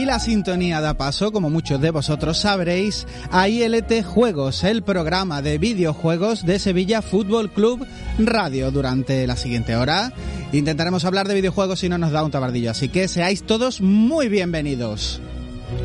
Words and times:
Y 0.00 0.06
la 0.06 0.18
sintonía 0.18 0.80
da 0.80 0.94
paso, 0.94 1.30
como 1.30 1.50
muchos 1.50 1.78
de 1.78 1.90
vosotros 1.90 2.38
sabréis, 2.38 3.06
a 3.30 3.48
ILT 3.48 4.02
Juegos, 4.02 4.64
el 4.64 4.82
programa 4.82 5.42
de 5.42 5.58
videojuegos 5.58 6.46
de 6.46 6.58
Sevilla 6.58 7.02
Fútbol 7.02 7.50
Club 7.50 7.86
Radio. 8.18 8.70
Durante 8.70 9.26
la 9.26 9.36
siguiente 9.36 9.76
hora 9.76 10.12
intentaremos 10.52 11.04
hablar 11.04 11.28
de 11.28 11.34
videojuegos 11.34 11.80
si 11.80 11.90
no 11.90 11.98
nos 11.98 12.12
da 12.12 12.24
un 12.24 12.30
tabardillo, 12.30 12.70
así 12.70 12.88
que 12.88 13.08
seáis 13.08 13.42
todos 13.42 13.82
muy 13.82 14.28
bienvenidos. 14.28 15.20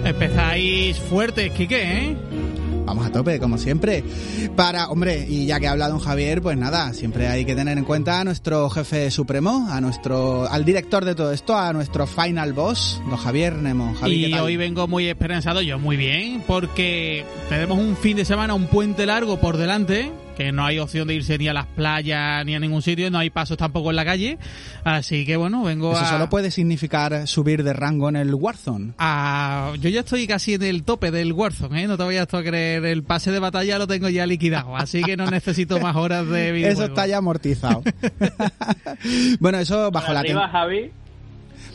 Empezáis 0.03 0.99
fuertes, 0.99 1.52
Quique, 1.52 1.81
¿eh? 1.81 2.16
Vamos 2.85 3.07
a 3.07 3.12
tope, 3.12 3.39
como 3.39 3.57
siempre. 3.57 4.04
Para, 4.55 4.90
hombre, 4.90 5.26
y 5.27 5.48
ya 5.48 5.60
que 5.60 5.68
ha 5.68 5.71
hablado 5.71 5.93
don 5.93 5.99
Javier, 5.99 6.41
pues 6.41 6.57
nada, 6.57 6.93
siempre 6.93 7.27
hay 7.27 7.43
que 7.43 7.55
tener 7.55 7.77
en 7.77 7.84
cuenta 7.84 8.20
a 8.20 8.23
nuestro 8.23 8.70
jefe 8.70 9.10
supremo, 9.10 9.68
a 9.70 9.82
nuestro, 9.82 10.48
al 10.48 10.63
director 10.63 11.04
de 11.04 11.15
todo 11.15 11.32
esto, 11.32 11.57
a 11.57 11.73
nuestro 11.73 12.05
final 12.05 12.54
boss, 12.54 13.01
don 13.10 13.18
Javier 13.18 13.55
Nemo. 13.55 13.95
y 14.05 14.32
hoy 14.35 14.57
vengo 14.57 14.87
muy 14.87 15.07
esperanzado, 15.07 15.62
yo 15.62 15.79
muy 15.79 15.98
bien, 15.98 16.43
porque 16.45 17.26
tenemos 17.49 17.79
un 17.79 17.98
fin 17.98 18.17
de 18.17 18.26
semana, 18.26 18.54
un 18.54 18.67
puente 18.67 19.05
largo 19.07 19.40
por 19.40 19.57
delante 19.57 20.12
que 20.36 20.52
no 20.52 20.66
hay 20.66 20.80
opción 20.80 21.08
de 21.08 21.16
irse 21.16 21.38
ni 21.38 21.48
a 21.48 21.54
las 21.54 21.66
playas 21.66 22.46
ni 22.46 22.55
a 22.55 22.60
ningún 22.60 22.82
sitio, 22.82 23.10
no 23.10 23.18
hay 23.18 23.30
pasos 23.30 23.58
tampoco 23.58 23.90
en 23.90 23.96
la 23.96 24.05
calle, 24.05 24.38
así 24.84 25.26
que 25.26 25.38
bueno, 25.38 25.64
vengo 25.64 25.94
Eso 25.94 26.05
solo 26.05 26.30
puede 26.30 26.52
significar 26.52 27.28
subir 27.28 27.64
de 27.64 27.74
rango 27.74 28.10
en 28.10 28.16
el 28.16 28.34
Warzone. 28.34 28.94
Ah, 28.98 29.74
yo 29.80 29.90
ya 29.90 30.02
estoy 30.02 30.28
casi 30.28 30.56
en 30.56 30.63
el 30.63 30.84
tope 30.84 31.12
del 31.12 31.34
Warzone, 31.34 31.84
¿eh? 31.84 31.88
no 31.88 31.98
te 31.98 32.04
vayas 32.04 32.34
a 32.34 32.44
creer, 32.44 32.86
el 32.86 33.04
pase 33.04 33.32
de 33.32 33.40
batalla 33.40 33.80
lo 33.80 33.88
tengo 33.88 34.10
ya 34.10 34.26
liquidado, 34.26 34.76
así 34.76 35.02
que 35.04 35.18
no 35.18 35.26
necesito 35.26 35.80
más 35.80 35.96
horas 35.96 36.28
de 36.28 36.52
videojuego. 36.52 36.84
Eso 36.84 36.86
está 36.86 37.08
ya 37.08 37.18
amortizado. 37.18 37.84
bueno, 39.40 39.60
eso 39.60 39.91
bajo 39.91 40.13
la... 40.13 40.20
Arriba, 40.20 40.50
Javi 40.50 40.91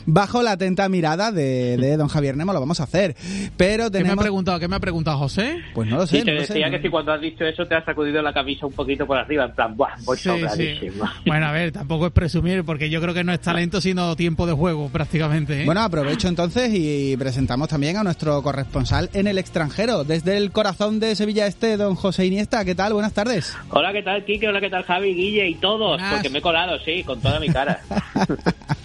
bajo 0.05 0.41
la 0.43 0.51
atenta 0.51 0.87
mirada 0.89 1.31
de, 1.31 1.77
de, 1.77 1.97
don 1.97 2.07
Javier 2.07 2.35
Nemo 2.37 2.53
lo 2.53 2.59
vamos 2.59 2.79
a 2.79 2.83
hacer. 2.83 3.15
Pero 3.57 3.89
tenemos... 3.91 4.11
¿Qué 4.11 4.15
me 4.15 4.21
ha 4.21 4.23
preguntado? 4.23 4.59
¿Qué 4.59 4.67
me 4.67 4.75
ha 4.75 4.79
preguntado 4.79 5.17
José? 5.17 5.57
Pues 5.73 5.89
no 5.89 5.97
lo 5.97 6.07
sé. 6.07 6.19
Sí, 6.19 6.25
te 6.25 6.33
no 6.33 6.41
decía 6.41 6.65
sé, 6.67 6.71
que 6.71 6.81
si 6.81 6.89
cuando 6.89 7.11
has 7.13 7.21
dicho 7.21 7.45
eso 7.45 7.65
te 7.65 7.75
has 7.75 7.85
sacudido 7.85 8.21
la 8.21 8.33
camisa 8.33 8.65
un 8.65 8.73
poquito 8.73 9.05
por 9.05 9.17
arriba, 9.17 9.45
en 9.45 9.51
plan, 9.53 9.75
¡buah! 9.75 9.95
Voy 10.03 10.17
Sí, 10.17 10.23
sí. 10.23 10.29
sobradísimo. 10.39 11.05
Bueno, 11.25 11.45
a 11.47 11.51
ver, 11.51 11.71
tampoco 11.71 12.07
es 12.07 12.11
presumir, 12.11 12.63
porque 12.63 12.89
yo 12.89 13.01
creo 13.01 13.13
que 13.13 13.23
no 13.23 13.31
es 13.33 13.39
talento, 13.39 13.79
sino 13.81 14.15
tiempo 14.15 14.45
de 14.45 14.53
juego, 14.53 14.89
prácticamente. 14.89 15.61
¿eh? 15.61 15.65
Bueno, 15.65 15.81
aprovecho 15.81 16.27
entonces 16.27 16.71
y 16.73 17.15
presentamos 17.17 17.69
también 17.69 17.97
a 17.97 18.03
nuestro 18.03 18.41
corresponsal 18.43 19.09
en 19.13 19.27
el 19.27 19.37
extranjero, 19.37 20.03
desde 20.03 20.37
el 20.37 20.51
corazón 20.51 20.99
de 20.99 21.15
Sevilla 21.15 21.47
Este, 21.47 21.77
don 21.77 21.95
José 21.95 22.25
Iniesta. 22.25 22.65
¿Qué 22.65 22.75
tal? 22.75 22.93
Buenas 22.93 23.13
tardes. 23.13 23.55
Hola, 23.69 23.93
¿qué 23.93 24.01
tal, 24.03 24.25
Kike? 24.25 24.47
Hola, 24.47 24.59
¿qué 24.59 24.69
tal, 24.69 24.83
Javi, 24.83 25.13
Guille 25.13 25.47
y 25.47 25.55
todos? 25.55 25.91
Buenas. 25.99 26.13
Porque 26.13 26.29
me 26.29 26.39
he 26.39 26.41
colado, 26.41 26.77
sí, 26.79 27.03
con 27.03 27.21
toda 27.21 27.39
mi 27.39 27.49
cara. 27.49 27.79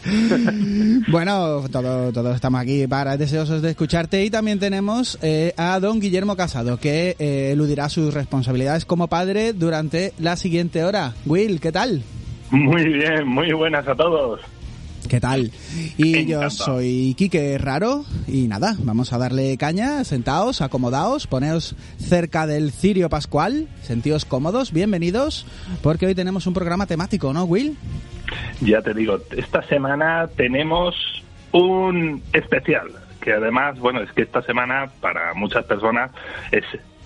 bueno, 1.09 1.65
todo- 1.71 2.13
todos 2.13 2.35
estamos 2.35 2.61
aquí 2.61 2.87
para 2.87 3.17
deseosos 3.17 3.63
de 3.63 3.71
escucharte 3.71 4.25
y 4.25 4.31
también 4.31 4.59
tenemos 4.59 5.19
eh, 5.23 5.53
a 5.57 5.79
don 5.81 6.01
Guillermo 6.01 6.37
Casado 6.37 6.79
que 6.79 7.17
eh, 7.19 7.51
eludirá 7.53 7.89
sus 7.89 8.13
responsabilidades 8.15 8.85
como 8.85 9.09
padre 9.09 9.53
durante 9.53 10.13
la 10.19 10.37
siguiente 10.37 10.85
hora. 10.85 11.15
Will, 11.27 11.61
¿qué 11.61 11.73
tal? 11.73 12.03
Muy 12.51 12.85
bien, 12.89 13.27
muy 13.27 13.53
buenas 13.53 13.87
a 13.89 13.95
todos. 13.95 14.41
¿Qué 15.09 15.21
tal? 15.21 15.53
Y 15.97 16.27
yo 16.27 16.51
soy 16.51 17.15
Quique 17.17 17.59
Raro 17.59 18.05
y 18.27 18.49
nada, 18.49 18.75
vamos 18.81 19.13
a 19.13 19.19
darle 19.19 19.57
caña, 19.57 20.03
sentaos, 20.03 20.61
acomodaos, 20.63 21.29
poneos 21.29 21.77
cerca 21.99 22.49
del 22.49 22.73
cirio 22.73 23.09
pascual, 23.09 23.69
sentíos 23.85 24.25
cómodos, 24.25 24.73
bienvenidos, 24.73 25.47
porque 25.81 26.07
hoy 26.07 26.17
tenemos 26.17 26.49
un 26.49 26.55
programa 26.55 26.87
temático, 26.87 27.33
¿no, 27.33 27.45
Will? 27.45 27.77
Ya 28.61 28.83
te 28.83 28.95
digo, 28.95 29.19
esta 29.37 29.63
semana 29.63 30.29
tenemos 30.37 30.95
un 31.53 32.23
especial, 32.33 32.89
que 33.21 33.33
además, 33.33 33.79
bueno, 33.79 34.01
es 34.01 34.13
que 34.13 34.23
esta 34.23 34.43
semana 34.43 34.91
para 35.01 35.35
muchas 35.35 35.65
personas 35.65 36.11
es 36.51 36.65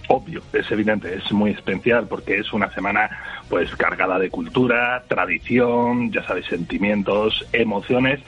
obvio, 0.08 0.42
es 0.52 0.70
evidente, 0.72 1.14
es 1.14 1.30
muy 1.32 1.52
especial 1.52 2.06
porque 2.08 2.38
es 2.38 2.52
una 2.52 2.70
semana 2.72 3.08
pues 3.48 3.74
cargada 3.76 4.18
de 4.18 4.28
cultura, 4.28 5.04
tradición, 5.06 6.10
ya 6.10 6.24
sabes, 6.24 6.46
sentimientos, 6.46 7.46
emociones 7.52 8.20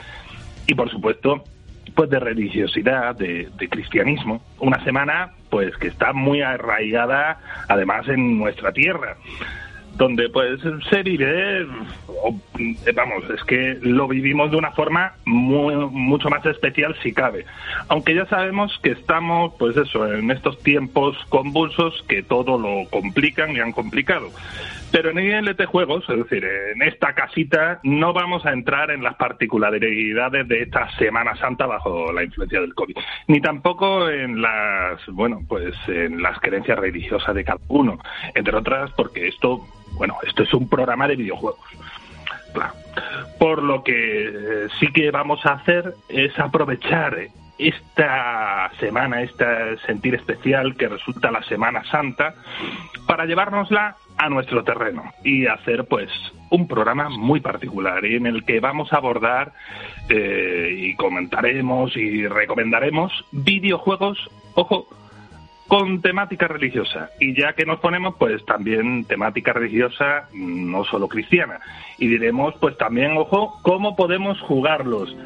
y 0.69 0.75
por 0.75 0.91
supuesto 0.91 1.43
pues 1.95 2.09
de 2.09 2.21
religiosidad, 2.21 3.17
de, 3.17 3.51
de 3.57 3.69
cristianismo. 3.69 4.43
Una 4.61 4.83
semana 4.85 5.33
pues 5.51 5.77
que 5.77 5.89
está 5.89 6.13
muy 6.13 6.41
arraigada 6.41 7.39
además 7.69 8.09
en 8.09 8.39
nuestra 8.39 8.73
tierra 8.73 9.17
donde 9.95 10.29
pues 10.29 10.61
se 10.91 11.03
vive, 11.03 11.67
o, 12.07 12.35
eh, 12.59 12.93
vamos, 12.95 13.25
es 13.31 13.43
que 13.45 13.79
lo 13.83 14.09
vivimos 14.09 14.51
de 14.51 14.57
una 14.57 14.73
forma 14.73 15.15
muy, 15.25 15.75
mucho 15.91 16.29
más 16.31 16.45
especial 16.47 16.97
si 17.03 17.13
cabe. 17.13 17.45
Aunque 17.89 18.15
ya 18.15 18.27
sabemos 18.27 18.79
que 18.83 18.93
estamos, 18.93 19.55
pues 19.59 19.77
eso, 19.77 20.13
en 20.13 20.31
estos 20.31 20.59
tiempos 20.63 21.17
convulsos 21.29 22.05
que 22.09 22.23
todo 22.23 22.59
lo 22.59 22.89
complican 22.91 23.55
y 23.55 23.61
han 23.61 23.73
complicado. 23.73 24.31
Pero 24.93 25.11
en 25.11 25.19
ILT 25.19 25.65
Juegos, 25.65 26.05
es 26.11 26.19
decir, 26.19 26.45
en 26.45 26.83
esta 26.83 27.15
casita, 27.15 27.81
no 27.83 28.13
vamos 28.13 28.45
a 28.45 28.53
entrar 28.53 28.91
en 28.91 29.03
las 29.03 29.15
particularidades 29.17 30.47
de 30.47 30.63
esta 30.63 30.91
Semana 30.99 31.35
Santa 31.37 31.65
bajo 31.67 32.13
la 32.13 32.23
influencia 32.23 32.61
del 32.61 32.75
COVID, 32.75 32.97
ni 33.27 33.41
tampoco 33.41 34.11
en 34.11 34.43
las, 34.43 35.05
bueno, 35.07 35.41
pues 35.49 35.75
en 35.89 36.21
las 36.21 36.39
creencias 36.41 36.79
religiosas 36.79 37.35
de 37.35 37.43
cada 37.43 37.59
uno, 37.69 37.99
entre 38.35 38.55
otras 38.55 38.91
porque 38.93 39.29
esto, 39.29 39.67
bueno, 39.95 40.19
esto 40.27 40.43
es 40.43 40.53
un 40.53 40.69
programa 40.69 41.09
de 41.09 41.17
videojuegos. 41.17 41.59
Claro. 42.53 42.75
Por 43.39 43.63
lo 43.63 43.83
que 43.83 44.29
eh, 44.29 44.69
sí 44.79 44.89
que 44.93 45.11
vamos 45.11 45.45
a 45.47 45.55
hacer 45.55 45.95
es 46.11 46.39
aprovechar 46.39 47.17
esta 47.69 48.71
semana, 48.81 49.23
este 49.23 49.77
sentir 49.87 50.15
especial 50.15 50.77
que 50.77 50.89
resulta 50.89 51.31
la 51.31 51.43
Semana 51.43 51.85
Santa, 51.85 52.35
para 53.07 53.27
llevárnosla 53.27 53.97
a 54.17 54.29
nuestro 54.29 54.63
terreno 54.65 55.13
y 55.25 55.47
hacer 55.47 55.85
pues 55.87 56.11
un 56.51 56.69
programa 56.69 57.09
muy 57.09 57.41
particular 57.41 58.05
en 58.05 58.27
el 58.27 58.45
que 58.45 58.61
vamos 58.61 58.93
a 58.93 58.97
abordar 58.97 59.53
eh, 60.09 60.75
y 60.77 60.95
comentaremos 60.97 61.97
y 61.97 62.27
recomendaremos 62.27 63.25
videojuegos, 63.33 64.31
ojo, 64.55 64.87
con 65.73 66.03
temática 66.03 66.49
religiosa. 66.49 67.09
Y 67.19 67.35
ya 67.35 67.55
que 67.55 67.65
nos 67.65 67.81
ponemos, 67.81 68.17
pues 68.19 68.45
también 68.45 69.07
temática 69.07 69.55
religiosa, 69.55 70.29
no 70.35 70.85
solo 70.85 71.09
cristiana. 71.09 71.61
Y 71.97 72.09
diremos, 72.09 72.55
pues 72.61 72.77
también, 72.77 73.17
ojo, 73.17 73.59
cómo 73.63 73.97
podemos 73.97 74.39
jugarlos. 74.43 75.17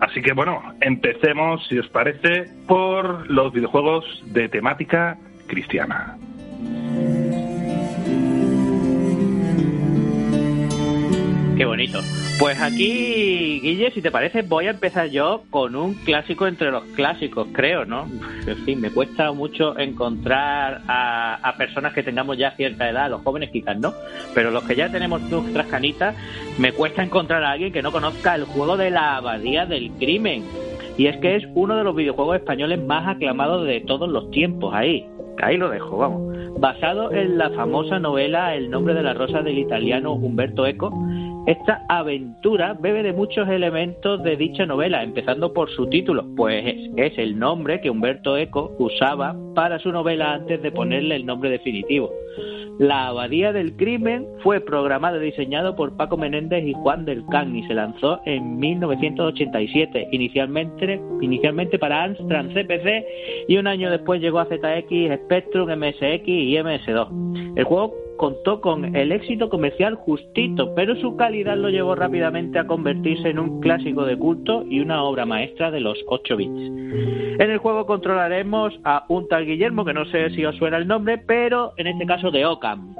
Así 0.00 0.20
que 0.20 0.32
bueno, 0.32 0.62
empecemos, 0.80 1.66
si 1.68 1.78
os 1.78 1.88
parece, 1.88 2.50
por 2.66 3.30
los 3.30 3.52
videojuegos 3.52 4.04
de 4.26 4.48
temática 4.48 5.18
cristiana. 5.46 6.16
Qué 11.56 11.64
bonito. 11.64 12.00
Pues 12.38 12.60
aquí, 12.60 13.60
Guille, 13.62 13.90
si 13.92 14.02
te 14.02 14.10
parece, 14.10 14.42
voy 14.42 14.66
a 14.66 14.70
empezar 14.70 15.08
yo 15.08 15.44
con 15.48 15.74
un 15.74 15.94
clásico 15.94 16.46
entre 16.46 16.70
los 16.70 16.84
clásicos, 16.94 17.48
creo, 17.50 17.86
¿no? 17.86 18.06
En 18.46 18.56
fin, 18.58 18.78
me 18.78 18.90
cuesta 18.90 19.32
mucho 19.32 19.78
encontrar 19.78 20.82
a, 20.86 21.36
a 21.36 21.56
personas 21.56 21.94
que 21.94 22.02
tengamos 22.02 22.36
ya 22.36 22.50
cierta 22.50 22.90
edad, 22.90 23.08
los 23.08 23.22
jóvenes 23.22 23.50
quizás 23.50 23.78
no, 23.78 23.94
pero 24.34 24.50
los 24.50 24.64
que 24.64 24.76
ya 24.76 24.90
tenemos 24.90 25.22
nuestras 25.22 25.66
canitas, 25.68 26.14
me 26.58 26.72
cuesta 26.72 27.02
encontrar 27.02 27.42
a 27.42 27.52
alguien 27.52 27.72
que 27.72 27.80
no 27.80 27.90
conozca 27.90 28.34
el 28.34 28.44
juego 28.44 28.76
de 28.76 28.90
la 28.90 29.16
abadía 29.16 29.64
del 29.64 29.92
crimen. 29.92 30.44
Y 30.98 31.06
es 31.06 31.16
que 31.18 31.36
es 31.36 31.44
uno 31.54 31.76
de 31.76 31.84
los 31.84 31.96
videojuegos 31.96 32.36
españoles 32.36 32.82
más 32.84 33.08
aclamados 33.08 33.66
de 33.66 33.80
todos 33.80 34.10
los 34.10 34.30
tiempos 34.30 34.74
ahí. 34.74 35.06
Ahí 35.42 35.56
lo 35.56 35.70
dejo, 35.70 35.96
vamos. 35.96 36.36
Basado 36.58 37.12
en 37.12 37.36
la 37.36 37.50
famosa 37.50 37.98
novela 37.98 38.54
El 38.54 38.70
nombre 38.70 38.94
de 38.94 39.02
la 39.02 39.12
rosa 39.12 39.42
del 39.42 39.58
italiano 39.58 40.14
Humberto 40.14 40.66
Eco, 40.66 40.90
esta 41.46 41.84
aventura 41.88 42.74
bebe 42.74 43.04
de 43.04 43.12
muchos 43.12 43.48
elementos 43.48 44.20
de 44.24 44.36
dicha 44.36 44.66
novela, 44.66 45.04
empezando 45.04 45.52
por 45.52 45.70
su 45.70 45.86
título, 45.86 46.26
pues 46.36 46.64
es, 46.96 47.18
el 47.18 47.38
nombre 47.38 47.80
que 47.80 47.88
Humberto 47.88 48.36
Eco 48.36 48.74
usaba 48.80 49.36
para 49.54 49.78
su 49.78 49.92
novela 49.92 50.34
antes 50.34 50.60
de 50.60 50.72
ponerle 50.72 51.14
el 51.14 51.24
nombre 51.24 51.48
definitivo. 51.48 52.10
La 52.80 53.06
Abadía 53.06 53.52
del 53.52 53.76
Crimen 53.76 54.26
fue 54.42 54.60
programado 54.60 55.22
y 55.22 55.26
diseñado 55.26 55.76
por 55.76 55.96
Paco 55.96 56.16
Menéndez 56.16 56.64
y 56.66 56.74
Juan 56.74 57.04
del 57.04 57.24
Can 57.26 57.54
y 57.54 57.66
se 57.68 57.74
lanzó 57.74 58.20
en 58.26 58.58
1987, 58.58 60.08
inicialmente, 60.10 61.00
inicialmente 61.22 61.78
para 61.78 62.02
Amstrad 62.02 62.46
CPC 62.46 63.04
y 63.48 63.56
un 63.56 63.68
año 63.68 63.88
después 63.90 64.20
llegó 64.20 64.40
a 64.40 64.46
ZX, 64.46 65.22
Spectrum, 65.24 65.70
MSX 65.70 66.26
y 66.26 66.54
MS2. 66.56 67.54
El 67.56 67.64
juego 67.64 68.05
contó 68.16 68.60
con 68.60 68.96
el 68.96 69.12
éxito 69.12 69.48
comercial 69.48 69.94
justito, 69.94 70.74
pero 70.74 70.96
su 70.96 71.16
calidad 71.16 71.56
lo 71.56 71.70
llevó 71.70 71.94
rápidamente 71.94 72.58
a 72.58 72.66
convertirse 72.66 73.30
en 73.30 73.38
un 73.38 73.60
clásico 73.60 74.04
de 74.04 74.16
culto 74.16 74.64
y 74.68 74.80
una 74.80 75.02
obra 75.02 75.26
maestra 75.26 75.70
de 75.70 75.80
los 75.80 75.98
8 76.06 76.36
bits. 76.36 76.50
En 77.38 77.50
el 77.50 77.58
juego 77.58 77.86
controlaremos 77.86 78.78
a 78.84 79.04
un 79.08 79.28
tal 79.28 79.46
Guillermo, 79.46 79.84
que 79.84 79.94
no 79.94 80.04
sé 80.06 80.30
si 80.30 80.44
os 80.44 80.56
suena 80.56 80.76
el 80.76 80.86
nombre, 80.86 81.18
pero 81.18 81.72
en 81.76 81.86
este 81.86 82.06
caso 82.06 82.30
de 82.30 82.46
Ocam 82.46 82.94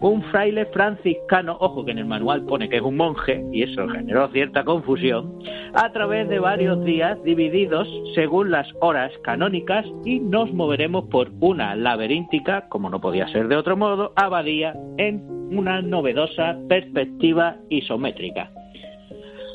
un 0.00 0.22
fraile 0.24 0.66
franciscano, 0.66 1.56
ojo 1.60 1.84
que 1.84 1.92
en 1.92 1.98
el 1.98 2.06
manual 2.06 2.44
pone 2.44 2.68
que 2.68 2.76
es 2.76 2.82
un 2.82 2.96
monje, 2.96 3.44
y 3.52 3.62
eso 3.62 3.88
generó 3.88 4.28
cierta 4.28 4.64
confusión, 4.64 5.38
a 5.74 5.90
través 5.92 6.28
de 6.28 6.38
varios 6.38 6.84
días 6.84 7.22
divididos 7.22 7.88
según 8.14 8.50
las 8.50 8.66
horas 8.80 9.12
canónicas 9.22 9.86
y 10.04 10.20
nos 10.20 10.52
moveremos 10.52 11.04
por 11.06 11.30
una 11.40 11.74
laberíntica, 11.76 12.68
como 12.68 12.90
no 12.90 13.00
podía 13.00 13.28
ser 13.28 13.48
de 13.48 13.56
otro 13.56 13.76
modo, 13.76 14.12
abadía 14.16 14.74
en 14.98 15.22
una 15.50 15.80
novedosa 15.82 16.56
perspectiva 16.68 17.56
isométrica. 17.68 18.50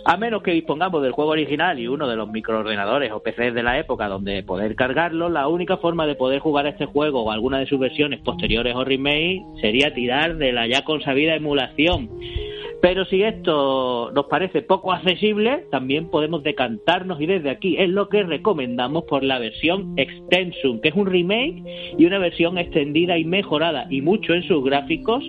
A 0.04 0.18
menos 0.18 0.42
que 0.42 0.52
dispongamos 0.52 1.04
del 1.04 1.12
juego 1.12 1.32
original 1.32 1.78
y 1.78 1.88
uno 1.88 2.08
de 2.08 2.16
los 2.16 2.28
microordenadores 2.28 3.12
o 3.12 3.22
PCs 3.22 3.54
de 3.54 3.62
la 3.62 3.78
época 3.78 4.08
donde 4.08 4.42
poder 4.42 4.76
cargarlo, 4.76 5.30
la 5.30 5.48
única 5.48 5.78
forma 5.78 6.08
de 6.08 6.16
poder 6.16 6.40
jugar 6.40 6.66
este 6.66 6.88
juego 6.88 7.24
o 7.24 7.32
alguna 7.32 7.60
de 7.60 7.68
sus 7.68 7.80
versiones 7.80 8.20
posteriores 8.22 8.76
o 8.76 8.84
remake 8.84 9.44
sería 9.62 9.94
tirar 9.94 10.38
de 10.38 10.54
la 10.54 10.68
ya 10.68 10.84
consabida 10.84 11.36
emulación. 11.36 12.10
Pero 12.82 13.06
si 13.06 13.22
esto 13.22 14.12
nos 14.12 14.26
parece 14.26 14.64
poco 14.64 14.92
accesible, 14.92 15.66
también 15.70 16.10
podemos 16.10 16.42
decantarnos 16.42 17.22
y 17.22 17.28
desde 17.28 17.52
aquí 17.52 17.78
es 17.78 17.90
lo 17.90 18.10
que 18.10 18.24
recomendamos 18.24 19.04
por 19.04 19.24
la 19.24 19.38
versión 19.38 19.94
Extensum, 19.98 20.82
que 20.82 20.90
es 20.90 20.96
un 20.96 21.06
remake 21.06 21.64
y 21.98 22.06
una 22.06 22.18
versión 22.18 22.58
extendida 22.58 23.20
y 23.20 23.24
mejorada 23.24 23.86
y 23.92 24.02
mucho 24.02 24.34
en 24.34 24.42
sus 24.44 24.64
gráficos 24.64 25.24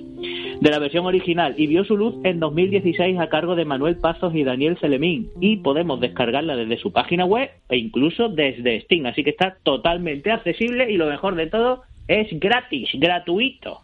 de 0.60 0.70
la 0.70 0.78
versión 0.78 1.04
original. 1.04 1.54
Y 1.58 1.66
vio 1.66 1.84
su 1.84 1.96
luz 1.96 2.14
en 2.24 2.40
2016 2.40 3.18
a 3.18 3.28
cargo 3.28 3.54
de 3.54 3.66
Manuel 3.66 3.96
Pazos 3.96 4.34
y 4.34 4.44
Daniel 4.44 4.78
Selemín. 4.80 5.28
Y 5.38 5.56
podemos 5.56 6.00
descargarla 6.00 6.56
desde 6.56 6.78
su 6.78 6.90
página 6.90 7.26
web 7.26 7.50
e 7.68 7.76
incluso 7.76 8.30
desde 8.30 8.80
Steam, 8.80 9.04
así 9.04 9.24
que 9.24 9.30
está 9.30 9.58
totalmente 9.62 10.30
accesible 10.30 10.90
y 10.90 10.96
lo 10.96 11.06
mejor 11.06 11.34
de 11.34 11.48
todo 11.48 11.82
es 12.08 12.28
gratis, 12.40 12.88
gratuito. 12.94 13.80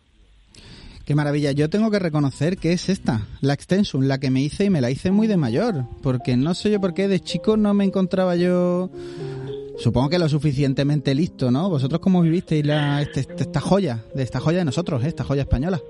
Qué 1.09 1.15
maravilla. 1.15 1.53
Yo 1.53 1.71
tengo 1.71 1.91
que 1.91 1.99
reconocer 1.99 2.59
que 2.59 2.75
es 2.75 2.91
esta, 2.91 3.27
la 3.41 3.55
Extensum, 3.55 4.03
la 4.03 4.19
que 4.19 4.29
me 4.29 4.43
hice 4.43 4.67
y 4.67 4.69
me 4.69 4.83
la 4.83 4.91
hice 4.91 5.11
muy 5.11 5.27
de 5.27 5.39
mayor. 5.39 5.87
Porque 6.03 6.37
no 6.37 6.53
sé 6.53 6.71
yo 6.71 6.83
por 6.83 6.93
qué 6.93 7.09
de 7.09 7.19
chico 7.21 7.57
no 7.57 7.73
me 7.73 7.85
encontraba 7.85 8.37
yo. 8.37 8.91
Supongo 9.79 10.11
que 10.11 10.19
lo 10.19 10.29
suficientemente 10.29 11.15
listo, 11.15 11.51
¿no? 11.51 11.71
¿Vosotros 11.71 12.03
cómo 12.03 12.21
vivisteis 12.21 12.67
la, 12.67 13.01
este, 13.01 13.27
esta 13.39 13.59
joya, 13.59 14.05
de 14.15 14.23
esta 14.23 14.39
joya 14.39 14.59
de 14.59 14.67
nosotros, 14.67 15.03
¿eh? 15.03 15.09
esta 15.09 15.25
joya 15.25 15.41
española? 15.45 15.81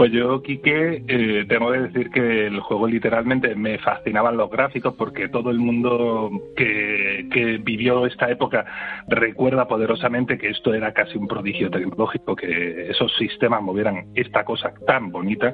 Pues 0.00 0.12
yo, 0.12 0.40
Quique, 0.40 1.04
eh, 1.06 1.44
tengo 1.46 1.72
que 1.72 1.80
decir 1.80 2.08
que 2.08 2.46
el 2.46 2.58
juego 2.60 2.86
literalmente 2.86 3.54
me 3.54 3.76
fascinaban 3.76 4.38
los 4.38 4.48
gráficos 4.48 4.94
porque 4.94 5.28
todo 5.28 5.50
el 5.50 5.58
mundo 5.58 6.30
que, 6.56 7.28
vivió 7.62 8.06
esta 8.06 8.30
época 8.30 8.64
recuerda 9.08 9.68
poderosamente 9.68 10.38
que 10.38 10.48
esto 10.48 10.72
era 10.72 10.94
casi 10.94 11.18
un 11.18 11.28
prodigio 11.28 11.70
tecnológico, 11.70 12.34
que 12.34 12.88
esos 12.88 13.14
sistemas 13.18 13.60
movieran 13.62 14.06
esta 14.14 14.42
cosa 14.42 14.72
tan 14.86 15.12
bonita, 15.12 15.52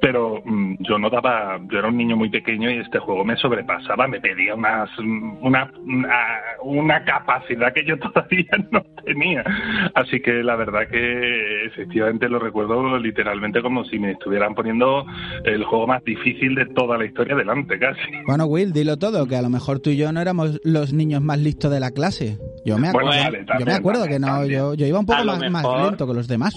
pero 0.00 0.42
mm, 0.44 0.78
yo 0.80 0.98
no 0.98 1.08
daba, 1.08 1.60
yo 1.70 1.78
era 1.78 1.86
un 1.86 1.96
niño 1.96 2.16
muy 2.16 2.28
pequeño 2.28 2.68
y 2.68 2.78
este 2.78 2.98
juego 2.98 3.24
me 3.24 3.36
sobrepasaba, 3.36 4.08
me 4.08 4.20
pedía 4.20 4.56
unas, 4.56 4.90
una, 4.98 5.70
una 6.62 7.04
capacidad 7.04 7.72
que 7.72 7.84
yo 7.84 7.96
todavía 8.00 8.50
no 8.72 8.82
tenía. 9.04 9.44
Así 9.94 10.20
que 10.20 10.42
la 10.42 10.56
verdad 10.56 10.88
que 10.88 11.66
efectivamente 11.66 12.28
lo 12.28 12.40
recuerdo 12.40 12.98
literalmente 12.98 13.62
como 13.62 13.75
si 13.84 13.98
me 13.98 14.12
estuvieran 14.12 14.54
poniendo 14.54 15.04
el 15.44 15.64
juego 15.64 15.86
más 15.86 16.04
difícil 16.04 16.54
de 16.54 16.66
toda 16.66 16.98
la 16.98 17.04
historia 17.04 17.34
delante, 17.36 17.78
casi. 17.78 18.00
Bueno, 18.26 18.46
Will, 18.46 18.72
dilo 18.72 18.96
todo, 18.96 19.26
que 19.26 19.36
a 19.36 19.42
lo 19.42 19.50
mejor 19.50 19.80
tú 19.80 19.90
y 19.90 19.96
yo 19.96 20.12
no 20.12 20.20
éramos 20.20 20.60
los 20.64 20.92
niños 20.92 21.22
más 21.22 21.38
listos 21.38 21.70
de 21.70 21.80
la 21.80 21.90
clase. 21.90 22.38
Yo 22.64 22.78
me 22.78 22.88
acuerdo, 22.88 23.12
yo 23.58 23.66
me 23.66 23.72
acuerdo 23.72 24.06
que 24.06 24.18
no, 24.18 24.44
yo, 24.46 24.74
yo, 24.74 24.86
iba 24.86 24.98
un 24.98 25.06
poco 25.06 25.24
más, 25.24 25.50
más 25.50 25.64
lento 25.84 26.06
que 26.06 26.14
los 26.14 26.28
demás 26.28 26.54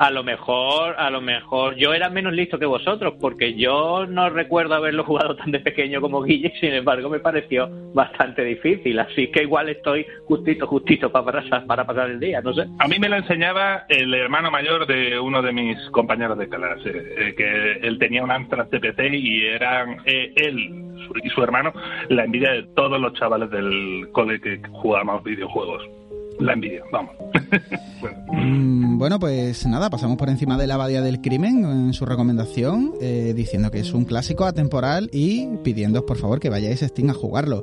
a 0.00 0.10
lo 0.10 0.24
mejor, 0.24 0.94
a 0.96 1.10
lo 1.10 1.20
mejor 1.20 1.76
yo 1.76 1.92
era 1.92 2.08
menos 2.08 2.32
listo 2.32 2.58
que 2.58 2.64
vosotros, 2.64 3.16
porque 3.20 3.52
yo 3.52 4.06
no 4.06 4.30
recuerdo 4.30 4.74
haberlo 4.74 5.04
jugado 5.04 5.36
tan 5.36 5.50
de 5.50 5.60
pequeño 5.60 6.00
como 6.00 6.22
Guille, 6.22 6.54
sin 6.58 6.72
embargo 6.72 7.10
me 7.10 7.20
pareció 7.20 7.68
bastante 7.92 8.42
difícil, 8.42 8.98
así 8.98 9.30
que 9.30 9.42
igual 9.42 9.68
estoy 9.68 10.06
justito, 10.24 10.66
justito 10.66 11.12
para 11.12 11.42
pasar, 11.42 11.66
para 11.66 11.84
pasar 11.84 12.08
el 12.08 12.18
día, 12.18 12.40
no 12.40 12.54
sé. 12.54 12.64
A 12.78 12.88
mí 12.88 12.98
me 12.98 13.10
lo 13.10 13.16
enseñaba 13.16 13.84
el 13.90 14.14
hermano 14.14 14.50
mayor 14.50 14.86
de 14.86 15.20
uno 15.20 15.42
de 15.42 15.52
mis 15.52 15.76
compañeros 15.90 16.38
de 16.38 16.48
clase, 16.48 16.90
eh, 16.90 17.34
que 17.36 17.72
él 17.86 17.98
tenía 17.98 18.24
un 18.24 18.30
Amstrad 18.30 18.68
CPC 18.70 19.12
y 19.12 19.44
eran 19.48 19.98
eh, 20.06 20.32
él 20.34 20.86
y 21.22 21.28
su 21.28 21.42
hermano 21.42 21.74
la 22.08 22.24
envidia 22.24 22.52
de 22.52 22.62
todos 22.74 22.98
los 22.98 23.12
chavales 23.14 23.50
del 23.50 24.08
cole 24.12 24.40
que 24.40 24.62
jugábamos 24.72 25.22
videojuegos 25.24 25.82
la 26.40 26.52
envidia, 26.54 26.82
vamos. 26.92 27.14
Mm, 28.32 28.96
bueno. 28.96 29.18
pues 29.18 29.66
nada, 29.66 29.90
pasamos 29.90 30.16
por 30.16 30.30
encima 30.30 30.56
de 30.56 30.66
la 30.66 30.74
Abadía 30.74 31.02
del 31.02 31.20
Crimen 31.20 31.64
en 31.64 31.92
su 31.92 32.06
recomendación, 32.06 32.92
eh, 33.00 33.34
diciendo 33.36 33.70
que 33.70 33.80
es 33.80 33.92
un 33.92 34.04
clásico 34.04 34.44
atemporal 34.44 35.10
y 35.12 35.46
pidiendo 35.62 36.06
por 36.06 36.16
favor 36.16 36.40
que 36.40 36.48
vayáis 36.48 36.82
a 36.82 36.88
Steam 36.88 37.10
a 37.10 37.14
jugarlo. 37.14 37.62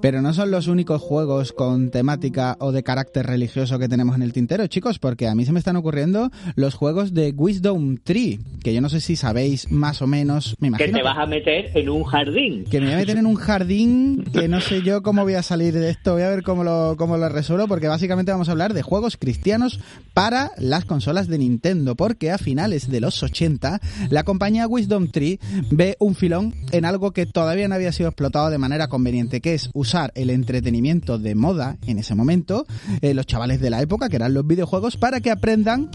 Pero 0.00 0.22
no 0.22 0.32
son 0.34 0.50
los 0.50 0.68
únicos 0.68 1.02
juegos 1.02 1.52
con 1.52 1.90
temática 1.90 2.56
o 2.60 2.70
de 2.70 2.84
carácter 2.84 3.26
religioso 3.26 3.78
que 3.78 3.88
tenemos 3.88 4.14
en 4.14 4.22
el 4.22 4.32
tintero, 4.32 4.66
chicos, 4.68 5.00
porque 5.00 5.26
a 5.26 5.34
mí 5.34 5.44
se 5.44 5.52
me 5.52 5.58
están 5.58 5.76
ocurriendo 5.76 6.30
los 6.54 6.74
juegos 6.74 7.12
de 7.12 7.34
Wisdom 7.36 7.96
Tree, 7.96 8.38
que 8.62 8.72
yo 8.72 8.80
no 8.80 8.88
sé 8.88 9.00
si 9.00 9.16
sabéis 9.16 9.72
más 9.72 10.00
o 10.02 10.06
menos, 10.06 10.56
me 10.60 10.68
imagino. 10.68 10.92
Que 10.92 10.98
te 10.98 11.02
vas 11.02 11.18
a 11.18 11.26
meter 11.26 11.70
en 11.74 11.88
un 11.88 12.04
jardín. 12.04 12.64
Que 12.70 12.80
me 12.80 12.86
voy 12.86 12.94
a 12.94 12.98
meter 12.98 13.16
en 13.16 13.26
un 13.26 13.36
jardín 13.36 14.24
que 14.32 14.46
no 14.46 14.60
sé 14.60 14.82
yo 14.82 15.02
cómo 15.02 15.22
voy 15.22 15.34
a 15.34 15.42
salir 15.42 15.74
de 15.74 15.90
esto, 15.90 16.12
voy 16.12 16.22
a 16.22 16.28
ver 16.28 16.42
cómo 16.42 16.62
lo, 16.62 16.94
cómo 16.96 17.16
lo 17.16 17.28
resuelvo, 17.28 17.66
porque 17.66 17.88
básicamente 17.88 18.11
vamos 18.14 18.48
a 18.48 18.52
hablar 18.52 18.74
de 18.74 18.82
juegos 18.82 19.16
cristianos 19.16 19.80
para 20.14 20.52
las 20.58 20.84
consolas 20.84 21.28
de 21.28 21.38
Nintendo, 21.38 21.94
porque 21.94 22.30
a 22.30 22.38
finales 22.38 22.90
de 22.90 23.00
los 23.00 23.22
80 23.22 23.80
la 24.10 24.24
compañía 24.24 24.66
Wisdom 24.66 25.08
Tree 25.08 25.40
ve 25.70 25.96
un 25.98 26.14
filón 26.14 26.54
en 26.70 26.84
algo 26.84 27.12
que 27.12 27.26
todavía 27.26 27.68
no 27.68 27.74
había 27.74 27.92
sido 27.92 28.08
explotado 28.08 28.50
de 28.50 28.58
manera 28.58 28.88
conveniente, 28.88 29.40
que 29.40 29.54
es 29.54 29.70
usar 29.72 30.12
el 30.14 30.30
entretenimiento 30.30 31.18
de 31.18 31.34
moda 31.34 31.76
en 31.86 31.98
ese 31.98 32.14
momento, 32.14 32.66
eh, 33.00 33.14
los 33.14 33.26
chavales 33.26 33.60
de 33.60 33.70
la 33.70 33.82
época, 33.82 34.08
que 34.08 34.16
eran 34.16 34.34
los 34.34 34.46
videojuegos, 34.46 34.96
para 34.96 35.20
que 35.20 35.30
aprendan 35.30 35.90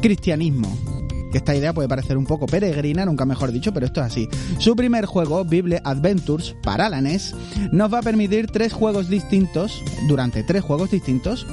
cristianismo 0.00 1.03
que 1.34 1.38
esta 1.38 1.56
idea 1.56 1.72
puede 1.72 1.88
parecer 1.88 2.16
un 2.16 2.26
poco 2.26 2.46
peregrina, 2.46 3.04
nunca 3.04 3.24
mejor 3.24 3.50
dicho, 3.50 3.74
pero 3.74 3.86
esto 3.86 4.00
es 4.00 4.06
así. 4.06 4.28
Su 4.58 4.76
primer 4.76 5.04
juego, 5.04 5.44
Bible 5.44 5.80
Adventures, 5.82 6.54
para 6.62 6.88
la 6.88 7.00
NES, 7.00 7.34
nos 7.72 7.92
va 7.92 7.98
a 7.98 8.02
permitir 8.02 8.46
tres 8.52 8.72
juegos 8.72 9.08
distintos, 9.08 9.82
durante 10.06 10.44
tres 10.44 10.62
juegos 10.62 10.92
distintos, 10.92 11.44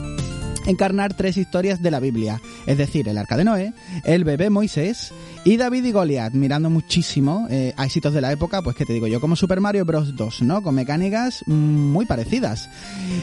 encarnar 0.67 1.15
tres 1.15 1.35
historias 1.35 1.81
de 1.81 1.89
la 1.89 1.99
Biblia, 1.99 2.39
es 2.67 2.77
decir, 2.77 3.09
el 3.09 3.17
arca 3.17 3.37
de 3.37 3.43
Noé, 3.43 3.73
el 4.05 4.23
bebé 4.23 4.51
Moisés 4.51 5.13
y 5.43 5.57
David 5.57 5.85
y 5.85 5.91
Goliath, 5.91 6.33
mirando 6.33 6.69
muchísimo 6.69 7.47
eh, 7.49 7.73
a 7.75 7.85
éxitos 7.85 8.13
de 8.13 8.21
la 8.21 8.31
época, 8.31 8.61
pues 8.61 8.75
que 8.75 8.85
te 8.85 8.93
digo 8.93 9.07
yo, 9.07 9.19
como 9.19 9.35
Super 9.35 9.59
Mario 9.59 9.85
Bros. 9.85 10.15
2, 10.15 10.43
¿no? 10.43 10.61
Con 10.61 10.75
mecánicas 10.75 11.43
muy 11.47 12.05
parecidas. 12.05 12.69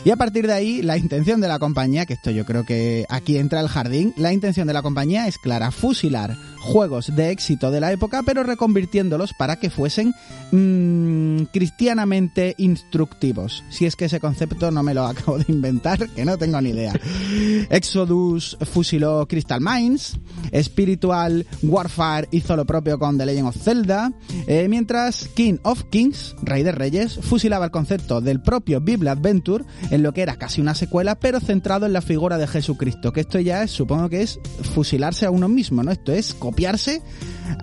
Y 0.04 0.10
a 0.10 0.16
partir 0.16 0.48
de 0.48 0.52
ahí, 0.52 0.82
la 0.82 0.96
intención 0.96 1.40
de 1.40 1.46
la 1.46 1.60
compañía, 1.60 2.06
que 2.06 2.14
esto 2.14 2.32
yo 2.32 2.44
creo 2.44 2.64
que 2.64 3.06
aquí 3.08 3.36
entra 3.36 3.60
el 3.60 3.68
jardín, 3.68 4.14
la 4.16 4.32
intención 4.32 4.66
de 4.66 4.72
la 4.72 4.82
compañía 4.82 5.28
es 5.28 5.38
clara, 5.38 5.70
fusilar 5.70 6.36
juegos 6.58 7.14
de 7.14 7.30
éxito 7.30 7.70
de 7.70 7.80
la 7.80 7.92
época, 7.92 8.24
pero 8.24 8.42
reconvirtiéndolos 8.42 9.32
para 9.32 9.56
que 9.56 9.70
fuesen 9.70 10.12
mmm, 10.50 11.44
cristianamente 11.52 12.56
instructivos. 12.58 13.62
Si 13.70 13.86
es 13.86 13.94
que 13.94 14.06
ese 14.06 14.18
concepto 14.18 14.72
no 14.72 14.82
me 14.82 14.92
lo 14.92 15.06
acabo 15.06 15.38
de 15.38 15.46
inventar, 15.48 16.08
que 16.10 16.24
no 16.24 16.36
tengo 16.36 16.60
ni 16.60 16.70
idea. 16.70 16.92
Exodus 17.70 18.58
fusiló 18.72 19.26
Crystal 19.28 19.60
Mines, 19.60 20.18
Spiritual 20.52 21.46
Warfare 21.62 22.07
hizo 22.30 22.56
lo 22.56 22.64
propio 22.64 22.98
con 22.98 23.18
The 23.18 23.26
Legend 23.26 23.48
of 23.48 23.56
Zelda, 23.56 24.12
eh, 24.46 24.66
mientras 24.68 25.28
King 25.34 25.56
of 25.62 25.84
Kings, 25.90 26.34
Rey 26.42 26.62
de 26.62 26.72
Reyes, 26.72 27.18
fusilaba 27.20 27.66
el 27.66 27.70
concepto 27.70 28.20
del 28.20 28.40
propio 28.40 28.80
Bible 28.80 29.10
Adventure 29.10 29.64
en 29.90 30.02
lo 30.02 30.12
que 30.12 30.22
era 30.22 30.36
casi 30.36 30.60
una 30.60 30.74
secuela, 30.74 31.14
pero 31.16 31.40
centrado 31.40 31.86
en 31.86 31.92
la 31.92 32.02
figura 32.02 32.38
de 32.38 32.46
Jesucristo, 32.46 33.12
que 33.12 33.20
esto 33.20 33.38
ya 33.40 33.62
es, 33.62 33.70
supongo 33.70 34.08
que 34.08 34.22
es 34.22 34.38
fusilarse 34.74 35.26
a 35.26 35.30
uno 35.30 35.48
mismo, 35.48 35.82
¿no? 35.82 35.90
Esto 35.90 36.12
es 36.12 36.34
copiarse 36.34 37.02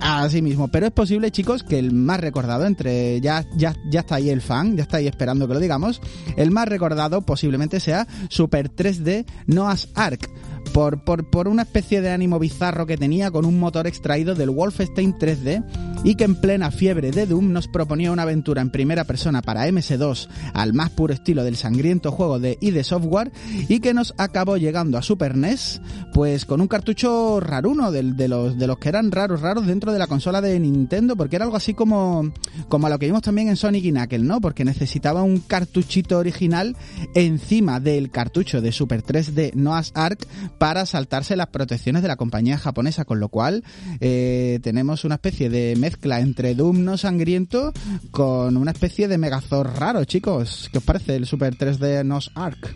a 0.01 0.27
sí 0.29 0.41
mismo. 0.41 0.67
Pero 0.67 0.87
es 0.87 0.91
posible, 0.91 1.31
chicos, 1.31 1.63
que 1.63 1.79
el 1.79 1.91
más 1.91 2.19
recordado 2.19 2.65
entre 2.65 3.21
ya, 3.21 3.45
ya, 3.55 3.75
ya 3.89 4.01
está 4.01 4.15
ahí 4.15 4.29
el 4.29 4.41
fan, 4.41 4.75
ya 4.77 4.83
está 4.83 4.97
ahí 4.97 5.07
esperando 5.07 5.47
que 5.47 5.53
lo 5.53 5.59
digamos. 5.59 6.01
El 6.37 6.51
más 6.51 6.67
recordado 6.67 7.21
posiblemente 7.21 7.79
sea 7.79 8.07
Super 8.29 8.71
3D 8.71 9.25
Noah's 9.47 9.89
Ark. 9.95 10.29
Por, 10.73 11.03
por, 11.03 11.29
por, 11.29 11.47
una 11.47 11.61
especie 11.61 12.01
de 12.01 12.09
ánimo 12.11 12.37
bizarro 12.37 12.85
que 12.85 12.97
tenía 12.97 13.31
con 13.31 13.45
un 13.45 13.59
motor 13.59 13.87
extraído 13.87 14.35
del 14.35 14.49
Wolfenstein 14.49 15.13
3D 15.13 15.63
y 16.03 16.15
que 16.15 16.25
en 16.25 16.35
plena 16.35 16.69
fiebre 16.69 17.11
de 17.11 17.25
Doom 17.25 17.51
nos 17.51 17.67
proponía 17.67 18.11
una 18.11 18.23
aventura 18.23 18.61
en 18.61 18.69
primera 18.69 19.05
persona 19.05 19.41
para 19.41 19.67
MS2 19.67 20.27
al 20.53 20.73
más 20.73 20.89
puro 20.91 21.13
estilo 21.13 21.43
del 21.43 21.55
sangriento 21.55 22.11
juego 22.11 22.39
de 22.39 22.57
ID 22.61 22.83
Software 22.83 23.31
y 23.69 23.79
que 23.79 23.93
nos 23.93 24.13
acabó 24.17 24.57
llegando 24.57 24.97
a 24.97 25.01
Super 25.01 25.35
NES 25.35 25.81
pues 26.13 26.45
con 26.45 26.61
un 26.61 26.67
cartucho 26.67 27.39
raruno 27.39 27.91
de, 27.91 28.03
de, 28.03 28.27
los, 28.27 28.57
de 28.57 28.67
los 28.67 28.77
que 28.77 28.89
eran 28.89 29.11
raros 29.11 29.41
raros 29.41 29.65
dentro 29.65 29.93
de 29.93 29.99
la 29.99 30.07
consola 30.07 30.41
de 30.41 30.59
Nintendo 30.59 31.15
porque 31.15 31.37
era 31.37 31.45
algo 31.45 31.57
así 31.57 31.73
como, 31.73 32.31
como 32.67 32.87
a 32.87 32.89
lo 32.89 32.99
que 32.99 33.07
vimos 33.07 33.21
también 33.21 33.47
en 33.47 33.55
Sonic 33.55 33.85
y 33.85 33.91
Knuckles, 33.91 34.23
¿no? 34.25 34.41
Porque 34.41 34.65
necesitaba 34.65 35.23
un 35.23 35.39
cartuchito 35.39 36.17
original 36.17 36.75
encima 37.13 37.79
del 37.79 38.11
cartucho 38.11 38.61
de 38.61 38.71
Super 38.71 39.03
3D 39.03 39.53
Noah's 39.53 39.91
Ark 39.95 40.27
para 40.57 40.85
saltarse 40.85 41.35
las 41.35 41.47
protecciones 41.47 42.01
de 42.01 42.07
la 42.07 42.15
compañía 42.15 42.57
japonesa, 42.57 43.05
con 43.05 43.19
lo 43.19 43.29
cual 43.29 43.63
eh, 43.99 44.59
tenemos 44.63 45.05
una 45.05 45.15
especie 45.15 45.49
de 45.49 45.75
mezcla 45.77 46.19
entre 46.19 46.55
Doom 46.55 46.83
no 46.83 46.97
sangriento 46.97 47.73
con 48.11 48.57
una 48.57 48.71
especie 48.71 49.07
de 49.07 49.17
Megazord 49.17 49.77
raro, 49.77 50.05
chicos. 50.05 50.69
¿Qué 50.71 50.79
os 50.79 50.83
parece 50.83 51.15
el 51.15 51.25
Super 51.25 51.55
3D 51.55 52.05
Noah's 52.05 52.31
Ark? 52.35 52.75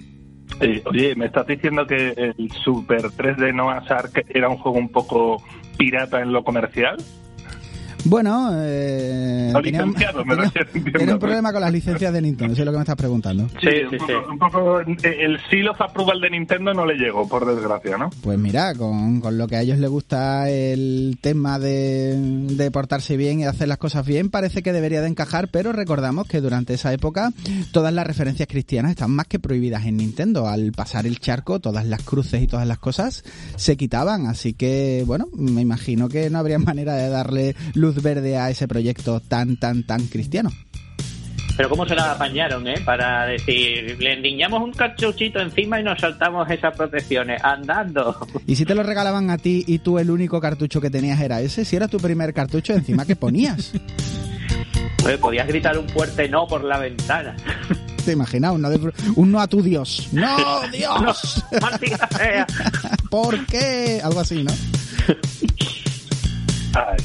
Eh, 0.62 0.83
oye, 0.86 1.15
¿me 1.15 1.27
estás 1.27 1.48
diciendo 1.48 1.86
que 1.86 2.09
el 2.09 2.51
Super 2.63 3.03
3D 3.03 3.53
Noah's 3.53 3.89
Ark 3.89 4.25
era 4.29 4.50
un 4.50 4.57
juego 4.57 4.77
un 4.77 4.89
poco 4.89 5.41
pirata 5.77 6.21
en 6.21 6.33
lo 6.33 6.43
comercial? 6.43 6.98
Bueno, 8.05 8.51
eh, 8.55 9.49
No 9.53 9.61
tenía, 9.61 9.81
licenciado, 9.85 10.25
me 10.25 10.35
tenía- 10.35 10.51
entiendo. 10.55 10.99
tenía 10.99 11.13
un 11.15 11.19
problema 11.19 11.51
con 11.51 11.61
las 11.61 11.71
licencias 11.71 12.13
de 12.13 12.21
Nintendo, 12.21 12.55
si 12.55 12.61
es 12.61 12.65
lo 12.65 12.71
que 12.71 12.77
me 12.77 12.83
estás 12.83 12.95
preguntando. 12.95 13.47
Sí, 13.61 13.69
sí, 13.89 13.97
un, 13.99 14.07
sí. 14.07 14.13
un 14.31 14.39
poco, 14.39 14.79
eh, 14.81 14.95
el 15.19 15.37
seal 15.49 15.67
of 15.67 15.81
approval 15.81 16.21
de 16.21 16.29
Nintendo 16.29 16.73
no 16.73 16.85
le 16.85 16.95
llegó, 16.95 17.27
por 17.27 17.45
desgracia, 17.45 17.97
¿no? 17.97 18.09
Pues 18.23 18.39
mira, 18.39 18.73
con, 18.73 19.19
con 19.19 19.37
lo 19.37 19.47
que 19.47 19.57
a 19.57 19.61
ellos 19.61 19.77
les 19.79 19.89
gusta 19.89 20.49
el 20.49 21.17
tema 21.21 21.59
de, 21.59 22.15
de 22.55 22.71
portarse 22.71 23.17
bien 23.17 23.41
y 23.41 23.45
hacer 23.45 23.67
las 23.67 23.77
cosas 23.77 24.05
bien, 24.05 24.29
parece 24.29 24.63
que 24.63 24.71
debería 24.73 25.01
de 25.01 25.07
encajar, 25.09 25.49
pero 25.49 25.73
recordamos 25.73 26.25
que 26.27 26.41
durante 26.41 26.73
esa 26.75 26.93
época 26.93 27.31
todas 27.71 27.93
las 27.93 28.07
referencias 28.07 28.47
cristianas 28.47 28.91
están 28.91 29.11
más 29.11 29.27
que 29.27 29.39
prohibidas 29.39 29.85
en 29.85 29.97
Nintendo. 29.97 30.47
Al 30.47 30.71
pasar 30.71 31.05
el 31.05 31.19
charco, 31.19 31.59
todas 31.59 31.85
las 31.85 32.01
cruces 32.03 32.41
y 32.41 32.47
todas 32.47 32.67
las 32.67 32.79
cosas 32.79 33.23
se 33.57 33.75
quitaban, 33.77 34.25
así 34.27 34.53
que 34.53 35.03
bueno, 35.05 35.27
me 35.35 35.61
imagino 35.61 36.07
que 36.09 36.29
no 36.29 36.39
habría 36.39 36.59
manera 36.59 36.95
de 36.95 37.09
darle 37.09 37.55
luz 37.73 37.88
verde 37.96 38.38
a 38.38 38.50
ese 38.50 38.67
proyecto 38.67 39.19
tan, 39.19 39.58
tan, 39.58 39.84
tan 39.86 40.08
cristiano. 40.08 40.51
Pero 41.58 41.67
cómo 41.69 41.86
se 41.86 41.93
la 41.93 42.13
apañaron, 42.13 42.65
¿eh? 42.69 42.75
Para 42.86 43.25
decir, 43.25 43.98
le 44.00 44.13
endiñamos 44.13 44.62
un 44.62 44.72
cartuchito 44.72 45.39
encima 45.41 45.77
y 45.79 45.84
nos 45.84 46.00
saltamos 46.00 46.50
esas 46.50 46.74
protecciones, 46.77 47.43
andando. 47.43 48.15
Y 48.48 48.55
si 48.55 48.63
te 48.63 48.74
lo 48.74 48.81
regalaban 48.84 49.29
a 49.29 49.38
ti 49.38 49.65
y 49.67 49.79
tú 49.79 50.00
el 50.00 50.10
único 50.10 50.39
cartucho 50.39 50.79
que 50.79 50.89
tenías 50.89 51.19
era 51.19 51.41
ese, 51.41 51.65
si 51.65 51.75
era 51.75 51.89
tu 51.89 51.98
primer 51.98 52.34
cartucho, 52.34 52.72
encima 52.74 53.05
que 53.05 53.17
ponías. 53.17 53.74
Oye, 55.05 55.17
podías 55.17 55.48
gritar 55.48 55.77
un 55.77 55.88
fuerte 55.89 56.29
no 56.29 56.48
por 56.48 56.63
la 56.63 56.77
ventana. 56.79 57.36
¿Te 58.05 58.13
imaginas? 58.13 58.53
Un 58.53 58.62
no, 58.62 58.69
de- 58.69 58.93
un 59.17 59.29
no 59.31 59.41
a 59.41 59.48
tu 59.48 59.62
Dios. 59.62 60.08
¡No, 60.13 60.62
Dios! 60.72 61.43
¡Maldita 61.62 62.08
sea! 62.17 62.48
¿Por 63.10 63.46
qué? 63.48 64.00
Algo 64.01 64.22
así, 64.22 64.43
¿no? 64.46 64.51
Ay. 66.74 66.98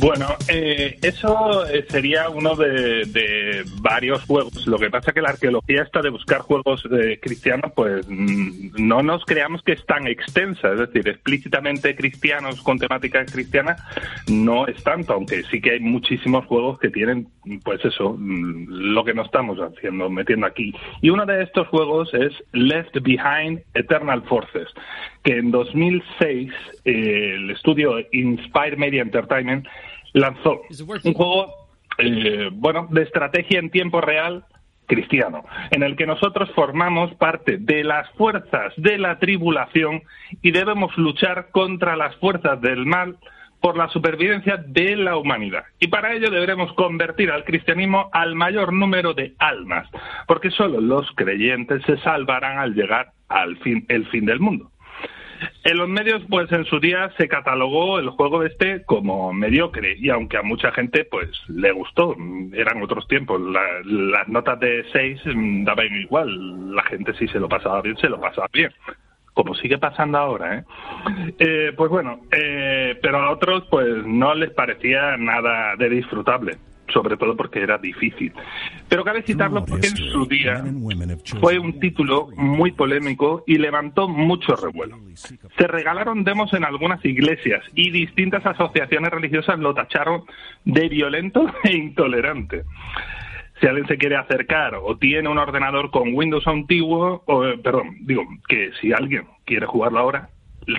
Bueno, 0.00 0.26
eh, 0.48 0.96
eso 1.02 1.66
eh, 1.66 1.84
sería 1.88 2.28
uno 2.30 2.54
de, 2.54 3.64
varios 3.80 4.22
juegos. 4.24 4.66
Lo 4.66 4.78
que 4.78 4.90
pasa 4.90 5.12
que 5.12 5.20
la 5.20 5.30
arqueología 5.30 5.82
está 5.82 6.00
de 6.00 6.10
buscar 6.10 6.40
juegos 6.40 6.84
eh, 6.90 7.18
cristianos, 7.20 7.72
pues 7.74 8.06
mm, 8.08 8.76
no 8.78 9.02
nos 9.02 9.24
creamos 9.24 9.62
que 9.62 9.72
es 9.72 9.84
tan 9.86 10.06
extensa. 10.06 10.72
Es 10.72 10.78
decir, 10.78 11.08
explícitamente 11.08 11.96
cristianos 11.96 12.62
con 12.62 12.78
temática 12.78 13.24
cristiana 13.24 13.76
no 14.28 14.66
es 14.66 14.82
tanto, 14.82 15.14
aunque 15.14 15.42
sí 15.44 15.60
que 15.60 15.72
hay 15.72 15.80
muchísimos 15.80 16.46
juegos 16.46 16.78
que 16.78 16.90
tienen, 16.90 17.28
pues 17.64 17.84
eso, 17.84 18.14
mm, 18.18 18.66
lo 18.68 19.04
que 19.04 19.14
no 19.14 19.22
estamos 19.22 19.58
haciendo, 19.58 20.08
metiendo 20.08 20.46
aquí. 20.46 20.72
Y 21.02 21.10
uno 21.10 21.26
de 21.26 21.42
estos 21.42 21.66
juegos 21.68 22.12
es 22.14 22.32
Left 22.52 22.96
Behind 23.02 23.62
Eternal 23.74 24.22
Forces, 24.22 24.68
que 25.22 25.38
en 25.38 25.50
2006 25.50 26.52
eh, 26.84 27.34
el 27.34 27.50
estudio 27.50 27.96
Inspire 28.12 28.76
Media 28.76 29.02
Entertainment 29.02 29.66
lanzó 30.12 30.62
un 31.04 31.14
juego, 31.14 31.52
eh, 31.98 32.50
bueno, 32.52 32.88
de 32.90 33.02
estrategia 33.02 33.58
en 33.58 33.70
tiempo 33.70 34.00
real 34.00 34.44
cristiano, 34.86 35.44
en 35.70 35.82
el 35.82 35.96
que 35.96 36.06
nosotros 36.06 36.50
formamos 36.54 37.14
parte 37.14 37.58
de 37.58 37.84
las 37.84 38.10
fuerzas 38.12 38.72
de 38.76 38.98
la 38.98 39.18
tribulación 39.18 40.02
y 40.42 40.50
debemos 40.50 40.96
luchar 40.96 41.50
contra 41.50 41.94
las 41.94 42.16
fuerzas 42.16 42.60
del 42.60 42.86
mal 42.86 43.18
por 43.60 43.76
la 43.76 43.88
supervivencia 43.88 44.56
de 44.56 44.96
la 44.96 45.16
humanidad. 45.16 45.64
Y 45.78 45.88
para 45.88 46.14
ello 46.14 46.30
deberemos 46.30 46.72
convertir 46.74 47.30
al 47.30 47.44
cristianismo 47.44 48.08
al 48.12 48.34
mayor 48.34 48.72
número 48.72 49.14
de 49.14 49.34
almas, 49.38 49.88
porque 50.26 50.50
solo 50.50 50.80
los 50.80 51.10
creyentes 51.16 51.82
se 51.84 51.98
salvarán 51.98 52.58
al 52.58 52.74
llegar 52.74 53.12
al 53.28 53.58
fin, 53.58 53.84
el 53.88 54.06
fin 54.06 54.24
del 54.24 54.40
mundo. 54.40 54.70
En 55.64 55.76
los 55.76 55.88
medios, 55.88 56.22
pues 56.28 56.50
en 56.52 56.64
su 56.64 56.80
día 56.80 57.10
se 57.18 57.28
catalogó 57.28 57.98
el 57.98 58.10
juego 58.10 58.42
este 58.42 58.82
como 58.84 59.32
mediocre 59.32 59.96
y 59.98 60.10
aunque 60.10 60.36
a 60.36 60.42
mucha 60.42 60.72
gente 60.72 61.04
pues 61.04 61.28
le 61.48 61.72
gustó, 61.72 62.16
eran 62.52 62.82
otros 62.82 63.06
tiempos, 63.08 63.40
la- 63.40 63.80
las 63.84 64.28
notas 64.28 64.58
de 64.60 64.84
6 64.92 65.20
daban 65.64 65.94
igual, 65.94 66.74
la 66.74 66.82
gente 66.84 67.12
si 67.14 67.28
se 67.28 67.38
lo 67.38 67.48
pasaba 67.48 67.80
bien, 67.82 67.96
se 67.98 68.08
lo 68.08 68.20
pasaba 68.20 68.48
bien, 68.52 68.70
como 69.34 69.54
sigue 69.54 69.78
pasando 69.78 70.18
ahora, 70.18 70.58
¿eh? 70.58 70.64
Eh, 71.38 71.72
pues 71.76 71.90
bueno, 71.90 72.20
eh, 72.32 72.98
pero 73.00 73.18
a 73.18 73.30
otros 73.30 73.64
pues 73.70 73.86
no 74.06 74.34
les 74.34 74.50
parecía 74.50 75.16
nada 75.16 75.76
de 75.76 75.88
disfrutable, 75.88 76.56
sobre 76.92 77.16
todo 77.16 77.36
porque 77.36 77.62
era 77.62 77.78
difícil. 77.78 78.32
Pero 78.88 79.04
cabe 79.04 79.22
citarlo 79.22 79.64
porque 79.64 79.88
en 79.88 79.96
su 79.96 80.26
día 80.26 80.64
fue 81.40 81.58
un 81.58 81.78
título 81.80 82.28
muy 82.36 82.72
polémico 82.72 83.44
y 83.46 83.58
levantó 83.58 84.08
mucho 84.08 84.56
revuelo. 84.56 84.98
Se 85.14 85.66
regalaron 85.66 86.24
demos 86.24 86.52
en 86.52 86.64
algunas 86.64 87.04
iglesias 87.04 87.64
y 87.74 87.90
distintas 87.90 88.44
asociaciones 88.46 89.10
religiosas 89.10 89.58
lo 89.58 89.74
tacharon 89.74 90.24
de 90.64 90.88
violento 90.88 91.46
e 91.64 91.72
intolerante. 91.72 92.64
Si 93.60 93.66
alguien 93.66 93.88
se 93.88 93.98
quiere 93.98 94.16
acercar 94.16 94.76
o 94.76 94.96
tiene 94.98 95.28
un 95.28 95.38
ordenador 95.38 95.90
con 95.90 96.14
Windows 96.14 96.46
antiguo, 96.46 97.24
o, 97.26 97.44
eh, 97.44 97.58
perdón, 97.58 97.96
digo 98.02 98.22
que 98.48 98.70
si 98.80 98.92
alguien 98.92 99.26
quiere 99.44 99.66
jugarlo 99.66 99.98
ahora, 99.98 100.30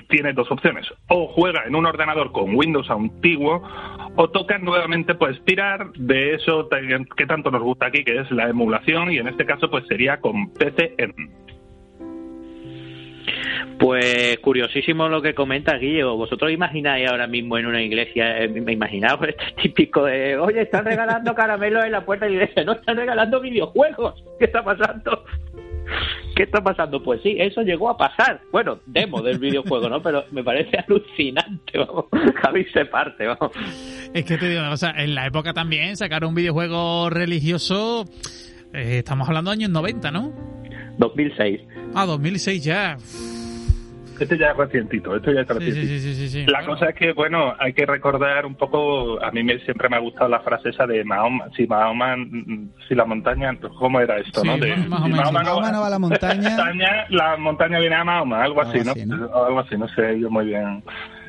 tiene 0.08 0.34
dos 0.34 0.50
opciones. 0.52 0.86
O 1.08 1.28
juega 1.28 1.64
en 1.66 1.76
un 1.76 1.86
ordenador 1.86 2.32
con 2.32 2.56
Windows 2.56 2.90
antiguo 2.90 3.62
o 4.16 4.30
toca 4.30 4.58
nuevamente 4.58 5.16
pues 5.16 5.44
tirar 5.46 5.92
de 5.94 6.36
eso 6.36 6.68
que 7.16 7.26
tanto 7.26 7.52
nos 7.52 7.62
gusta 7.62 7.88
aquí, 7.88 8.04
que 8.04 8.20
es 8.20 8.32
la 8.32 8.50
emulación 8.50 9.12
y 9.12 9.18
en 9.18 9.28
este 9.28 9.46
caso 9.46 9.70
pues 9.70 9.86
sería 9.88 10.20
con 10.20 10.52
PCM. 10.54 11.50
Pues 13.80 14.40
curiosísimo 14.40 15.08
lo 15.08 15.22
que 15.22 15.34
comenta 15.34 15.78
Guillo. 15.78 16.18
¿Vosotros 16.18 16.52
imagináis 16.52 17.10
ahora 17.10 17.28
mismo 17.28 17.58
en 17.58 17.66
una 17.66 17.82
iglesia, 17.82 18.44
eh, 18.44 18.50
me 18.50 18.74
imaginaos 18.74 19.20
este 19.28 19.62
típico 19.62 20.04
de, 20.06 20.38
oye, 20.38 20.62
están 20.62 20.86
regalando 20.86 21.34
caramelos 21.34 21.86
en 21.86 21.94
la 21.94 22.06
puerta 22.06 22.26
de 22.26 22.32
la 22.32 22.44
iglesia, 22.44 22.64
no 22.66 22.74
están 22.74 22.98
regalando 22.98 23.40
videojuegos? 23.40 24.24
¿Qué 24.38 24.46
está 24.46 24.64
pasando? 24.64 25.24
¿Qué 26.36 26.44
está 26.44 26.62
pasando? 26.64 27.04
Pues 27.04 27.22
sí, 27.22 27.36
eso 27.38 27.62
llegó 27.62 27.90
a 27.90 27.98
pasar. 27.98 28.42
Bueno, 28.52 28.80
demo 28.86 29.22
del 29.22 29.40
videojuego, 29.40 29.90
¿no? 29.90 30.02
Pero 30.02 30.26
me 30.32 30.44
parece 30.44 30.78
alucinante, 30.88 31.78
vamos. 31.78 32.06
Javi 32.42 32.66
se 32.74 32.86
parte, 32.86 33.28
vamos. 33.28 33.52
Es 34.14 34.26
que 34.26 34.38
te 34.38 34.48
digo 34.48 34.62
una 34.62 34.70
cosa, 34.70 34.92
en 34.98 35.16
la 35.16 35.28
época 35.28 35.54
también 35.54 35.98
sacar 35.98 36.26
un 36.26 36.36
videojuego 36.36 37.10
religioso, 37.10 38.06
eh, 38.74 39.00
estamos 39.00 39.28
hablando 39.28 39.52
de 39.52 39.56
años 39.56 39.70
90, 39.72 40.12
¿no? 40.12 40.34
2006. 40.98 41.62
Ah, 41.96 42.06
2006 42.06 42.64
ya. 42.64 42.98
Este 44.24 44.38
ya 44.38 44.52
es 44.52 44.58
recientito, 44.58 45.16
esto 45.16 45.32
ya 45.32 45.42
es 45.42 45.48
recientito. 45.48 46.52
la 46.52 46.66
cosa 46.66 46.90
es 46.90 46.96
que, 46.96 47.14
bueno, 47.14 47.54
hay 47.60 47.74
que 47.74 47.86
recordar 47.86 48.46
un 48.46 48.56
poco, 48.56 49.22
a 49.24 49.32
mí 49.32 49.44
me, 49.44 49.60
siempre 49.60 49.90
me 49.90 49.98
ha 49.98 50.00
gustado 50.00 50.30
la 50.30 50.40
frase 50.42 50.70
esa 50.70 50.86
de 50.86 51.04
Mahoma, 51.04 51.46
si 51.56 51.68
Mahoma, 51.68 52.16
si 52.88 52.96
la 52.96 53.06
montaña, 53.06 53.58
¿cómo 53.78 54.00
era 54.00 54.18
esto, 54.20 54.44
no? 54.44 54.58
De, 54.58 54.76
Mahoma, 54.76 55.26
si 55.26 55.32
Mahoma, 55.32 55.72
no, 55.72 55.82
va 55.82 55.88
a 55.88 55.90
la 55.90 56.00
montaña, 56.00 57.06
la 57.10 57.38
montaña 57.38 57.80
viene 57.80 57.96
a 57.96 58.04
Mahoma, 58.04 58.44
algo, 58.44 58.62
así, 58.62 58.80
¿no? 58.80 58.94
Algo 58.94 59.60
así, 59.60 59.78
no 59.78 59.88
sé 59.90 60.20
yo 60.20 60.30
muy 60.30 60.46
bien. 60.46 60.84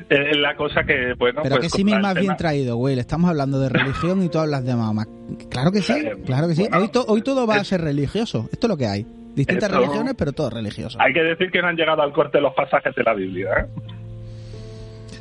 Eh, 0.09 0.35
la 0.35 0.55
cosa 0.55 0.83
que, 0.83 1.13
bueno... 1.17 1.41
Pero 1.43 1.57
pues, 1.57 1.71
que 1.71 1.77
sí 1.77 1.83
más 1.85 2.15
bien 2.15 2.35
traído, 2.35 2.75
güey. 2.75 2.99
Estamos 2.99 3.29
hablando 3.29 3.59
de 3.59 3.69
religión 3.69 4.21
y 4.23 4.29
tú 4.29 4.39
hablas 4.39 4.65
de 4.65 4.75
Mahoma. 4.75 5.05
Claro 5.49 5.71
que 5.71 5.81
sí, 5.81 5.93
claro 6.25 6.47
que 6.47 6.55
sí. 6.55 6.67
hoy, 6.73 6.89
hoy 7.07 7.21
todo 7.21 7.47
va 7.47 7.55
a 7.55 7.63
ser 7.63 7.81
religioso. 7.81 8.49
Esto 8.51 8.67
es 8.67 8.69
lo 8.69 8.77
que 8.77 8.87
hay. 8.87 9.05
Distintas 9.35 9.71
religiones, 9.71 10.13
pero 10.17 10.33
todo 10.33 10.49
religioso. 10.49 10.97
Hay 11.01 11.13
que 11.13 11.23
decir 11.23 11.51
que 11.51 11.61
no 11.61 11.67
han 11.67 11.75
llegado 11.75 12.01
al 12.01 12.11
corte 12.11 12.41
los 12.41 12.53
pasajes 12.53 12.93
de 12.95 13.03
la 13.03 13.13
Biblia, 13.13 13.49
¿eh? 13.59 13.65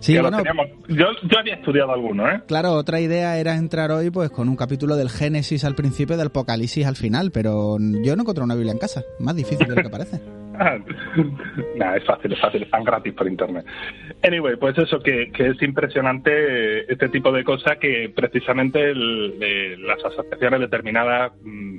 Sí, 0.00 0.14
yo, 0.14 0.22
yo, 0.88 1.38
había 1.38 1.54
estudiado 1.54 1.92
alguno, 1.92 2.26
¿eh? 2.26 2.40
Claro, 2.48 2.72
otra 2.72 3.00
idea 3.00 3.38
era 3.38 3.56
entrar 3.56 3.90
hoy 3.90 4.10
pues 4.10 4.30
con 4.30 4.48
un 4.48 4.56
capítulo 4.56 4.96
del 4.96 5.10
Génesis 5.10 5.62
al 5.62 5.74
principio 5.74 6.14
y 6.14 6.18
del 6.18 6.28
Apocalipsis 6.28 6.86
al 6.86 6.96
final, 6.96 7.30
pero 7.32 7.76
yo 8.02 8.16
no 8.16 8.22
encontré 8.22 8.42
una 8.42 8.54
Biblia 8.54 8.72
en 8.72 8.78
casa. 8.78 9.02
Más 9.18 9.36
difícil 9.36 9.68
de 9.68 9.76
lo 9.76 9.82
que 9.82 9.90
parece. 9.90 10.18
Nada, 11.76 11.96
es 11.96 12.04
fácil, 12.04 12.32
es 12.32 12.40
fácil, 12.40 12.62
están 12.62 12.84
gratis 12.84 13.12
por 13.14 13.26
internet. 13.26 13.64
Anyway, 14.22 14.56
pues 14.56 14.76
eso, 14.78 15.00
que, 15.00 15.30
es 15.34 15.62
impresionante 15.62 16.90
este 16.92 17.08
tipo 17.08 17.32
de 17.32 17.44
cosas 17.44 17.78
que 17.78 18.12
precisamente 18.14 18.94
las 18.94 20.04
asociaciones 20.04 20.60
determinadas 20.60 21.32
mm, 21.42 21.69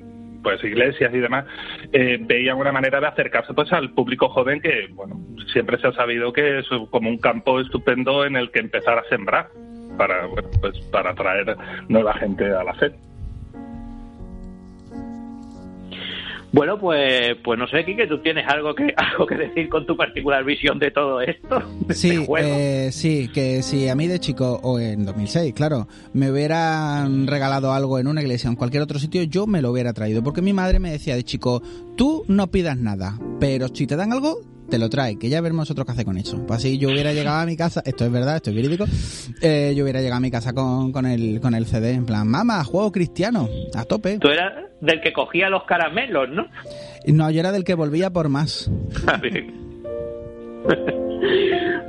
pues 0.42 0.64
iglesias 0.64 1.14
y 1.14 1.20
demás 1.20 1.46
eh, 1.92 2.18
veían 2.22 2.58
una 2.58 2.72
manera 2.72 3.00
de 3.00 3.08
acercarse 3.08 3.54
pues 3.54 3.72
al 3.74 3.92
público 3.92 4.30
joven 4.30 4.62
que 4.62 4.88
bueno 4.92 5.20
siempre 5.52 5.78
se 5.80 5.88
ha 5.88 5.94
sabido 5.94 6.34
que 6.34 6.60
es 6.60 6.68
como 6.90 7.10
un 7.10 7.18
campo 7.18 7.60
estupendo 7.60 8.26
en 8.26 8.36
el 8.36 8.52
que 8.52 8.60
empezar 8.60 8.98
a 8.98 9.04
sembrar 9.10 9.50
para 9.98 10.26
bueno, 10.26 10.50
pues 10.62 10.80
para 10.92 11.12
atraer 11.12 11.56
nueva 11.88 12.14
gente 12.16 12.46
a 12.46 12.64
la 12.64 12.74
fe 12.74 12.92
Bueno, 16.54 16.78
pues, 16.78 17.38
pues 17.44 17.58
no 17.58 17.66
sé, 17.68 17.86
Kike, 17.86 18.08
tú 18.08 18.20
tienes 18.20 18.46
algo 18.48 18.76
que, 18.76 18.94
algo 18.98 19.26
que 19.26 19.36
decir 19.36 19.70
con 19.70 19.86
tu 19.86 19.96
particular 19.96 20.44
visión 20.44 20.80
de 20.80 20.92
todo 20.92 21.22
esto. 21.22 21.62
sí, 21.90 22.26
eh, 22.38 22.90
sí, 22.92 23.30
que 23.34 23.62
si 23.64 23.88
a 23.88 23.96
mí 23.96 24.08
de 24.08 24.20
chico, 24.20 24.60
o 24.62 24.80
en 24.80 25.06
2006, 25.06 25.54
claro, 25.54 25.88
me 26.14 26.30
hubieran 26.30 27.28
regalado 27.28 27.72
algo 27.72 28.00
en 28.00 28.08
una 28.08 28.22
iglesia 28.22 28.50
o 28.50 28.52
en 28.52 28.58
cualquier 28.58 28.84
otro 28.84 29.00
sitio, 29.00 29.24
yo 29.24 29.48
me 29.48 29.62
lo 29.62 29.72
hubiera 29.72 29.94
traído. 29.94 30.24
Porque 30.24 30.42
mi 30.42 30.54
madre 30.54 30.80
me 30.80 30.92
decía 30.92 31.16
de 31.16 31.24
chico, 31.24 31.62
tú 31.96 32.26
no 32.28 32.52
pidas 32.52 32.78
nada, 32.78 33.18
pero 33.40 33.68
si 33.70 33.88
te 33.88 33.96
dan 33.96 34.12
algo, 34.12 34.42
te 34.72 34.80
lo 34.80 34.90
trae, 34.90 35.20
que 35.20 35.30
ya 35.30 35.42
veremos 35.42 35.64
nosotros 35.64 35.86
qué 35.86 35.92
hace 35.92 36.06
con 36.06 36.18
eso. 36.18 36.44
Pues 36.48 36.62
así 36.62 36.80
yo 36.80 36.90
hubiera 36.90 37.14
llegado 37.14 37.40
a 37.40 37.46
mi 37.46 37.56
casa, 37.56 37.84
esto 37.86 38.06
es 38.06 38.12
verdad, 38.12 38.38
esto 38.38 38.50
es 38.50 38.56
verídico, 38.56 38.86
eh, 39.42 39.74
yo 39.76 39.84
hubiera 39.84 40.00
llegado 40.00 40.18
a 40.18 40.22
mi 40.22 40.32
casa 40.32 40.54
con, 40.54 40.92
con, 40.92 41.06
el, 41.06 41.40
con 41.42 41.54
el 41.54 41.68
CD, 41.68 41.92
en 41.92 42.06
plan, 42.06 42.28
mamá, 42.28 42.64
juego 42.64 42.92
cristiano, 42.92 43.48
a 43.76 43.86
tope. 43.86 44.18
Tú 44.18 44.30
eras 44.30 44.54
del 44.80 45.02
que 45.02 45.14
cogía 45.14 45.50
los 45.50 45.66
caramelos, 45.66 46.30
¿no? 46.30 46.48
No, 47.06 47.30
yo 47.30 47.42
era 47.42 47.52
del 47.52 47.64
que 47.64 47.76
volvía 47.76 48.10
por 48.10 48.30
más. 48.30 48.72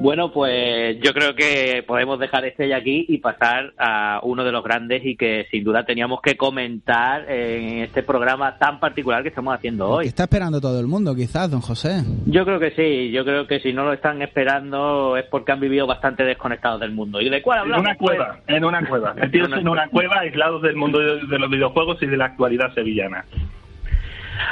Bueno, 0.01 0.33
pues 0.33 0.99
yo 1.01 1.13
creo 1.13 1.35
que 1.37 1.85
podemos 1.87 2.19
dejar 2.19 2.45
este 2.45 2.69
ya 2.69 2.77
aquí 2.77 3.07
y 3.09 3.19
pasar 3.19 3.73
a 3.79 4.21
uno 4.25 4.43
de 4.43 4.51
los 4.51 4.65
grandes 4.65 5.05
y 5.05 5.17
que 5.17 5.47
sin 5.51 5.63
duda 5.63 5.85
teníamos 5.85 6.21
que 6.21 6.37
comentar 6.37 7.31
en 7.31 7.79
este 7.79 8.03
programa 8.03 8.59
tan 8.59 8.81
particular 8.81 9.23
que 9.23 9.29
estamos 9.29 9.55
haciendo 9.55 9.89
hoy. 9.89 10.07
está 10.07 10.25
esperando 10.25 10.61
todo 10.61 10.81
el 10.81 10.89
mundo, 10.89 11.15
quizás, 11.15 11.51
don 11.51 11.61
José. 11.61 12.03
Yo 12.27 12.45
creo 12.45 12.59
que 12.59 12.73
sí, 12.73 13.13
yo 13.13 13.25
creo 13.25 13.47
que 13.47 13.61
si 13.61 13.73
no 13.73 13.85
lo 13.85 13.93
están 13.93 14.23
esperando 14.23 15.17
es 15.17 15.25
porque 15.27 15.53
han 15.53 15.61
vivido 15.61 15.87
bastante 15.87 16.25
desconectados 16.25 16.81
del 16.81 16.91
mundo. 16.91 17.21
¿Y 17.21 17.31
de 17.31 17.41
cuál 17.41 17.61
hablamos? 17.61 17.85
En 17.85 17.91
una 17.91 17.97
cueva, 17.97 18.41
en 18.49 18.65
una 18.65 18.89
cueva, 18.89 19.15
metidos 19.15 19.53
en 19.53 19.69
una 19.69 19.89
cueva, 19.89 20.21
aislados 20.21 20.63
del 20.63 20.75
mundo 20.75 20.99
de 20.99 21.39
los 21.39 21.51
videojuegos 21.51 22.03
y 22.03 22.07
de 22.07 22.17
la 22.17 22.27
actualidad 22.27 22.75
sevillana. 22.75 23.25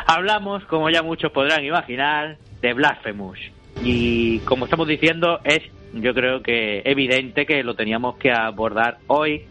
Hablamos, 0.06 0.64
como 0.66 0.90
ya 0.90 1.02
muchos 1.02 1.32
podrán 1.32 1.64
imaginar, 1.64 2.36
de 2.62 2.72
Blasphemous 2.72 3.38
y 3.82 4.38
como 4.40 4.64
estamos 4.64 4.86
diciendo, 4.86 5.40
es 5.44 5.62
yo 5.92 6.14
creo 6.14 6.42
que 6.42 6.82
evidente 6.84 7.46
que 7.46 7.64
lo 7.64 7.74
teníamos 7.74 8.16
que 8.16 8.30
abordar 8.30 8.98
hoy 9.06 9.44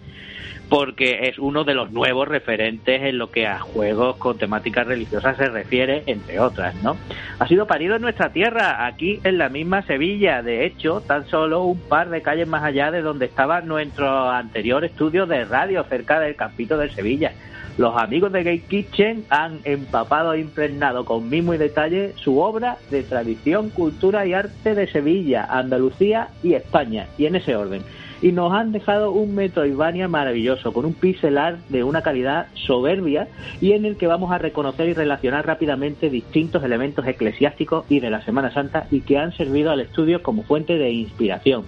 porque 0.69 1.27
es 1.27 1.39
uno 1.39 1.63
de 1.63 1.73
los 1.73 1.91
nuevos 1.91 2.27
referentes 2.27 3.01
en 3.01 3.17
lo 3.17 3.31
que 3.31 3.47
a 3.47 3.59
juegos 3.59 4.17
con 4.17 4.37
temáticas 4.37 4.85
religiosas 4.85 5.35
se 5.35 5.49
refiere, 5.49 6.03
entre 6.05 6.39
otras, 6.39 6.75
¿no? 6.83 6.95
Ha 7.39 7.47
sido 7.47 7.65
parido 7.65 7.95
en 7.95 8.03
nuestra 8.03 8.31
tierra, 8.31 8.85
aquí 8.85 9.19
en 9.23 9.39
la 9.39 9.49
misma 9.49 9.81
Sevilla, 9.81 10.43
de 10.43 10.65
hecho, 10.65 11.01
tan 11.01 11.27
solo 11.27 11.63
un 11.63 11.79
par 11.79 12.09
de 12.09 12.21
calles 12.21 12.47
más 12.47 12.63
allá 12.63 12.91
de 12.91 13.01
donde 13.01 13.25
estaba 13.25 13.61
nuestro 13.61 14.29
anterior 14.29 14.85
estudio 14.85 15.25
de 15.25 15.43
radio, 15.43 15.83
cerca 15.85 16.19
del 16.19 16.35
campito 16.35 16.77
de 16.77 16.91
Sevilla. 16.91 17.33
Los 17.79 17.95
amigos 17.95 18.33
de 18.33 18.43
Gate 18.43 18.65
Kitchen 18.67 19.23
han 19.29 19.61
empapado 19.63 20.33
e 20.33 20.41
impregnado 20.41 21.05
con 21.05 21.29
mismo 21.29 21.53
y 21.53 21.57
detalle 21.57 22.11
su 22.17 22.39
obra 22.39 22.77
de 22.91 23.03
tradición, 23.03 23.69
cultura 23.69 24.25
y 24.25 24.33
arte 24.33 24.75
de 24.75 24.85
Sevilla, 24.85 25.45
Andalucía 25.49 26.27
y 26.43 26.55
España, 26.55 27.07
y 27.17 27.25
en 27.25 27.37
ese 27.37 27.55
orden. 27.55 27.81
Y 28.21 28.33
nos 28.33 28.51
han 28.51 28.73
dejado 28.73 29.13
un 29.13 29.33
Metroidvania 29.33 30.09
maravilloso, 30.09 30.73
con 30.73 30.83
un 30.83 30.93
pixel 30.93 31.37
art 31.37 31.59
de 31.69 31.85
una 31.85 32.01
calidad 32.01 32.47
soberbia 32.53 33.29
y 33.61 33.71
en 33.71 33.85
el 33.85 33.95
que 33.95 34.07
vamos 34.07 34.33
a 34.33 34.39
reconocer 34.39 34.89
y 34.89 34.93
relacionar 34.93 35.47
rápidamente 35.47 36.09
distintos 36.09 36.61
elementos 36.65 37.07
eclesiásticos 37.07 37.85
y 37.87 38.01
de 38.01 38.09
la 38.09 38.21
Semana 38.25 38.51
Santa 38.53 38.87
y 38.91 38.99
que 38.99 39.17
han 39.17 39.31
servido 39.31 39.71
al 39.71 39.79
estudio 39.79 40.21
como 40.21 40.43
fuente 40.43 40.77
de 40.77 40.91
inspiración 40.91 41.63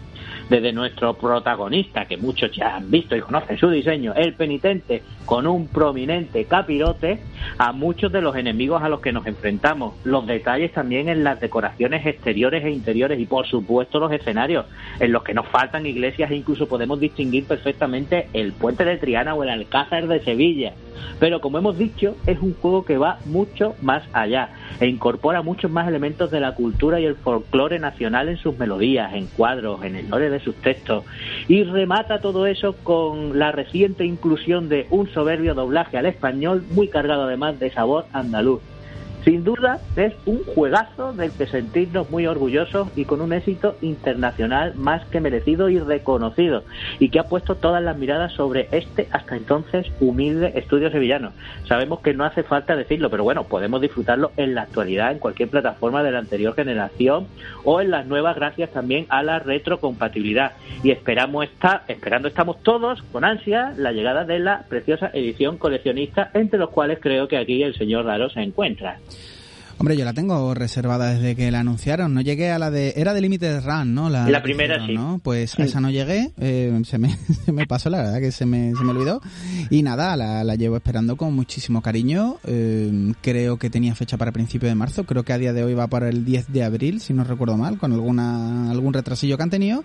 desde 0.52 0.74
nuestro 0.74 1.14
protagonista, 1.14 2.06
que 2.06 2.18
muchos 2.18 2.52
ya 2.52 2.76
han 2.76 2.92
visto 2.92 3.16
y 3.16 3.22
conocen 3.22 3.58
su 3.58 3.70
diseño, 3.70 4.14
el 4.14 4.34
penitente, 4.34 5.02
con 5.26 5.48
un 5.48 5.70
prominente 5.70 6.44
capirote, 6.44 7.22
a 7.58 7.72
muchos 7.72 8.12
de 8.12 8.22
los 8.22 8.36
enemigos 8.36 8.84
a 8.84 8.90
los 8.90 9.00
que 9.00 9.14
nos 9.14 9.26
enfrentamos. 9.26 9.94
Los 10.04 10.28
detalles 10.28 10.74
también 10.74 11.08
en 11.08 11.24
las 11.24 11.40
decoraciones 11.40 12.06
exteriores 12.06 12.66
e 12.66 12.70
interiores 12.70 13.18
y, 13.18 13.26
por 13.26 13.48
supuesto, 13.48 13.98
los 13.98 14.12
escenarios, 14.12 14.66
en 15.00 15.14
los 15.14 15.24
que 15.24 15.34
nos 15.34 15.48
faltan 15.48 15.86
iglesias 15.86 16.30
e 16.30 16.36
incluso 16.36 16.68
podemos 16.68 17.00
distinguir 17.00 17.46
perfectamente 17.46 18.28
el 18.34 18.52
puente 18.52 18.84
de 18.84 18.98
Triana 18.98 19.34
o 19.34 19.44
el 19.44 19.50
Alcázar 19.50 20.06
de 20.08 20.20
Sevilla. 20.20 20.74
Pero, 21.20 21.40
como 21.40 21.60
hemos 21.60 21.78
dicho, 21.78 22.18
es 22.28 22.40
un 22.42 22.54
juego 22.56 22.84
que 22.84 22.98
va 22.98 23.20
mucho 23.26 23.76
más 23.82 24.04
allá 24.12 24.50
e 24.82 24.88
incorpora 24.88 25.42
muchos 25.42 25.72
más 25.72 25.88
elementos 25.88 26.30
de 26.30 26.40
la 26.40 26.56
cultura 26.56 27.00
y 27.00 27.06
el 27.06 27.16
folclore 27.16 27.80
nacional 27.80 28.28
en 28.28 28.38
sus 28.38 28.58
melodías, 28.58 29.14
en 29.14 29.28
cuadros, 29.28 29.84
en 29.84 29.96
el 29.96 30.10
lore 30.10 30.30
de 30.30 30.41
sus 30.44 30.56
textos, 30.56 31.06
y 31.48 31.64
remata 31.64 32.22
todo 32.22 32.46
eso 32.46 32.76
con 32.84 33.38
la 33.38 33.52
reciente 33.52 34.06
inclusión 34.06 34.70
de 34.70 34.88
un 34.90 35.10
soberbio 35.10 35.54
doblaje 35.54 35.98
al 35.98 36.06
español 36.06 36.64
muy 36.72 36.88
cargado 36.88 37.24
además 37.24 37.60
de 37.60 37.72
sabor 37.72 38.06
andaluz. 38.14 38.62
Sin 39.24 39.44
duda 39.44 39.80
es 39.96 40.14
un 40.26 40.44
juegazo 40.44 41.14
del 41.14 41.32
que 41.32 41.46
sentirnos 41.46 42.10
muy 42.10 42.26
orgullosos 42.26 42.88
y 42.96 43.06
con 43.06 43.22
un 43.22 43.34
éxito 43.34 43.78
internacional 43.82 44.74
más 44.76 45.06
que 45.10 45.20
merecido 45.20 45.70
y 45.70 45.78
reconocido 45.78 46.64
y 46.98 47.10
que 47.10 47.20
ha 47.20 47.28
puesto 47.28 47.56
todas 47.56 47.84
las 47.84 47.98
miradas 47.98 48.34
sobre 48.34 48.68
este 48.72 49.08
hasta 49.12 49.36
entonces 49.36 49.86
humilde 50.00 50.54
estudio 50.56 50.90
sevillano. 50.90 51.34
Sabemos 51.68 52.00
que 52.00 52.16
no 52.16 52.26
hace 52.26 52.42
falta 52.42 52.76
decirlo, 52.76 53.12
pero 53.12 53.24
bueno, 53.24 53.44
podemos 53.44 53.80
disfrutarlo 53.80 54.32
en 54.38 54.56
la 54.56 54.64
actualidad 54.64 55.12
en 55.12 55.20
cualquier 55.20 55.50
plataforma 55.50 56.02
de 56.02 56.12
la 56.12 56.20
anterior 56.20 56.56
generación 56.56 57.28
o 57.64 57.80
en 57.80 57.92
las 57.92 58.08
nuevas 58.08 58.36
gracias 58.36 58.72
también 58.72 59.06
a 59.10 59.22
la 59.22 59.38
retrocompatibilidad 59.38 60.54
y 60.84 60.90
esperamos 60.90 61.46
estar, 61.46 61.84
esperando 61.88 62.28
estamos 62.28 62.64
todos 62.64 63.04
con 63.12 63.24
ansia 63.24 63.74
la 63.78 63.92
llegada 63.92 64.26
de 64.26 64.40
la 64.40 64.64
preciosa 64.68 65.12
edición 65.14 65.58
coleccionista 65.58 66.32
entre 66.34 66.58
los 66.58 66.72
cuales 66.72 66.98
creo 67.00 67.28
que 67.28 67.38
aquí 67.38 67.62
el 67.62 67.76
señor 67.76 68.06
Raro 68.06 68.30
se 68.32 68.42
encuentra. 68.42 68.98
Hombre, 69.82 69.98
yo 69.98 70.06
la 70.06 70.14
tengo 70.14 70.54
reservada 70.54 71.12
desde 71.12 71.36
que 71.36 71.50
la 71.50 71.62
anunciaron. 71.62 72.14
No 72.14 72.22
llegué 72.22 72.52
a 72.52 72.60
la 72.60 72.70
de... 72.70 72.94
Era 72.98 73.16
de 73.16 73.22
Limited 73.22 73.66
Run, 73.66 73.96
¿no? 73.96 74.12
La, 74.12 74.30
la 74.30 74.44
primera 74.44 74.86
sí. 74.86 74.94
¿no? 74.94 75.20
Pues 75.24 75.58
a 75.58 75.64
esa 75.64 75.82
no 75.82 75.90
llegué. 75.90 76.30
Eh, 76.40 76.80
se, 76.86 77.00
me, 77.00 77.18
se 77.46 77.52
me 77.52 77.66
pasó, 77.66 77.90
la 77.90 78.04
verdad 78.04 78.20
que 78.20 78.32
se 78.32 78.46
me, 78.46 78.76
se 78.76 78.84
me 78.84 78.92
olvidó. 78.92 79.24
Y 79.72 79.82
nada, 79.82 80.16
la, 80.16 80.44
la 80.44 80.54
llevo 80.54 80.76
esperando 80.78 81.16
con 81.16 81.34
muchísimo 81.34 81.82
cariño. 81.82 82.38
Eh, 82.46 83.12
creo 83.24 83.58
que 83.58 83.72
tenía 83.72 83.96
fecha 83.96 84.18
para 84.18 84.32
principio 84.32 84.70
de 84.70 84.76
marzo. 84.76 85.04
Creo 85.06 85.24
que 85.24 85.34
a 85.34 85.40
día 85.40 85.52
de 85.52 85.64
hoy 85.64 85.74
va 85.74 85.88
para 85.88 86.10
el 86.10 86.26
10 86.26 86.54
de 86.54 86.64
abril, 86.64 87.02
si 87.02 87.14
no 87.14 87.24
recuerdo 87.24 87.58
mal, 87.58 87.80
con 87.80 87.92
alguna 87.92 88.70
algún 88.70 88.94
retrasillo 88.94 89.36
que 89.36 89.42
han 89.42 89.50
tenido. 89.50 89.84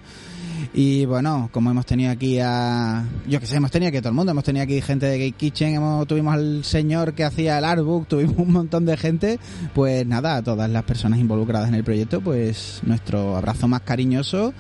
Y 0.74 1.04
bueno, 1.04 1.48
como 1.52 1.70
hemos 1.70 1.86
tenido 1.86 2.10
aquí 2.10 2.38
a. 2.40 3.04
Yo 3.26 3.40
que 3.40 3.46
sé, 3.46 3.56
hemos 3.56 3.70
tenido 3.70 3.88
aquí 3.88 3.98
a 3.98 4.00
todo 4.00 4.10
el 4.10 4.14
mundo. 4.14 4.32
Hemos 4.32 4.44
tenido 4.44 4.64
aquí 4.64 4.80
gente 4.80 5.06
de 5.06 5.18
Gate 5.18 5.36
Kitchen, 5.36 5.74
hemos, 5.74 6.06
tuvimos 6.06 6.34
al 6.34 6.64
señor 6.64 7.14
que 7.14 7.24
hacía 7.24 7.58
el 7.58 7.64
artbook, 7.64 8.06
tuvimos 8.08 8.36
un 8.38 8.52
montón 8.52 8.84
de 8.84 8.96
gente. 8.96 9.38
Pues 9.74 10.06
nada, 10.06 10.36
a 10.36 10.42
todas 10.42 10.70
las 10.70 10.84
personas 10.84 11.18
involucradas 11.18 11.68
en 11.68 11.74
el 11.74 11.84
proyecto, 11.84 12.20
pues 12.20 12.80
nuestro 12.84 13.36
abrazo 13.36 13.68
más 13.68 13.82
cariñoso. 13.82 14.52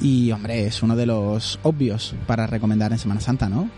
Y 0.00 0.32
hombre, 0.32 0.66
es 0.66 0.82
uno 0.82 0.96
de 0.96 1.06
los 1.06 1.58
obvios 1.62 2.14
para 2.26 2.46
recomendar 2.46 2.92
en 2.92 2.98
Semana 2.98 3.20
Santa, 3.20 3.48
¿no? 3.48 3.68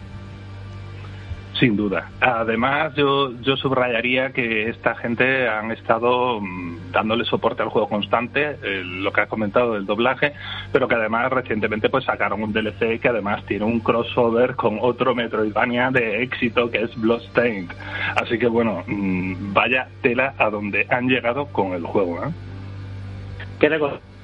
Sin 1.63 1.77
duda. 1.77 2.11
Además, 2.21 2.93
yo, 2.97 3.31
yo 3.41 3.57
subrayaría 3.57 4.33
que 4.33 4.69
esta 4.69 4.97
gente 4.97 5.49
han 5.49 5.71
estado 5.71 6.41
mm, 6.41 6.91
dándole 6.91 7.25
soporte 7.25 7.63
al 7.63 7.69
juego 7.69 7.89
constante, 7.89 8.59
eh, 8.65 8.83
lo 8.85 9.13
que 9.13 9.21
has 9.21 9.29
comentado 9.29 9.75
del 9.75 9.87
doblaje, 9.87 10.33
pero 10.73 10.89
que 10.89 10.97
además 10.97 11.31
recientemente 11.31 11.89
pues 11.89 12.05
sacaron 12.05 12.43
un 12.43 12.53
DLC 12.53 12.99
que 12.99 13.09
además 13.09 13.47
tiene 13.47 13.65
un 13.65 13.79
crossover 13.79 14.57
con 14.57 14.79
otro 14.81 15.15
Metroidvania 15.15 15.93
de 15.93 16.25
éxito 16.25 16.69
que 16.69 16.83
es 16.83 17.01
Bloodstained. 17.01 17.71
Así 18.21 18.41
que 18.41 18.49
bueno, 18.49 18.83
mm, 18.89 19.53
vaya 19.53 19.87
tela 20.01 20.35
a 20.39 20.51
donde 20.51 20.89
han 20.91 21.07
llegado 21.07 21.47
con 21.47 21.75
el 21.75 21.85
juego. 21.85 22.25
¿eh? 22.25 22.31
¿Qué 23.61 23.69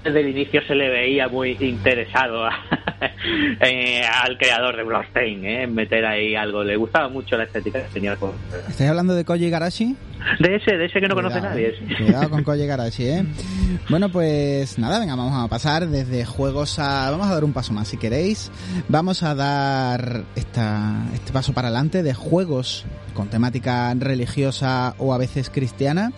desde 0.04 0.20
el 0.20 0.28
inicio 0.28 0.62
se 0.66 0.74
le 0.74 0.88
veía 0.88 1.28
muy 1.28 1.56
interesado 1.60 2.48
eh, 3.60 4.02
al 4.02 4.38
creador 4.38 4.76
de 4.76 4.84
Bloodstained 4.84 5.44
¿eh? 5.44 5.62
en 5.64 5.74
meter 5.74 6.04
ahí 6.04 6.34
algo. 6.34 6.62
Le 6.62 6.76
gustaba 6.76 7.08
mucho 7.08 7.36
la 7.36 7.44
estética 7.44 7.82
que 7.82 7.88
tenía 7.88 8.12
el 8.12 8.16
juego. 8.16 8.34
¿Estáis 8.68 8.90
hablando 8.90 9.14
de 9.14 9.24
Koji 9.24 9.50
Garashi? 9.50 9.96
De 10.40 10.56
ese, 10.56 10.76
de 10.76 10.86
ese 10.86 11.00
que 11.00 11.08
no 11.08 11.14
conoce 11.14 11.40
nadie. 11.40 11.68
Eh. 11.68 11.96
Cuidado 11.98 12.30
con 12.30 12.44
Koji 12.44 12.66
Garashi, 12.66 13.04
¿eh? 13.04 13.24
Bueno, 13.88 14.10
pues 14.10 14.78
nada, 14.78 14.98
venga, 14.98 15.14
vamos 15.14 15.32
a 15.34 15.48
pasar 15.48 15.86
desde 15.86 16.24
juegos 16.24 16.78
a... 16.78 17.10
Vamos 17.10 17.28
a 17.28 17.34
dar 17.34 17.44
un 17.44 17.52
paso 17.52 17.72
más, 17.72 17.88
si 17.88 17.96
queréis. 17.96 18.50
Vamos 18.88 19.22
a 19.22 19.34
dar 19.34 20.24
esta, 20.36 21.06
este 21.14 21.32
paso 21.32 21.52
para 21.52 21.68
adelante 21.68 22.02
de 22.02 22.14
juegos 22.14 22.86
con 23.14 23.28
temática 23.28 23.94
religiosa 23.94 24.94
o 24.98 25.14
a 25.14 25.18
veces 25.18 25.50
cristiana 25.50 26.12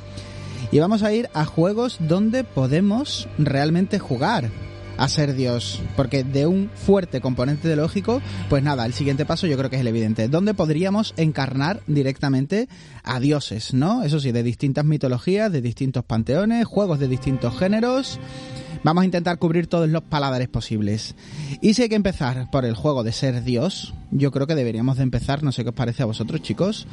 y 0.73 0.79
vamos 0.79 1.03
a 1.03 1.13
ir 1.13 1.29
a 1.35 1.45
juegos 1.45 1.99
donde 2.01 2.45
podemos 2.45 3.29
realmente 3.39 3.99
jugar 3.99 4.51
a 5.01 5.09
ser 5.09 5.35
Dios, 5.35 5.81
porque 5.97 6.25
de 6.25 6.47
un 6.47 6.71
fuerte 6.75 7.23
componente 7.23 7.69
de 7.69 7.75
lógico, 7.75 8.21
pues 8.51 8.63
nada, 8.63 8.85
el 8.85 8.93
siguiente 8.93 9.25
paso 9.25 9.47
yo 9.47 9.57
creo 9.57 9.71
que 9.71 9.77
es 9.77 9.81
el 9.81 9.89
evidente, 9.89 10.29
donde 10.29 10.53
podríamos 10.53 11.15
encarnar 11.17 11.81
directamente 11.87 12.69
a 13.03 13.19
dioses, 13.19 13.73
¿no? 13.73 14.03
Eso 14.03 14.21
sí, 14.21 14.31
de 14.31 14.43
distintas 14.43 14.85
mitologías, 14.85 15.51
de 15.51 15.63
distintos 15.63 16.05
panteones, 16.05 16.67
juegos 16.67 16.99
de 16.99 17.09
distintos 17.09 17.59
géneros. 17.59 18.21
Vamos 18.85 19.01
a 19.01 19.05
intentar 19.07 19.39
cubrir 19.39 19.69
todos 19.69 19.89
los 19.89 20.03
paladares 20.03 20.49
posibles. 20.49 21.15
Y 21.63 21.73
si 21.73 21.83
hay 21.83 21.89
que 21.89 21.95
empezar 21.95 22.51
por 22.51 22.67
el 22.67 22.75
juego 22.75 23.03
de 23.03 23.13
ser 23.13 23.43
Dios, 23.43 23.95
yo 24.11 24.31
creo 24.31 24.47
que 24.47 24.55
deberíamos 24.55 24.99
de 24.99 25.05
empezar, 25.05 25.43
no 25.43 25.53
sé 25.53 25.63
qué 25.63 25.71
os 25.71 25.75
parece 25.75 26.03
a 26.03 26.07
vosotros 26.07 26.43
chicos, 26.43 26.87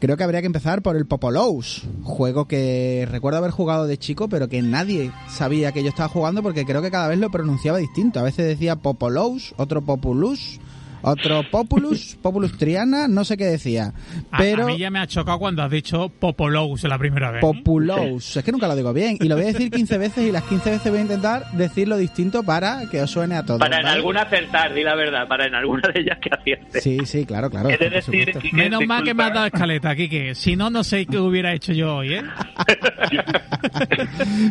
Creo 0.00 0.16
que 0.16 0.22
habría 0.22 0.40
que 0.40 0.46
empezar 0.46 0.80
por 0.80 0.96
el 0.96 1.06
Popolous, 1.06 1.82
juego 2.04 2.46
que 2.46 3.08
recuerdo 3.10 3.38
haber 3.38 3.50
jugado 3.50 3.88
de 3.88 3.98
chico, 3.98 4.28
pero 4.28 4.48
que 4.48 4.62
nadie 4.62 5.10
sabía 5.28 5.72
que 5.72 5.82
yo 5.82 5.88
estaba 5.88 6.08
jugando 6.08 6.40
porque 6.40 6.64
creo 6.64 6.80
que 6.82 6.92
cada 6.92 7.08
vez 7.08 7.18
lo 7.18 7.30
pronunciaba 7.30 7.78
distinto. 7.78 8.20
A 8.20 8.22
veces 8.22 8.46
decía 8.46 8.76
Popolous, 8.76 9.54
otro 9.56 9.82
Populus 9.82 10.60
otro 11.02 11.42
Populus, 11.50 12.16
Populus 12.20 12.56
Triana, 12.56 13.08
no 13.08 13.24
sé 13.24 13.36
qué 13.36 13.44
decía. 13.44 13.92
Pero... 14.36 14.64
A, 14.64 14.66
mí 14.66 14.78
ya 14.78 14.90
me 14.90 14.98
ha 14.98 15.06
chocado 15.06 15.38
cuando 15.38 15.62
has 15.62 15.70
dicho 15.70 16.08
Populous 16.08 16.84
la 16.84 16.98
primera 16.98 17.30
vez. 17.30 17.40
Populous, 17.40 18.36
es 18.36 18.44
que 18.44 18.52
nunca 18.52 18.68
lo 18.68 18.76
digo 18.76 18.92
bien. 18.92 19.18
Y 19.20 19.28
lo 19.28 19.36
voy 19.36 19.44
a 19.44 19.48
decir 19.48 19.70
15 19.70 19.98
veces 19.98 20.26
y 20.26 20.32
las 20.32 20.44
15 20.44 20.70
veces 20.70 20.90
voy 20.90 21.00
a 21.00 21.02
intentar 21.02 21.50
decirlo 21.52 21.96
distinto 21.96 22.42
para 22.42 22.88
que 22.90 23.02
os 23.02 23.10
suene 23.10 23.36
a 23.36 23.44
todos. 23.44 23.60
Para 23.60 23.80
en 23.80 23.86
alguna 23.86 24.22
acertar, 24.22 24.74
di 24.74 24.82
la 24.82 24.94
verdad, 24.94 25.28
para 25.28 25.46
en 25.46 25.54
alguna 25.54 25.88
de 25.92 26.00
ellas 26.00 26.18
que 26.20 26.30
acierte. 26.32 26.80
Sí, 26.80 26.98
sí, 27.04 27.26
claro, 27.26 27.50
claro. 27.50 27.68
decir, 27.68 28.32
Menos 28.52 28.86
mal 28.86 29.04
que 29.04 29.14
me 29.14 29.24
has 29.24 29.34
dado 29.34 29.46
escaleta, 29.46 29.94
Kike. 29.94 30.34
Si 30.34 30.56
no, 30.56 30.70
no 30.70 30.84
sé 30.84 31.06
qué 31.06 31.18
hubiera 31.18 31.52
hecho 31.52 31.72
yo 31.72 31.96
hoy, 31.96 32.14
¿eh? 32.14 32.22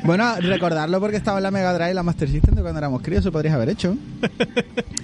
bueno, 0.03 0.35
recordarlo 0.39 0.99
porque 0.99 1.17
estaba 1.17 1.37
en 1.37 1.43
la 1.43 1.51
Mega 1.51 1.73
Drive 1.73 1.91
y 1.91 1.93
la 1.93 2.03
Master 2.03 2.29
System 2.29 2.55
de 2.55 2.61
cuando 2.61 2.79
éramos 2.79 3.01
críos, 3.01 3.21
eso 3.21 3.31
podrías 3.31 3.55
haber 3.55 3.69
hecho. 3.69 3.95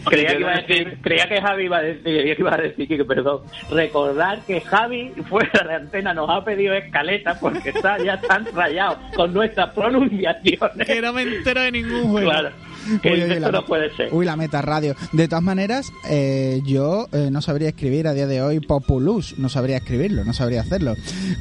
creía 0.06 0.34
que 0.34 0.40
iba 0.40 0.52
a 0.52 0.62
decir, 0.62 0.98
creía 1.02 1.28
que 1.28 1.33
que 1.34 1.42
Javi 1.42 1.64
iba 1.66 1.78
a 1.78 1.82
decir, 1.82 2.04
que 2.04 2.36
iba 2.40 2.54
a 2.54 2.58
decir 2.58 2.88
que, 2.88 3.06
perdón, 3.06 3.42
recordar 3.70 4.40
que 4.46 4.62
Javi 4.62 5.10
fuera 5.30 5.64
de 5.68 5.76
antena 5.76 6.14
nos 6.14 6.30
ha 6.30 6.44
pedido 6.44 6.74
escaleta 6.74 7.40
porque 7.40 7.70
está 7.70 7.98
ya 7.98 8.20
tan 8.20 8.46
rayado 8.54 9.00
con 9.16 9.34
nuestras 9.34 9.74
pronunciaciones. 9.74 10.88
Que 10.88 11.02
no 11.02 11.14
me 11.14 11.24
entero 11.24 11.62
de 11.62 11.72
ningún 11.72 12.12
juego. 12.12 12.30
Claro 12.30 12.73
uy, 13.04 13.40
la, 13.40 13.52
no 13.52 13.66
puede 13.66 13.96
ser. 13.96 14.10
Uy, 14.12 14.26
la 14.26 14.36
meta 14.36 14.62
radio. 14.62 14.96
De 15.12 15.28
todas 15.28 15.44
maneras, 15.44 15.92
eh, 16.10 16.62
yo 16.66 17.08
eh, 17.12 17.30
no 17.32 17.42
sabría 17.42 17.70
escribir 17.70 18.08
a 18.08 18.14
día 18.14 18.28
de 18.28 18.42
hoy 18.42 18.60
Populus, 18.60 19.38
no 19.38 19.50
sabría 19.50 19.78
escribirlo, 19.78 20.24
no 20.24 20.34
sabría 20.34 20.62
hacerlo. 20.62 20.96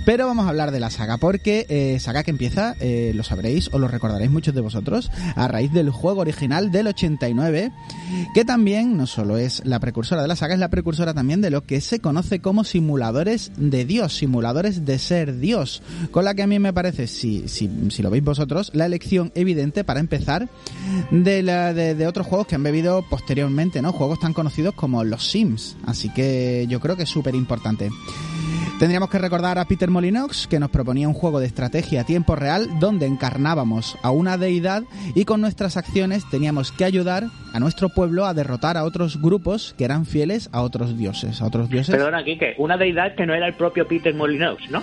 Pero 0.05 0.27
vamos 0.27 0.47
a 0.47 0.51
hablar 0.51 0.71
de 0.71 0.81
la 0.81 0.91
saga, 0.91 1.19
porque 1.19 1.67
eh, 1.69 1.99
saga 2.01 2.23
que 2.23 2.31
empieza, 2.31 2.75
lo 3.15 3.23
sabréis 3.23 3.71
o 3.73 3.79
lo 3.79 3.89
recordaréis 3.89 4.31
muchos 4.31 4.55
de 4.55 4.61
vosotros, 4.61 5.11
a 5.37 5.49
raíz 5.49 5.73
del 5.73 5.91
juego 5.91 6.21
original 6.21 6.71
del 6.71 6.89
89, 6.89 7.73
que 8.35 8.45
también 8.45 8.97
no 8.97 9.07
solo 9.07 9.37
es 9.37 9.63
la 9.65 9.81
precursora 9.81 10.23
de 10.23 10.29
la 10.29 10.37
saga, 10.37 10.55
es 10.55 10.61
la 10.61 10.71
precursora 10.71 11.15
también 11.15 11.41
de 11.41 11.51
lo 11.51 11.63
que 11.63 11.81
se 11.81 12.01
conoce 12.01 12.41
como 12.41 12.65
simuladores 12.65 13.53
de 13.57 13.85
Dios, 13.85 14.15
simuladores 14.17 14.85
de 14.85 14.99
ser 14.99 15.39
Dios, 15.39 15.83
con 16.11 16.25
la 16.25 16.35
que 16.35 16.43
a 16.43 16.47
mí 16.47 16.59
me 16.59 16.73
parece, 16.73 17.07
si, 17.07 17.49
si, 17.49 17.71
si 17.91 18.03
lo 18.03 18.11
veis 18.11 18.25
vosotros, 18.25 18.71
la 18.75 18.87
elección 18.87 19.33
evidente 19.35 19.85
para 19.85 20.01
empezar 20.01 20.49
de 21.11 21.32
de, 21.41 22.07
otros 22.07 22.27
juegos 22.27 22.47
que 22.47 22.57
han 22.57 22.63
bebido 22.63 23.03
posteriormente, 23.09 23.81
¿no? 23.81 23.93
Juegos 23.93 24.21
tan 24.21 24.33
conocidos 24.35 24.75
como 24.75 25.05
los 25.05 25.31
Sims. 25.31 25.77
Así 25.87 26.13
que 26.13 26.67
yo 26.69 26.81
creo 26.81 26.97
que 26.97 27.05
es 27.05 27.09
súper 27.09 27.35
importante. 27.35 27.89
Tendríamos 28.79 29.11
que 29.11 29.19
recordar 29.19 29.59
a 29.59 29.65
Peter 29.65 29.91
Molinox, 29.91 30.49
que 30.49 30.59
nos 30.59 30.71
proponía 30.71 31.07
un 31.07 31.15
juego 31.15 31.39
de 31.39 31.47
estrategia 31.47 32.01
a 32.01 32.05
tiempo 32.05 32.35
real 32.35 32.69
donde 32.81 33.07
encarnábamos 33.07 33.97
a 34.03 34.11
una 34.11 34.37
deidad 34.37 34.83
y 35.15 35.25
con 35.25 35.41
nuestras 35.41 35.77
acciones 35.77 36.29
teníamos 36.31 36.73
que 36.73 36.85
ayudar 36.85 37.29
a 37.53 37.61
nuestro 37.61 37.91
pueblo 37.91 38.27
a 38.27 38.35
derrotar 38.35 38.77
a 38.77 38.85
otros 38.85 39.21
grupos 39.21 39.75
que 39.79 39.85
eran 39.85 40.05
fieles 40.05 40.49
a 40.53 40.63
otros 40.63 40.99
dioses, 40.99 41.41
a 41.41 41.47
otros 41.47 41.69
dioses. 41.69 41.95
Perdona, 41.95 42.19
aquí 42.19 42.39
que 42.39 42.55
una 42.59 42.77
deidad 42.77 43.15
que 43.15 43.25
no 43.25 43.35
era 43.35 43.47
el 43.47 43.55
propio 43.55 43.87
Peter 43.87 44.15
Molinox, 44.15 44.71
¿no? 44.71 44.83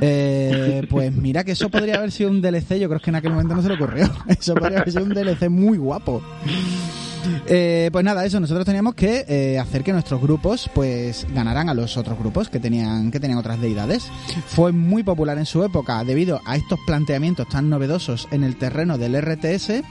Eh, 0.00 0.86
pues 0.88 1.12
mira 1.12 1.44
que 1.44 1.52
eso 1.52 1.68
podría 1.68 1.96
haber 1.96 2.12
sido 2.12 2.30
un 2.30 2.40
DLC, 2.40 2.78
yo 2.78 2.88
creo 2.88 3.00
que 3.00 3.10
en 3.10 3.16
aquel 3.16 3.32
momento 3.32 3.54
no 3.54 3.62
se 3.62 3.68
le 3.68 3.74
ocurrió. 3.74 4.06
Eso 4.28 4.54
podría 4.54 4.78
haber 4.78 4.92
sido 4.92 5.04
un 5.04 5.14
DLC 5.14 5.48
muy 5.50 5.78
guapo. 5.78 6.22
Eh, 7.46 7.90
pues 7.92 8.04
nada, 8.04 8.24
eso, 8.24 8.40
nosotros 8.40 8.64
teníamos 8.64 8.94
que 8.94 9.24
eh, 9.28 9.58
hacer 9.58 9.82
que 9.82 9.92
nuestros 9.92 10.20
grupos 10.20 10.70
pues 10.74 11.26
ganaran 11.34 11.68
a 11.68 11.74
los 11.74 11.96
otros 11.96 12.18
grupos 12.18 12.48
que 12.48 12.60
tenían, 12.60 13.10
que 13.10 13.20
tenían 13.20 13.38
otras 13.38 13.60
deidades. 13.60 14.08
Fue 14.46 14.72
muy 14.72 15.02
popular 15.02 15.38
en 15.38 15.46
su 15.46 15.64
época 15.64 16.02
debido 16.04 16.40
a 16.44 16.56
estos 16.56 16.78
planteamientos 16.86 17.48
tan 17.48 17.68
novedosos 17.68 18.28
en 18.30 18.44
el 18.44 18.56
terreno 18.56 18.98
del 18.98 19.20
RTS. 19.20 19.82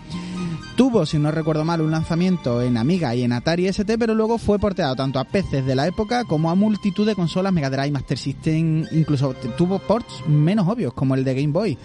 Tuvo, 0.76 1.06
si 1.06 1.18
no 1.18 1.32
recuerdo 1.32 1.64
mal, 1.64 1.80
un 1.80 1.92
lanzamiento 1.92 2.62
en 2.62 2.76
Amiga 2.76 3.16
y 3.16 3.24
en 3.24 3.32
Atari 3.32 3.68
ST, 3.68 3.98
pero 3.98 4.14
luego 4.14 4.38
fue 4.38 4.60
porteado 4.60 4.94
tanto 4.94 5.20
a 5.20 5.24
PCs 5.24 5.66
de 5.66 5.74
la 5.74 5.88
época 5.88 6.26
como 6.26 6.50
a 6.50 6.56
multitud 6.56 7.08
de 7.08 7.16
consolas 7.16 7.54
Mega 7.54 7.70
Drive, 7.70 7.92
Master 7.92 8.18
System, 8.18 8.86
incluso 8.92 9.34
tuvo 9.58 9.80
ports 9.80 10.28
menos 10.28 10.68
obvios, 10.68 10.94
como 10.94 11.16
el 11.16 11.24
de 11.24 11.34
Game 11.34 11.54
Boy. 11.54 11.78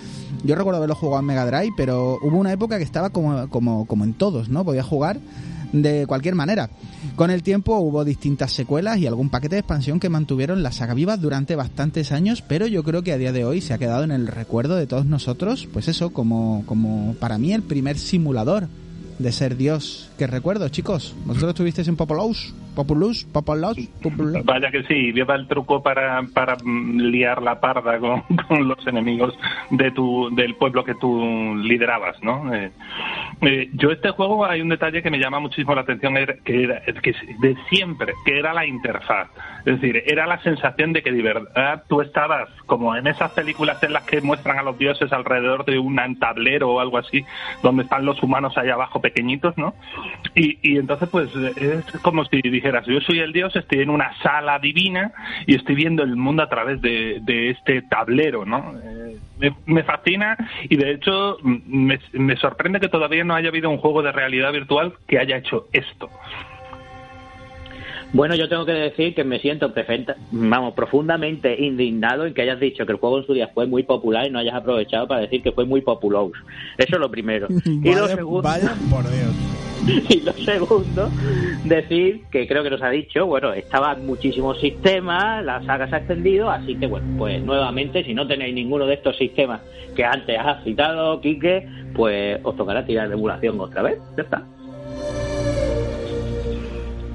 Yo 0.43 0.57
recuerdo 0.57 0.79
haberlo 0.79 0.97
jugado 0.97 1.21
en 1.21 1.27
Mega 1.27 1.47
Drive, 1.47 1.73
pero 1.77 2.19
hubo 2.21 2.37
una 2.37 2.53
época 2.53 2.79
que 2.79 2.85
estaba 2.85 3.11
como, 3.11 3.49
como, 3.49 3.87
como 3.87 4.03
en 4.03 4.13
todos, 4.13 4.49
¿no? 4.49 4.65
Podía 4.65 4.83
jugar 4.83 5.21
de 5.73 6.07
cualquier 6.07 6.35
manera. 6.35 6.71
Con 7.17 7.31
el 7.31 7.43
tiempo 7.43 7.79
hubo 7.79 8.05
distintas 8.05 8.53
secuelas 8.53 8.99
y 8.99 9.07
algún 9.07 9.31
paquete 9.31 9.57
de 9.57 9.61
expansión 9.61 10.01
que 10.01 10.09
mantuvieron 10.09 10.63
la 10.63 10.73
saga 10.73 10.95
viva 10.95 11.17
durante 11.17 11.57
bastantes 11.57 12.13
años, 12.13 12.43
pero 12.43 12.67
yo 12.67 12.83
creo 12.83 13.03
que 13.03 13.13
a 13.13 13.19
día 13.19 13.33
de 13.33 13.45
hoy 13.45 13.61
se 13.61 13.75
ha 13.75 13.79
quedado 13.79 14.05
en 14.05 14.11
el 14.11 14.27
recuerdo 14.27 14.77
de 14.77 14.87
todos 14.87 15.07
nosotros, 15.07 15.69
pues 15.73 15.89
eso, 15.89 16.11
como, 16.11 16.65
como 16.67 17.15
para 17.21 17.39
mí 17.39 17.53
el 17.53 17.63
primer 17.63 17.99
simulador 17.99 18.69
de 19.19 19.33
ser 19.33 19.57
Dios 19.57 20.09
que 20.19 20.27
recuerdo, 20.27 20.69
chicos. 20.69 21.15
¿Vosotros 21.27 21.51
estuvisteis 21.51 21.89
en 21.89 21.97
Populous? 21.97 22.55
Populous, 22.75 23.25
Populous, 23.25 23.77
Populous. 24.03 24.45
Vaya 24.45 24.71
que 24.71 24.83
sí, 24.85 25.13
lleva 25.13 25.35
el 25.35 25.47
truco 25.49 25.83
para, 25.83 26.23
para 26.35 26.57
liar 26.65 27.43
la 27.43 27.61
parda 27.61 27.99
con, 27.99 28.23
con, 28.49 28.69
los 28.69 28.87
enemigos 28.87 29.35
de 29.71 29.91
tu, 29.91 30.29
del 30.35 30.55
pueblo 30.55 30.85
que 30.85 30.95
tú 30.95 31.55
liderabas, 31.57 32.23
¿no? 32.23 32.53
Eh, 32.55 32.71
eh, 33.43 33.71
yo 33.75 33.91
este 33.91 34.11
juego 34.11 34.45
hay 34.45 34.61
un 34.61 34.69
detalle 34.69 35.03
que 35.03 35.11
me 35.11 35.19
llama 35.19 35.41
muchísimo 35.41 35.75
la 35.75 35.83
atención, 35.83 36.15
que 36.45 36.63
era 36.65 36.81
que 37.03 37.15
de 37.41 37.57
siempre, 37.69 38.15
que 38.25 38.39
era 38.39 38.53
la 38.53 38.67
interfaz. 38.67 39.29
Es 39.65 39.81
decir, 39.81 40.03
era 40.07 40.27
la 40.27 40.43
sensación 40.43 40.93
de 40.93 41.03
que 41.03 41.13
de 41.13 41.23
verdad 41.23 41.83
tú 41.89 42.01
estabas 42.01 42.49
como 42.67 42.97
en 42.97 43.07
esas 43.07 43.33
películas 43.33 43.83
en 43.83 43.93
las 43.93 44.05
que 44.05 44.21
muestran 44.21 44.59
a 44.59 44.63
los 44.63 44.79
dioses 44.79 45.13
alrededor 45.13 45.65
de 45.65 45.79
un 45.79 45.97
tablero 46.19 46.71
o 46.71 46.81
algo 46.81 46.99
así, 46.99 47.25
donde 47.63 47.83
están 47.83 48.05
los 48.05 48.23
humanos 48.23 48.57
allá 48.57 48.75
abajo 48.75 49.01
pequeñitos, 49.01 49.57
¿no? 49.59 49.75
Y, 50.35 50.59
y 50.63 50.79
entonces 50.79 51.09
pues 51.09 51.35
es 51.35 51.85
como 52.03 52.25
si 52.25 52.41
dijeras, 52.61 52.87
yo 52.87 53.01
soy 53.01 53.21
el 53.21 53.33
dios, 53.33 53.55
estoy 53.57 53.81
en 53.81 53.91
una 53.91 54.13
sala 54.23 54.59
divina 54.59 55.13
y 55.47 55.57
estoy 55.57 55.75
viendo 55.75 56.03
el 56.03 56.17
mundo 56.17 56.43
a 56.43 56.49
través 56.49 56.81
de, 56.81 57.19
de 57.23 57.51
este 57.51 57.83
tablero, 57.83 58.45
¿no? 58.45 58.75
Eh, 58.85 59.17
me, 59.39 59.55
me, 59.67 59.83
fascina 59.83 60.37
y 60.69 60.77
de 60.77 60.93
hecho 60.93 61.39
me, 61.43 61.99
me 62.13 62.37
sorprende 62.37 62.81
que 62.81 62.89
todavía 62.89 63.25
no 63.25 63.35
haya 63.35 63.49
habido 63.49 63.71
un 63.71 63.79
juego 63.79 64.03
de 64.03 64.13
realidad 64.13 64.53
virtual 64.53 64.95
que 65.07 65.19
haya 65.19 65.39
hecho 65.39 65.67
esto. 65.73 66.11
Bueno, 68.13 68.35
yo 68.35 68.49
tengo 68.49 68.67
que 68.67 68.73
decir 68.73 69.15
que 69.15 69.23
me 69.23 69.39
siento 69.39 69.73
perfecta, 69.73 70.17
vamos, 70.33 70.75
profundamente 70.75 71.55
indignado 71.63 72.27
en 72.27 72.35
que 72.35 72.43
hayas 72.43 72.59
dicho 72.59 72.85
que 72.85 72.93
el 72.93 72.99
juego 72.99 73.19
en 73.19 73.27
su 73.27 73.35
día 73.35 73.51
fue 73.55 73.67
muy 73.67 73.85
popular 73.85 74.27
y 74.27 74.31
no 74.31 74.41
hayas 74.41 74.55
aprovechado 74.55 75.07
para 75.07 75.21
decir 75.21 75.43
que 75.43 75.53
fue 75.53 75.65
muy 75.65 75.81
popular. 75.81 76.25
Eso 76.77 76.97
es 76.97 77.01
lo 77.01 77.11
primero. 77.11 77.47
y 77.65 77.95
lo 77.95 78.09
segundo, 78.09 78.43
vaya 78.43 78.75
por 78.91 79.09
Dios. 79.09 79.70
y 80.09 80.21
lo 80.21 80.33
segundo, 80.33 81.11
decir 81.65 82.23
que 82.31 82.47
creo 82.47 82.63
que 82.63 82.71
nos 82.71 82.83
ha 82.83 82.91
dicho, 82.91 83.27
bueno, 83.27 83.53
estaban 83.53 84.07
muchísimos 84.07 84.61
sistemas, 84.61 85.45
la 85.45 85.63
saga 85.65 85.89
se 85.89 85.97
ha 85.97 85.99
extendido, 85.99 86.51
así 86.51 86.77
que 86.77 86.87
bueno, 86.87 87.07
pues 87.19 87.43
nuevamente, 87.43 88.05
si 88.05 88.15
no 88.15 88.27
tenéis 88.27 88.55
ninguno 88.55 88.87
de 88.87 88.95
estos 88.95 89.17
sistemas 89.17 89.61
que 89.95 90.05
antes 90.05 90.39
has 90.39 90.63
citado, 90.65 91.21
Quique, 91.21 91.67
pues 91.95 92.39
os 92.43 92.57
tocará 92.57 92.85
tirar 92.85 93.09
de 93.09 93.17
otra 93.59 93.83
vez, 93.83 93.99
ya 94.17 94.23
está. 94.23 94.47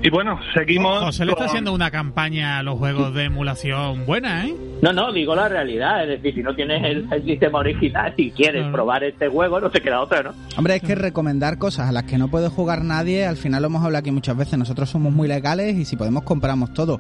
Y 0.06 0.10
bueno, 0.12 0.40
seguimos. 0.54 1.04
José 1.04 1.26
le 1.26 1.32
está 1.32 1.46
haciendo 1.46 1.74
una 1.74 1.90
campaña 1.90 2.60
a 2.60 2.64
los 2.64 2.78
juegos 2.78 3.12
de 3.16 3.24
emulación 3.24 4.06
buena, 4.06 4.46
¿eh? 4.46 4.56
No, 4.84 4.94
no, 4.94 5.12
digo 5.12 5.34
la 5.34 5.50
realidad. 5.50 6.04
Es 6.04 6.22
decir, 6.22 6.36
si 6.36 6.44
no 6.44 6.54
tienes 6.54 6.84
el, 6.84 7.26
sistema 7.26 7.58
original 7.58 8.14
y 8.16 8.30
quieres 8.30 8.68
probar 8.68 9.04
este 9.04 9.30
juego, 9.30 9.60
no 9.60 9.72
te 9.72 9.82
queda 9.82 10.02
otra, 10.02 10.22
¿no? 10.22 10.34
Hombre, 10.58 10.76
es 10.76 10.84
que 10.84 10.94
recomendar 10.94 11.58
cosas 11.58 11.90
a 11.90 11.92
las 11.92 12.04
que 12.04 12.20
no 12.20 12.28
puede 12.28 12.50
jugar 12.50 12.84
nadie, 12.84 13.26
al 13.26 13.38
final 13.38 13.64
lo 13.64 13.70
hemos 13.70 13.84
hablado 13.84 14.02
aquí 14.02 14.12
muchas 14.12 14.38
veces. 14.38 14.60
Nosotros 14.60 14.92
somos 14.92 15.12
muy 15.12 15.28
legales 15.28 15.76
y 15.76 15.86
si 15.86 15.96
podemos 15.96 16.22
compramos 16.22 16.72
todo. 16.76 17.00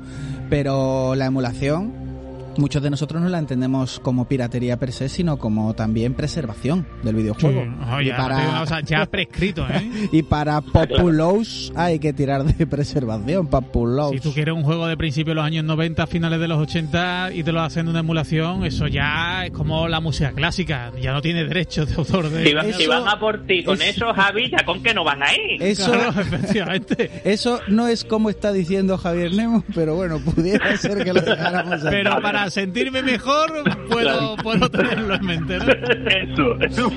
Pero 0.49 1.13
la 1.13 1.27
emulación 1.27 2.14
muchos 2.57 2.81
de 2.81 2.89
nosotros 2.89 3.21
no 3.21 3.29
la 3.29 3.39
entendemos 3.39 3.99
como 3.99 4.27
piratería 4.27 4.77
per 4.77 4.91
se, 4.91 5.09
sino 5.09 5.37
como 5.37 5.73
también 5.73 6.13
preservación 6.13 6.87
del 7.03 7.15
videojuego. 7.15 7.65
y 8.01 8.09
para... 8.11 8.61
o 8.61 8.65
sea, 8.65 8.81
ya 8.81 9.05
prescrito, 9.05 9.65
¿eh? 9.69 10.09
y 10.11 10.23
para 10.23 10.61
Populous 10.61 11.71
hay 11.75 11.99
que 11.99 12.13
tirar 12.13 12.43
de 12.43 12.67
preservación, 12.67 13.47
Populous. 13.47 14.11
Si 14.11 14.19
tú 14.19 14.33
quieres 14.33 14.53
un 14.53 14.63
juego 14.63 14.87
de 14.87 14.97
principios 14.97 15.31
de 15.31 15.35
los 15.35 15.45
años 15.45 15.65
90, 15.65 16.07
finales 16.07 16.39
de 16.39 16.47
los 16.47 16.59
80 16.59 17.33
y 17.33 17.43
te 17.43 17.51
lo 17.51 17.61
hacen 17.61 17.87
una 17.87 17.99
emulación, 17.99 18.63
eso 18.65 18.87
ya 18.87 19.45
es 19.45 19.51
como 19.51 19.87
la 19.87 19.99
música 19.99 20.31
clásica, 20.31 20.91
ya 21.01 21.13
no 21.13 21.21
tiene 21.21 21.43
derechos 21.45 21.89
de 21.89 21.95
autor 21.95 22.29
de... 22.29 22.45
Si, 22.73 22.87
van 22.87 23.07
a 23.07 23.19
por 23.19 23.45
ti 23.45 23.63
con 23.63 23.81
eso, 23.81 24.13
Javi, 24.13 24.49
¿ya 24.49 24.65
con 24.65 24.81
qué 24.81 24.93
no 24.93 25.03
van 25.03 25.23
ahí? 25.23 25.57
Eso, 25.59 25.93
efectivamente. 26.19 27.21
Eso 27.23 27.59
no 27.67 27.87
es 27.87 28.03
como 28.03 28.29
está 28.29 28.51
diciendo 28.51 28.97
Javier 28.97 29.33
Nemo, 29.33 29.63
pero 29.73 29.95
bueno, 29.95 30.19
pudiera 30.19 30.75
ser 30.77 31.03
que 31.03 31.13
lo 31.13 31.21
dejáramos 31.21 31.81
Pero 31.89 32.21
para 32.21 32.44
sentirme 32.49 33.01
mejor 33.01 33.63
puedo, 33.89 34.35
puedo 34.37 34.69
tenerlo 34.69 35.15
en 35.15 35.25
mente. 35.25 35.57
Eso, 35.57 36.59
eso. 36.61 36.91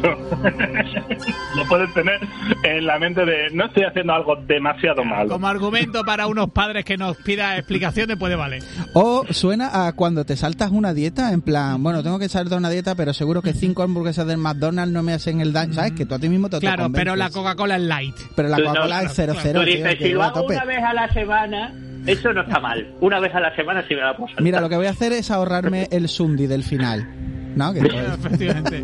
Lo 1.57 1.65
puedes 1.69 1.93
tener 1.95 2.21
en 2.63 2.87
la 2.87 2.99
mente 2.99 3.25
de 3.25 3.51
no 3.53 3.67
estoy 3.67 3.85
haciendo 3.85 4.13
algo 4.13 4.37
demasiado 4.47 5.05
malo. 5.05 5.31
Como 5.31 5.47
argumento 5.47 6.05
para 6.05 6.27
unos 6.27 6.51
padres 6.51 6.85
que 6.85 6.97
nos 6.97 7.17
pida 7.17 7.57
explicaciones 7.57 8.17
puede 8.17 8.37
valer. 8.37 8.63
O 8.95 9.25
suena 9.31 9.87
a 9.87 9.93
cuando 9.93 10.25
te 10.25 10.37
saltas 10.37 10.71
una 10.71 10.95
dieta, 10.95 11.33
en 11.33 11.43
plan, 11.43 11.83
bueno, 11.83 12.03
tengo 12.03 12.19
que 12.19 12.29
saltar 12.29 12.59
una 12.59 12.71
dieta, 12.71 12.95
pero 12.95 13.13
seguro 13.13 13.43
que 13.43 13.53
cinco 13.53 13.83
hamburguesas 13.83 14.27
del 14.27 14.39
McDonald's 14.39 14.93
no 14.93 15.03
me 15.03 15.13
hacen 15.13 15.41
el 15.41 15.53
daño, 15.53 15.75
¿sabes? 15.75 15.93
Que 15.93 16.07
tú 16.07 16.15
a 16.15 16.19
ti 16.19 16.29
mismo 16.29 16.49
te 16.49 16.59
Claro, 16.59 16.91
pero 16.93 17.17
la 17.17 17.31
Coca-Cola 17.31 17.77
es 17.77 17.83
light. 17.83 18.17
Pero 18.35 18.49
la 18.49 18.57
Coca-Cola 18.57 19.03
es 19.03 19.15
00. 19.15 19.35
Cero, 19.43 19.63
si 19.99 20.09
lo 20.11 20.23
hago 20.23 20.43
una 20.45 20.65
vez 20.65 20.83
a 20.83 20.95
la 20.95 21.13
semana 21.13 21.73
eso 22.07 22.33
no 22.33 22.43
está 22.43 22.61
mal. 22.61 22.95
Una 23.01 23.21
vez 23.21 23.35
a 23.35 23.41
la 23.41 23.55
semana 23.55 23.85
sí 23.87 23.95
me 23.95 24.01
la 24.01 24.17
puedo 24.17 24.33
Mira, 24.41 24.61
lo 24.61 24.69
que 24.69 24.77
voy 24.77 24.87
a 24.87 24.91
hacer 24.91 25.13
es 25.13 25.31
ahorrarme 25.31 25.89
el 25.91 26.09
Sundi 26.09 26.47
del 26.47 26.63
final. 26.63 27.07
¿No? 27.55 27.73
Que 27.73 27.81
Efectivamente. 27.81 28.83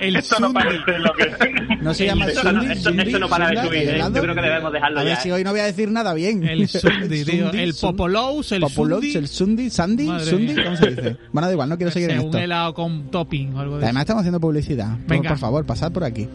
El 0.00 0.16
esto 0.16 0.38
no 0.40 0.52
parece 0.52 0.98
lo 0.98 1.12
que... 1.14 1.76
¿No 1.80 1.94
se 1.94 2.06
llama 2.06 2.26
esto, 2.26 2.42
Sundi? 2.42 2.66
Esto, 2.66 2.90
esto, 2.90 3.18
no 3.18 3.28
para 3.28 3.48
de 3.50 3.62
subir, 3.62 3.88
¿eh? 3.88 3.98
Yo 3.98 4.22
creo 4.22 4.34
que 4.34 4.42
debemos 4.42 4.72
dejarlo 4.72 5.00
a 5.00 5.02
ya. 5.04 5.08
ver 5.10 5.18
si 5.18 5.30
hoy 5.30 5.44
no 5.44 5.50
voy 5.52 5.60
a 5.60 5.64
decir 5.64 5.90
nada 5.90 6.12
bien. 6.14 6.46
El 6.46 6.68
Sundi, 6.68 7.24
tío. 7.24 7.50
El 7.52 7.74
Popolous, 7.74 8.52
el 8.52 8.60
Popolous, 8.60 9.00
Sundi. 9.00 9.16
el 9.16 9.28
Sundi, 9.28 9.70
Sandy, 9.70 10.10
Sundi, 10.20 10.62
¿cómo 10.62 10.76
se 10.76 10.90
dice? 10.90 11.16
Bueno, 11.32 11.46
da 11.46 11.52
igual, 11.52 11.68
no 11.68 11.76
quiero 11.76 11.90
seguir 11.90 12.10
en 12.10 12.18
esto. 12.18 12.36
Un 12.36 12.42
helado 12.42 12.74
con 12.74 13.10
topping 13.10 13.54
o 13.54 13.60
algo 13.60 13.78
de 13.78 13.84
Además 13.84 14.02
estamos 14.02 14.20
haciendo 14.20 14.40
publicidad. 14.40 14.96
Venga. 15.06 15.30
Por, 15.30 15.38
favor, 15.38 15.64
pasad 15.64 15.92
por 15.92 16.04
aquí. 16.04 16.28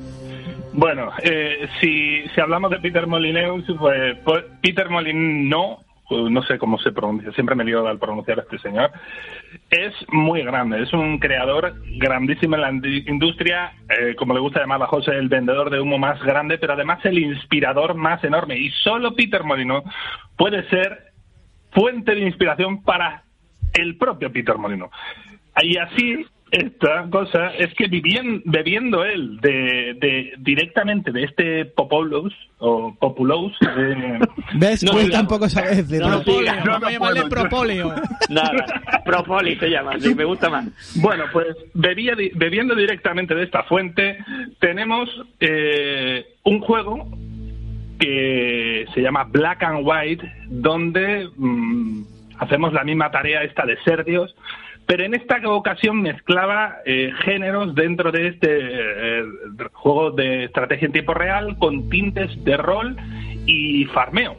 Bueno, 0.73 1.11
eh, 1.21 1.67
si, 1.79 2.27
si 2.33 2.41
hablamos 2.41 2.71
de 2.71 2.79
Peter 2.79 3.05
Molineus, 3.05 3.65
pues, 3.77 4.17
pues 4.23 4.45
Peter 4.61 4.89
Molin 4.89 5.49
no 5.49 5.79
no 6.29 6.43
sé 6.43 6.57
cómo 6.57 6.77
se 6.77 6.91
pronuncia, 6.91 7.31
siempre 7.31 7.55
me 7.55 7.63
lío 7.63 7.87
al 7.87 7.99
pronunciar 7.99 8.39
este 8.39 8.59
señor, 8.59 8.91
es 9.69 9.93
muy 10.09 10.43
grande, 10.43 10.83
es 10.83 10.91
un 10.93 11.19
creador 11.19 11.75
grandísimo 11.97 12.55
en 12.55 12.61
la 12.61 12.71
industria, 12.71 13.73
eh, 13.89 14.15
como 14.15 14.33
le 14.33 14.39
gusta 14.39 14.59
llamar 14.59 14.83
a 14.83 14.87
José, 14.87 15.11
el 15.11 15.29
vendedor 15.29 15.69
de 15.69 15.79
humo 15.79 15.97
más 15.97 16.21
grande, 16.21 16.57
pero 16.57 16.73
además 16.73 16.99
el 17.05 17.19
inspirador 17.19 17.95
más 17.95 18.23
enorme. 18.23 18.57
Y 18.57 18.69
solo 18.71 19.15
Peter 19.15 19.43
Molino 19.43 19.83
puede 20.35 20.67
ser 20.69 21.13
fuente 21.71 22.13
de 22.13 22.21
inspiración 22.21 22.83
para 22.83 23.23
el 23.73 23.97
propio 23.97 24.31
Peter 24.31 24.57
Molino. 24.57 24.91
Y 25.61 25.77
así 25.77 26.25
esta 26.51 27.07
cosa 27.09 27.47
es 27.57 27.73
que 27.75 27.87
viviendo, 27.87 28.41
bebiendo 28.45 29.05
él 29.05 29.39
de, 29.39 29.95
de, 29.99 30.33
directamente 30.37 31.11
de 31.11 31.23
este 31.23 31.65
Populous 31.65 32.33
o 32.59 32.93
Populous 32.99 33.53
eh, 33.77 34.19
ves 34.55 34.83
no, 34.83 34.91
pues 34.91 35.09
tampoco 35.09 35.47
sabes 35.47 35.87
de 35.87 35.99
no, 35.99 36.09
no, 36.09 36.17
no, 36.17 36.25
vamos 36.65 36.83
a 36.83 36.91
llamarle 36.91 37.23
propóleo. 37.29 37.95
nada 38.29 38.65
propoli 39.05 39.55
se 39.55 39.69
llama 39.69 39.93
sí, 39.99 40.13
me 40.13 40.25
gusta 40.25 40.49
más. 40.49 40.65
Bueno 40.95 41.23
pues 41.31 41.55
bebía, 41.73 42.15
bebiendo 42.35 42.75
directamente 42.75 43.33
de 43.33 43.43
esta 43.43 43.63
fuente 43.63 44.17
tenemos 44.59 45.09
eh, 45.39 46.35
un 46.43 46.59
juego 46.59 47.07
que 47.97 48.87
se 48.93 49.01
llama 49.01 49.23
Black 49.23 49.63
and 49.63 49.87
White 49.87 50.33
donde 50.47 51.29
mmm, 51.37 52.03
hacemos 52.39 52.73
la 52.73 52.83
misma 52.83 53.09
tarea 53.09 53.43
esta 53.43 53.65
de 53.65 53.77
ser 53.83 54.03
Dios 54.03 54.35
pero 54.91 55.05
en 55.05 55.13
esta 55.13 55.39
ocasión 55.47 56.01
mezclaba 56.01 56.79
eh, 56.83 57.13
géneros 57.23 57.73
dentro 57.75 58.11
de 58.11 58.27
este 58.27 58.49
eh, 58.49 59.23
juego 59.71 60.11
de 60.11 60.43
estrategia 60.43 60.87
en 60.87 60.91
tiempo 60.91 61.13
real 61.13 61.57
con 61.59 61.89
tintes 61.89 62.43
de 62.43 62.57
rol 62.57 62.97
y 63.45 63.85
farmeo. 63.85 64.35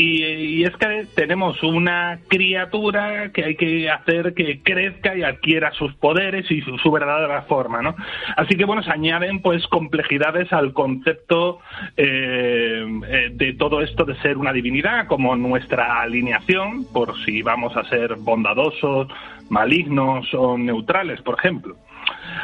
Y, 0.00 0.62
es 0.62 0.76
que 0.76 1.08
tenemos 1.16 1.60
una 1.64 2.20
criatura 2.28 3.32
que 3.32 3.44
hay 3.44 3.56
que 3.56 3.90
hacer 3.90 4.32
que 4.32 4.62
crezca 4.62 5.16
y 5.16 5.24
adquiera 5.24 5.72
sus 5.72 5.92
poderes 5.94 6.48
y 6.52 6.60
su, 6.60 6.92
verdadera 6.92 7.42
forma, 7.42 7.82
¿no? 7.82 7.96
Así 8.36 8.54
que, 8.54 8.64
bueno, 8.64 8.84
se 8.84 8.92
añaden 8.92 9.42
pues 9.42 9.66
complejidades 9.66 10.52
al 10.52 10.72
concepto 10.72 11.58
eh, 11.96 13.30
de 13.32 13.54
todo 13.54 13.80
esto 13.80 14.04
de 14.04 14.14
ser 14.22 14.36
una 14.36 14.52
divinidad, 14.52 15.08
como 15.08 15.34
nuestra 15.34 16.00
alineación, 16.00 16.86
por 16.92 17.18
si 17.24 17.42
vamos 17.42 17.76
a 17.76 17.82
ser 17.88 18.14
bondadosos, 18.18 19.08
malignos 19.50 20.32
o 20.32 20.56
neutrales, 20.56 21.20
por 21.22 21.40
ejemplo. 21.40 21.74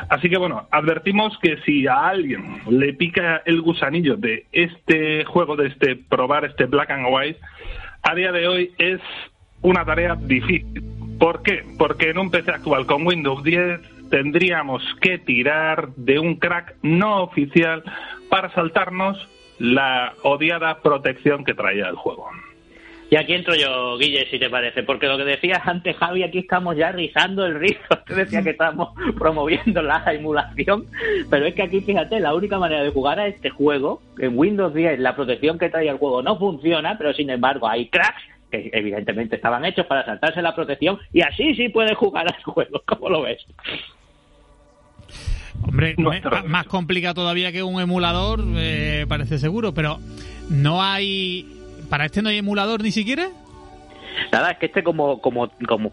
Así 0.08 0.28
que 0.28 0.36
bueno, 0.36 0.66
advertimos 0.70 1.36
que 1.38 1.58
si 1.64 1.86
a 1.86 2.08
alguien 2.08 2.60
le 2.68 2.94
pica 2.94 3.42
el 3.44 3.60
gusanillo 3.60 4.16
de 4.16 4.46
este 4.52 5.24
juego, 5.24 5.56
de 5.56 5.68
este 5.68 5.96
probar 5.96 6.44
este 6.44 6.66
Black 6.66 6.90
and 6.90 7.06
White, 7.08 7.40
a 8.02 8.14
día 8.14 8.32
de 8.32 8.48
hoy 8.48 8.72
es 8.78 9.00
una 9.62 9.84
tarea 9.84 10.14
difícil. 10.14 10.82
¿Por 11.18 11.42
qué? 11.42 11.64
Porque 11.78 12.10
en 12.10 12.18
un 12.18 12.30
PC 12.30 12.50
actual 12.50 12.86
con 12.86 13.06
Windows 13.06 13.42
10 13.42 13.80
tendríamos 14.10 14.82
que 15.00 15.18
tirar 15.18 15.88
de 15.96 16.18
un 16.18 16.36
crack 16.36 16.76
no 16.82 17.22
oficial 17.22 17.82
para 18.28 18.52
saltarnos 18.52 19.28
la 19.58 20.14
odiada 20.22 20.80
protección 20.82 21.44
que 21.44 21.54
traía 21.54 21.88
el 21.88 21.96
juego. 21.96 22.28
Y 23.14 23.16
aquí 23.16 23.32
entro 23.32 23.54
yo, 23.54 23.96
Guille, 23.96 24.26
si 24.28 24.40
te 24.40 24.50
parece, 24.50 24.82
porque 24.82 25.06
lo 25.06 25.16
que 25.16 25.22
decías 25.22 25.60
antes, 25.64 25.94
Javi, 25.94 26.24
aquí 26.24 26.38
estamos 26.38 26.76
ya 26.76 26.90
rizando 26.90 27.46
el 27.46 27.60
rizo. 27.60 27.78
Te 28.08 28.12
decía 28.12 28.42
que 28.42 28.50
estamos 28.50 28.88
promoviendo 29.16 29.82
la 29.82 30.02
emulación, 30.12 30.86
pero 31.30 31.46
es 31.46 31.54
que 31.54 31.62
aquí, 31.62 31.80
fíjate, 31.80 32.18
la 32.18 32.34
única 32.34 32.58
manera 32.58 32.82
de 32.82 32.90
jugar 32.90 33.20
a 33.20 33.28
este 33.28 33.50
juego, 33.50 34.02
en 34.18 34.36
Windows 34.36 34.74
10, 34.74 34.98
la 34.98 35.14
protección 35.14 35.60
que 35.60 35.70
trae 35.70 35.88
el 35.88 35.98
juego 35.98 36.22
no 36.22 36.36
funciona, 36.40 36.98
pero 36.98 37.14
sin 37.14 37.30
embargo 37.30 37.68
hay 37.68 37.86
cracks 37.86 38.20
que 38.50 38.70
evidentemente 38.72 39.36
estaban 39.36 39.64
hechos 39.64 39.86
para 39.86 40.04
saltarse 40.04 40.42
la 40.42 40.56
protección 40.56 40.98
y 41.12 41.20
así 41.20 41.54
sí 41.54 41.68
puedes 41.68 41.96
jugar 41.96 42.26
al 42.26 42.42
juego, 42.42 42.82
¿cómo 42.84 43.10
lo 43.10 43.22
ves? 43.22 43.46
Hombre, 45.62 45.94
más 46.48 46.66
complicado 46.66 47.14
todavía 47.14 47.52
que 47.52 47.62
un 47.62 47.80
emulador, 47.80 48.42
eh, 48.56 49.06
parece 49.08 49.38
seguro, 49.38 49.72
pero 49.72 50.00
no 50.50 50.82
hay 50.82 51.63
¿Para 51.88 52.06
este 52.06 52.22
no 52.22 52.28
hay 52.28 52.38
emulador 52.38 52.82
ni 52.82 52.90
siquiera? 52.90 53.28
Nada, 54.32 54.52
es 54.52 54.58
que 54.58 54.66
este 54.66 54.82
como, 54.82 55.20
como, 55.20 55.50
como 55.66 55.92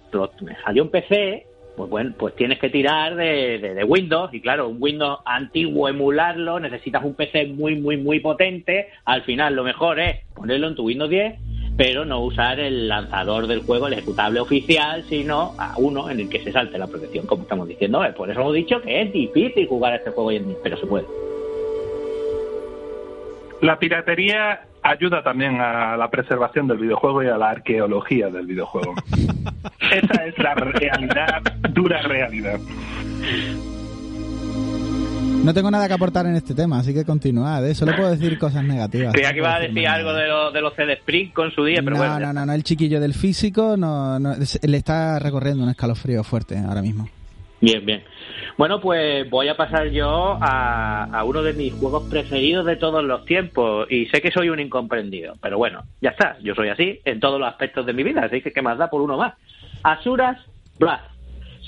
salió 0.64 0.84
un 0.84 0.90
PC, 0.90 1.46
pues 1.76 1.90
bueno, 1.90 2.14
pues 2.18 2.36
tienes 2.36 2.60
que 2.60 2.70
tirar 2.70 3.16
de, 3.16 3.84
Windows 3.88 4.34
y 4.34 4.42
claro, 4.42 4.70
un 4.70 4.78
Windows 4.80 5.20
antiguo 5.26 5.90
emularlo, 5.90 6.60
necesitas 6.60 7.04
un 7.04 7.16
PC 7.16 7.48
muy, 7.48 7.76
muy, 7.76 7.98
muy 7.98 8.20
potente. 8.20 8.90
Al 9.06 9.24
final 9.24 9.56
lo 9.56 9.64
mejor 9.64 10.00
es 10.00 10.20
ponerlo 10.34 10.68
en 10.68 10.76
tu 10.76 10.84
Windows 10.84 11.10
10, 11.10 11.40
pero 11.78 12.06
no 12.06 12.22
usar 12.22 12.60
el 12.60 12.88
lanzador 12.88 13.48
del 13.48 13.62
juego, 13.62 13.88
el 13.88 13.94
ejecutable 13.94 14.40
oficial, 14.40 15.04
sino 15.10 15.54
a 15.58 15.76
uno 15.78 16.10
en 16.10 16.20
el 16.20 16.30
que 16.30 16.44
se 16.44 16.52
salte 16.52 16.78
la 16.78 16.88
protección, 16.88 17.26
como 17.26 17.44
estamos 17.44 17.68
diciendo. 17.68 18.04
Por 18.16 18.30
eso 18.30 18.42
hemos 18.42 18.54
dicho 18.54 18.82
que 18.82 19.02
es 19.02 19.14
difícil 19.14 19.68
jugar 19.68 19.94
a 19.94 19.96
este 19.98 20.12
juego 20.12 20.30
hoy 20.30 20.36
en 20.38 20.48
día, 20.48 20.58
pero 20.64 20.78
se 20.78 20.86
puede. 20.86 21.06
La 23.62 23.78
piratería 23.78 24.62
ayuda 24.84 25.24
también 25.24 25.60
a 25.60 25.96
la 25.98 26.10
preservación 26.10 26.68
del 26.68 26.78
videojuego 26.78 27.24
y 27.24 27.28
a 27.28 27.38
la 27.38 27.50
arqueología 27.50 28.30
del 28.30 28.46
videojuego. 28.46 28.94
Esa 29.92 30.26
es 30.26 30.38
la 30.38 30.54
realidad, 30.56 31.42
dura 31.70 32.02
realidad. 32.02 32.60
No 35.44 35.56
tengo 35.56 35.72
nada 35.72 35.88
que 35.88 35.94
aportar 35.96 36.28
en 36.28 36.36
este 36.36 36.54
tema, 36.54 36.80
así 36.80 36.94
que 36.94 37.04
continuad, 37.04 37.68
¿eh? 37.68 37.74
Solo 37.74 37.96
puedo 37.96 38.12
decir 38.12 38.38
cosas 38.38 38.64
negativas. 38.64 39.12
Creía 39.12 39.32
que 39.32 39.40
iba 39.40 39.56
a 39.56 39.60
decir 39.60 39.88
algo 39.88 40.14
de, 40.14 40.28
lo, 40.28 40.52
de 40.52 40.62
los 40.62 40.76
CD 40.76 40.94
Spring 40.94 41.32
con 41.32 41.52
su 41.52 41.66
día, 41.66 41.82
pero 41.84 41.96
no, 41.96 41.98
bueno. 41.98 42.20
No, 42.20 42.34
no, 42.34 42.46
no, 42.46 42.54
el 42.54 42.64
chiquillo 42.64 43.00
del 43.00 43.16
físico 43.16 43.76
no, 43.76 44.20
no, 44.20 44.36
le 44.36 44.78
está 44.78 45.18
recorriendo 45.18 45.64
un 45.64 45.70
escalofrío 45.70 46.24
fuerte 46.24 46.60
ahora 46.60 46.84
mismo. 46.84 47.10
Bien, 47.60 47.84
bien. 47.84 48.04
Bueno, 48.58 48.80
pues 48.80 49.30
voy 49.30 49.48
a 49.48 49.58
pasar 49.58 49.90
yo 49.90 50.38
a, 50.42 51.06
a, 51.06 51.24
uno 51.24 51.42
de 51.42 51.54
mis 51.54 51.74
juegos 51.74 52.04
preferidos 52.10 52.66
de 52.66 52.76
todos 52.76 53.04
los 53.04 53.26
tiempos. 53.26 53.88
Y 53.90 54.08
sé 54.08 54.22
que 54.22 54.32
soy 54.32 54.50
un 54.50 54.60
incomprendido, 54.60 55.36
pero 55.42 55.58
bueno, 55.58 55.84
ya 56.02 56.12
está. 56.12 56.38
Yo 56.42 56.56
soy 56.56 56.70
así 56.70 57.00
en 57.06 57.20
todos 57.20 57.40
los 57.40 57.50
aspectos 57.50 57.86
de 57.86 57.94
mi 57.94 58.04
vida, 58.04 58.22
así 58.26 58.42
que 58.42 58.52
¿qué 58.52 58.62
más 58.62 58.78
da 58.78 58.90
por 58.90 59.02
uno 59.02 59.18
más? 59.18 59.34
Asuras 59.84 60.38
Blast. 60.80 61.11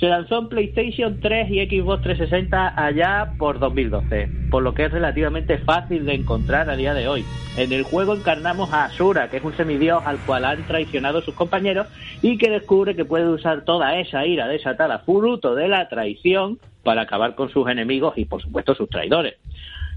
Se 0.03 0.09
lanzó 0.09 0.37
en 0.37 0.49
PlayStation 0.49 1.21
3 1.21 1.49
y 1.49 1.65
Xbox 1.65 2.01
360 2.03 2.73
allá 2.75 3.35
por 3.37 3.57
2012, 3.57 4.27
por 4.51 4.61
lo 4.61 4.73
que 4.73 4.83
es 4.83 4.91
relativamente 4.91 5.59
fácil 5.59 6.05
de 6.05 6.15
encontrar 6.15 6.69
a 6.69 6.75
día 6.75 6.93
de 6.93 7.07
hoy. 7.07 7.23
En 7.55 7.71
el 7.71 7.83
juego 7.83 8.13
encarnamos 8.13 8.73
a 8.73 8.83
Asura, 8.83 9.29
que 9.29 9.37
es 9.37 9.43
un 9.45 9.55
semidios 9.55 10.05
al 10.05 10.17
cual 10.25 10.43
han 10.43 10.61
traicionado 10.67 11.21
sus 11.21 11.35
compañeros 11.35 11.87
y 12.21 12.37
que 12.37 12.49
descubre 12.49 12.97
que 12.97 13.05
puede 13.05 13.29
usar 13.29 13.63
toda 13.63 13.97
esa 13.97 14.25
ira 14.25 14.49
desatada 14.49 14.99
fruto 14.99 15.55
de 15.55 15.69
la 15.69 15.87
traición 15.87 16.59
para 16.83 17.03
acabar 17.03 17.35
con 17.35 17.47
sus 17.47 17.69
enemigos 17.69 18.17
y 18.17 18.25
por 18.25 18.41
supuesto 18.41 18.75
sus 18.75 18.89
traidores. 18.89 19.35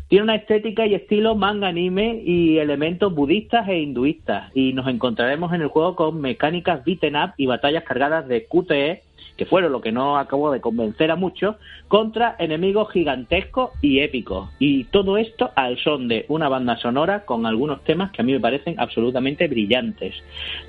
Tiene 0.07 0.23
una 0.23 0.37
estética 0.37 0.87
y 0.87 0.95
estilo 0.95 1.35
manga 1.35 1.67
anime 1.67 2.23
y 2.25 2.59
elementos 2.59 3.13
budistas 3.13 3.69
e 3.69 3.81
hinduistas 3.81 4.53
y 4.55 4.73
nos 4.73 4.87
encontraremos 4.87 5.53
en 5.53 5.63
el 5.63 5.67
juego 5.67 5.97
con 5.97 6.21
mecánicas 6.21 6.85
beaten 6.85 7.17
up 7.17 7.33
y 7.37 7.47
batallas 7.47 7.83
cargadas 7.83 8.29
de 8.29 8.47
QTE 8.47 9.03
que 9.37 9.47
fueron 9.47 9.73
lo 9.73 9.81
que 9.81 9.93
no 9.93 10.19
acabó 10.19 10.51
de 10.51 10.61
convencer 10.61 11.11
a 11.11 11.17
muchos, 11.17 11.57
contra 11.89 12.37
enemigos 12.39 12.91
gigantescos 12.91 13.71
y 13.81 14.01
épicos. 14.01 14.51
Y 14.59 14.85
todo 14.85 15.17
esto 15.17 15.51
al 15.55 15.79
son 15.79 16.09
de 16.09 16.27
una 16.29 16.49
banda 16.49 16.77
sonora 16.79 17.25
con 17.25 17.47
algunos 17.47 17.83
temas 17.85 18.11
que 18.13 18.23
a 18.23 18.25
mí 18.25 18.33
me 18.33 18.41
parecen 18.41 18.79
absolutamente 18.79 19.49
brillantes. 19.49 20.15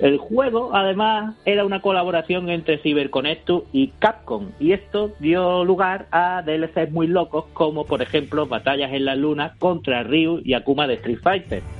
El 0.00 0.18
juego, 0.18 0.70
además, 0.74 1.36
era 1.44 1.64
una 1.64 1.80
colaboración 1.80 2.48
entre 2.50 2.78
CyberConnectus 2.78 3.64
y 3.72 3.88
Capcom, 3.98 4.50
y 4.60 4.72
esto 4.72 5.12
dio 5.18 5.64
lugar 5.64 6.06
a 6.10 6.42
DLCs 6.42 6.90
muy 6.90 7.06
locos, 7.06 7.46
como 7.52 7.84
por 7.84 8.02
ejemplo 8.02 8.46
Batallas 8.46 8.92
en 8.92 9.04
la 9.04 9.16
Luna 9.16 9.54
contra 9.58 10.02
Ryu 10.02 10.40
y 10.44 10.54
Akuma 10.54 10.86
de 10.86 10.94
Street 10.94 11.18
Fighter. 11.22 11.77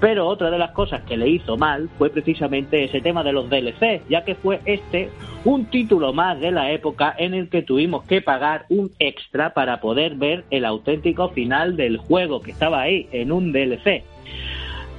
Pero 0.00 0.26
otra 0.26 0.50
de 0.50 0.58
las 0.58 0.72
cosas 0.72 1.02
que 1.02 1.16
le 1.16 1.28
hizo 1.28 1.56
mal 1.56 1.88
fue 1.98 2.10
precisamente 2.10 2.84
ese 2.84 3.00
tema 3.00 3.22
de 3.22 3.32
los 3.32 3.48
DLC, 3.48 4.02
ya 4.08 4.24
que 4.24 4.34
fue 4.34 4.60
este 4.64 5.10
un 5.44 5.66
título 5.66 6.12
más 6.12 6.40
de 6.40 6.50
la 6.50 6.72
época 6.72 7.14
en 7.16 7.34
el 7.34 7.48
que 7.48 7.62
tuvimos 7.62 8.04
que 8.04 8.20
pagar 8.20 8.66
un 8.68 8.90
extra 8.98 9.54
para 9.54 9.80
poder 9.80 10.16
ver 10.16 10.44
el 10.50 10.64
auténtico 10.64 11.28
final 11.30 11.76
del 11.76 11.96
juego 11.96 12.40
que 12.40 12.50
estaba 12.50 12.80
ahí 12.82 13.08
en 13.12 13.32
un 13.32 13.52
DLC. 13.52 14.04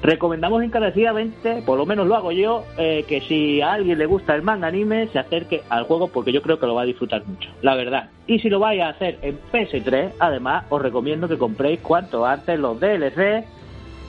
Recomendamos 0.01 0.63
encarecidamente, 0.63 1.61
por 1.65 1.77
lo 1.77 1.85
menos 1.85 2.07
lo 2.07 2.15
hago 2.15 2.31
yo, 2.31 2.63
eh, 2.77 3.03
que 3.05 3.19
si 3.19 3.61
a 3.61 3.73
alguien 3.73 3.97
le 3.97 4.05
gusta 4.05 4.33
el 4.33 4.43
manga 4.43 4.67
anime 4.67 5.07
se 5.07 5.19
acerque 5.19 5.61
al 5.67 5.83
juego 5.83 6.07
porque 6.07 6.31
yo 6.31 6.41
creo 6.41 6.57
que 6.57 6.67
lo 6.67 6.75
va 6.75 6.83
a 6.83 6.85
disfrutar 6.85 7.25
mucho, 7.27 7.49
la 7.61 7.75
verdad. 7.75 8.09
Y 8.25 8.39
si 8.39 8.49
lo 8.49 8.59
vais 8.59 8.81
a 8.81 8.89
hacer 8.89 9.19
en 9.21 9.37
PS3, 9.51 10.13
además 10.19 10.63
os 10.69 10.81
recomiendo 10.81 11.27
que 11.27 11.37
compréis 11.37 11.81
cuanto 11.81 12.25
antes 12.25 12.57
los 12.57 12.79
DLC 12.79 13.45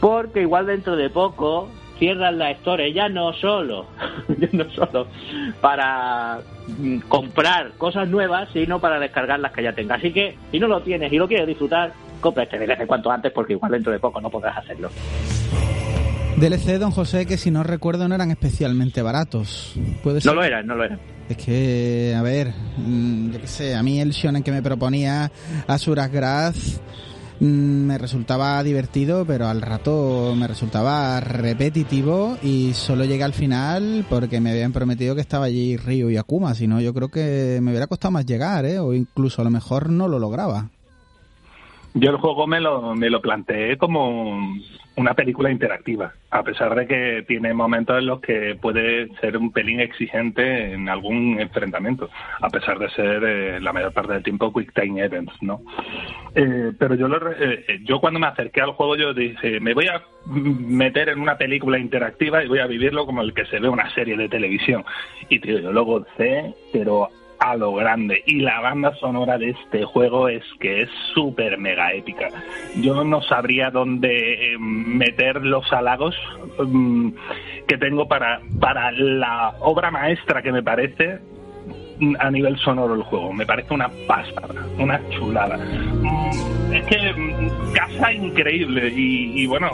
porque 0.00 0.42
igual 0.42 0.66
dentro 0.66 0.96
de 0.96 1.10
poco 1.10 1.68
cierran 1.98 2.38
la 2.38 2.50
historia 2.50 2.88
ya 2.88 3.08
no 3.08 3.32
solo 3.34 3.86
ya 4.38 4.48
no 4.52 4.68
solo 4.70 5.06
para 5.60 6.40
mm, 6.66 7.00
comprar 7.08 7.72
cosas 7.72 8.08
nuevas 8.08 8.48
sino 8.52 8.80
para 8.80 8.98
descargar 8.98 9.38
las 9.38 9.52
que 9.52 9.62
ya 9.62 9.72
tengas 9.72 9.98
así 9.98 10.12
que 10.12 10.36
si 10.50 10.58
no 10.58 10.66
lo 10.66 10.80
tienes 10.80 11.12
y 11.12 11.16
lo 11.16 11.28
quieres 11.28 11.46
disfrutar 11.46 11.92
compra 12.20 12.44
este 12.44 12.58
DLC 12.58 12.86
cuanto 12.86 13.10
antes 13.10 13.30
porque 13.32 13.52
igual 13.52 13.72
dentro 13.72 13.92
de 13.92 13.98
poco 13.98 14.20
no 14.20 14.30
podrás 14.30 14.56
hacerlo 14.56 14.90
DLC, 16.40 16.78
don 16.78 16.90
José, 16.90 17.26
que 17.26 17.36
si 17.36 17.50
no 17.50 17.62
recuerdo 17.64 18.08
no 18.08 18.14
eran 18.14 18.30
especialmente 18.30 19.02
baratos. 19.02 19.74
¿Puede 20.02 20.22
ser? 20.22 20.32
No 20.32 20.40
lo 20.40 20.46
eran, 20.46 20.66
no 20.66 20.74
lo 20.74 20.84
eran. 20.84 20.98
Es 21.28 21.36
que, 21.36 22.14
a 22.16 22.22
ver, 22.22 22.54
mm, 22.78 23.32
yo 23.32 23.40
qué 23.42 23.46
sé, 23.46 23.76
a 23.76 23.82
mí 23.82 24.00
el 24.00 24.12
shonen 24.12 24.42
que 24.42 24.50
me 24.50 24.62
proponía 24.62 25.30
Asuras 25.66 26.10
Graz 26.10 26.80
me 27.40 27.96
resultaba 27.96 28.62
divertido, 28.62 29.24
pero 29.24 29.46
al 29.46 29.62
rato 29.62 30.34
me 30.36 30.46
resultaba 30.46 31.20
repetitivo 31.20 32.36
y 32.42 32.74
solo 32.74 33.04
llegué 33.04 33.24
al 33.24 33.32
final 33.32 34.04
porque 34.08 34.40
me 34.40 34.50
habían 34.50 34.72
prometido 34.72 35.14
que 35.14 35.22
estaba 35.22 35.46
allí 35.46 35.76
Ryu 35.76 36.10
y 36.10 36.18
Akuma, 36.18 36.54
si 36.54 36.66
no 36.66 36.80
yo 36.80 36.92
creo 36.92 37.08
que 37.08 37.58
me 37.62 37.70
hubiera 37.70 37.86
costado 37.86 38.12
más 38.12 38.26
llegar, 38.26 38.66
¿eh? 38.66 38.78
o 38.78 38.92
incluso 38.92 39.40
a 39.40 39.44
lo 39.44 39.50
mejor 39.50 39.88
no 39.88 40.06
lo 40.06 40.18
lograba. 40.18 40.68
Yo 41.94 42.10
el 42.10 42.18
juego 42.18 42.46
me 42.46 42.60
lo, 42.60 42.94
me 42.94 43.10
lo 43.10 43.20
planteé 43.20 43.76
como 43.78 44.38
una 45.00 45.14
película 45.14 45.50
interactiva, 45.50 46.12
a 46.30 46.42
pesar 46.42 46.74
de 46.74 46.86
que 46.86 47.24
tiene 47.26 47.54
momentos 47.54 47.98
en 47.98 48.06
los 48.06 48.20
que 48.20 48.56
puede 48.60 49.08
ser 49.20 49.36
un 49.36 49.50
pelín 49.50 49.80
exigente 49.80 50.72
en 50.72 50.88
algún 50.88 51.40
enfrentamiento, 51.40 52.10
a 52.40 52.48
pesar 52.50 52.78
de 52.78 52.90
ser 52.90 53.24
eh, 53.24 53.60
la 53.60 53.72
mayor 53.72 53.92
parte 53.92 54.12
del 54.12 54.22
tiempo 54.22 54.52
quick 54.52 54.72
time 54.74 55.02
events, 55.02 55.32
¿no? 55.40 55.62
Eh, 56.34 56.72
pero 56.78 56.94
yo, 56.94 57.08
lo, 57.08 57.32
eh, 57.32 57.80
yo 57.84 58.00
cuando 58.00 58.20
me 58.20 58.26
acerqué 58.26 58.60
al 58.60 58.72
juego 58.72 58.96
yo 58.96 59.14
dije, 59.14 59.58
me 59.60 59.74
voy 59.74 59.88
a 59.88 60.02
meter 60.26 61.08
en 61.08 61.20
una 61.20 61.36
película 61.36 61.78
interactiva 61.78 62.44
y 62.44 62.48
voy 62.48 62.58
a 62.58 62.66
vivirlo 62.66 63.06
como 63.06 63.22
el 63.22 63.32
que 63.32 63.46
se 63.46 63.58
ve 63.58 63.68
una 63.68 63.92
serie 63.94 64.16
de 64.16 64.28
televisión. 64.28 64.84
Y 65.28 65.38
tío, 65.40 65.58
yo 65.58 65.72
lo 65.72 65.84
gocé, 65.84 66.54
pero 66.72 67.08
a 67.40 67.56
lo 67.56 67.72
grande. 67.72 68.22
Y 68.26 68.40
la 68.40 68.60
banda 68.60 68.94
sonora 68.96 69.38
de 69.38 69.50
este 69.50 69.84
juego 69.84 70.28
es 70.28 70.44
que 70.60 70.82
es 70.82 70.90
súper 71.14 71.58
mega 71.58 71.92
épica. 71.92 72.28
Yo 72.76 73.02
no 73.02 73.22
sabría 73.22 73.70
dónde 73.70 74.56
meter 74.58 75.42
los 75.44 75.70
halagos 75.72 76.14
um, 76.58 77.12
que 77.66 77.78
tengo 77.78 78.06
para, 78.06 78.40
para 78.60 78.92
la 78.92 79.54
obra 79.60 79.90
maestra 79.90 80.42
que 80.42 80.52
me 80.52 80.62
parece 80.62 81.18
a 82.18 82.30
nivel 82.30 82.58
sonoro 82.58 82.94
el 82.94 83.02
juego. 83.02 83.32
Me 83.32 83.46
parece 83.46 83.72
una 83.72 83.88
pasada, 84.06 84.66
una 84.78 85.00
chulada. 85.10 85.58
Es 86.72 86.84
que 86.84 87.50
casa 87.74 88.12
increíble 88.12 88.92
y, 88.94 89.42
y, 89.42 89.46
bueno, 89.46 89.70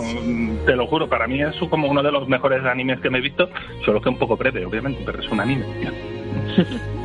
te 0.64 0.74
lo 0.76 0.86
juro, 0.86 1.08
para 1.08 1.26
mí 1.26 1.42
es 1.42 1.54
como 1.68 1.88
uno 1.88 2.02
de 2.02 2.12
los 2.12 2.28
mejores 2.28 2.64
animes 2.64 3.00
que 3.00 3.10
me 3.10 3.18
he 3.18 3.20
visto, 3.20 3.50
solo 3.84 4.00
que 4.00 4.08
un 4.08 4.18
poco 4.18 4.36
breve, 4.36 4.64
obviamente, 4.64 5.02
pero 5.04 5.20
es 5.20 5.28
un 5.28 5.40
anime. 5.40 5.64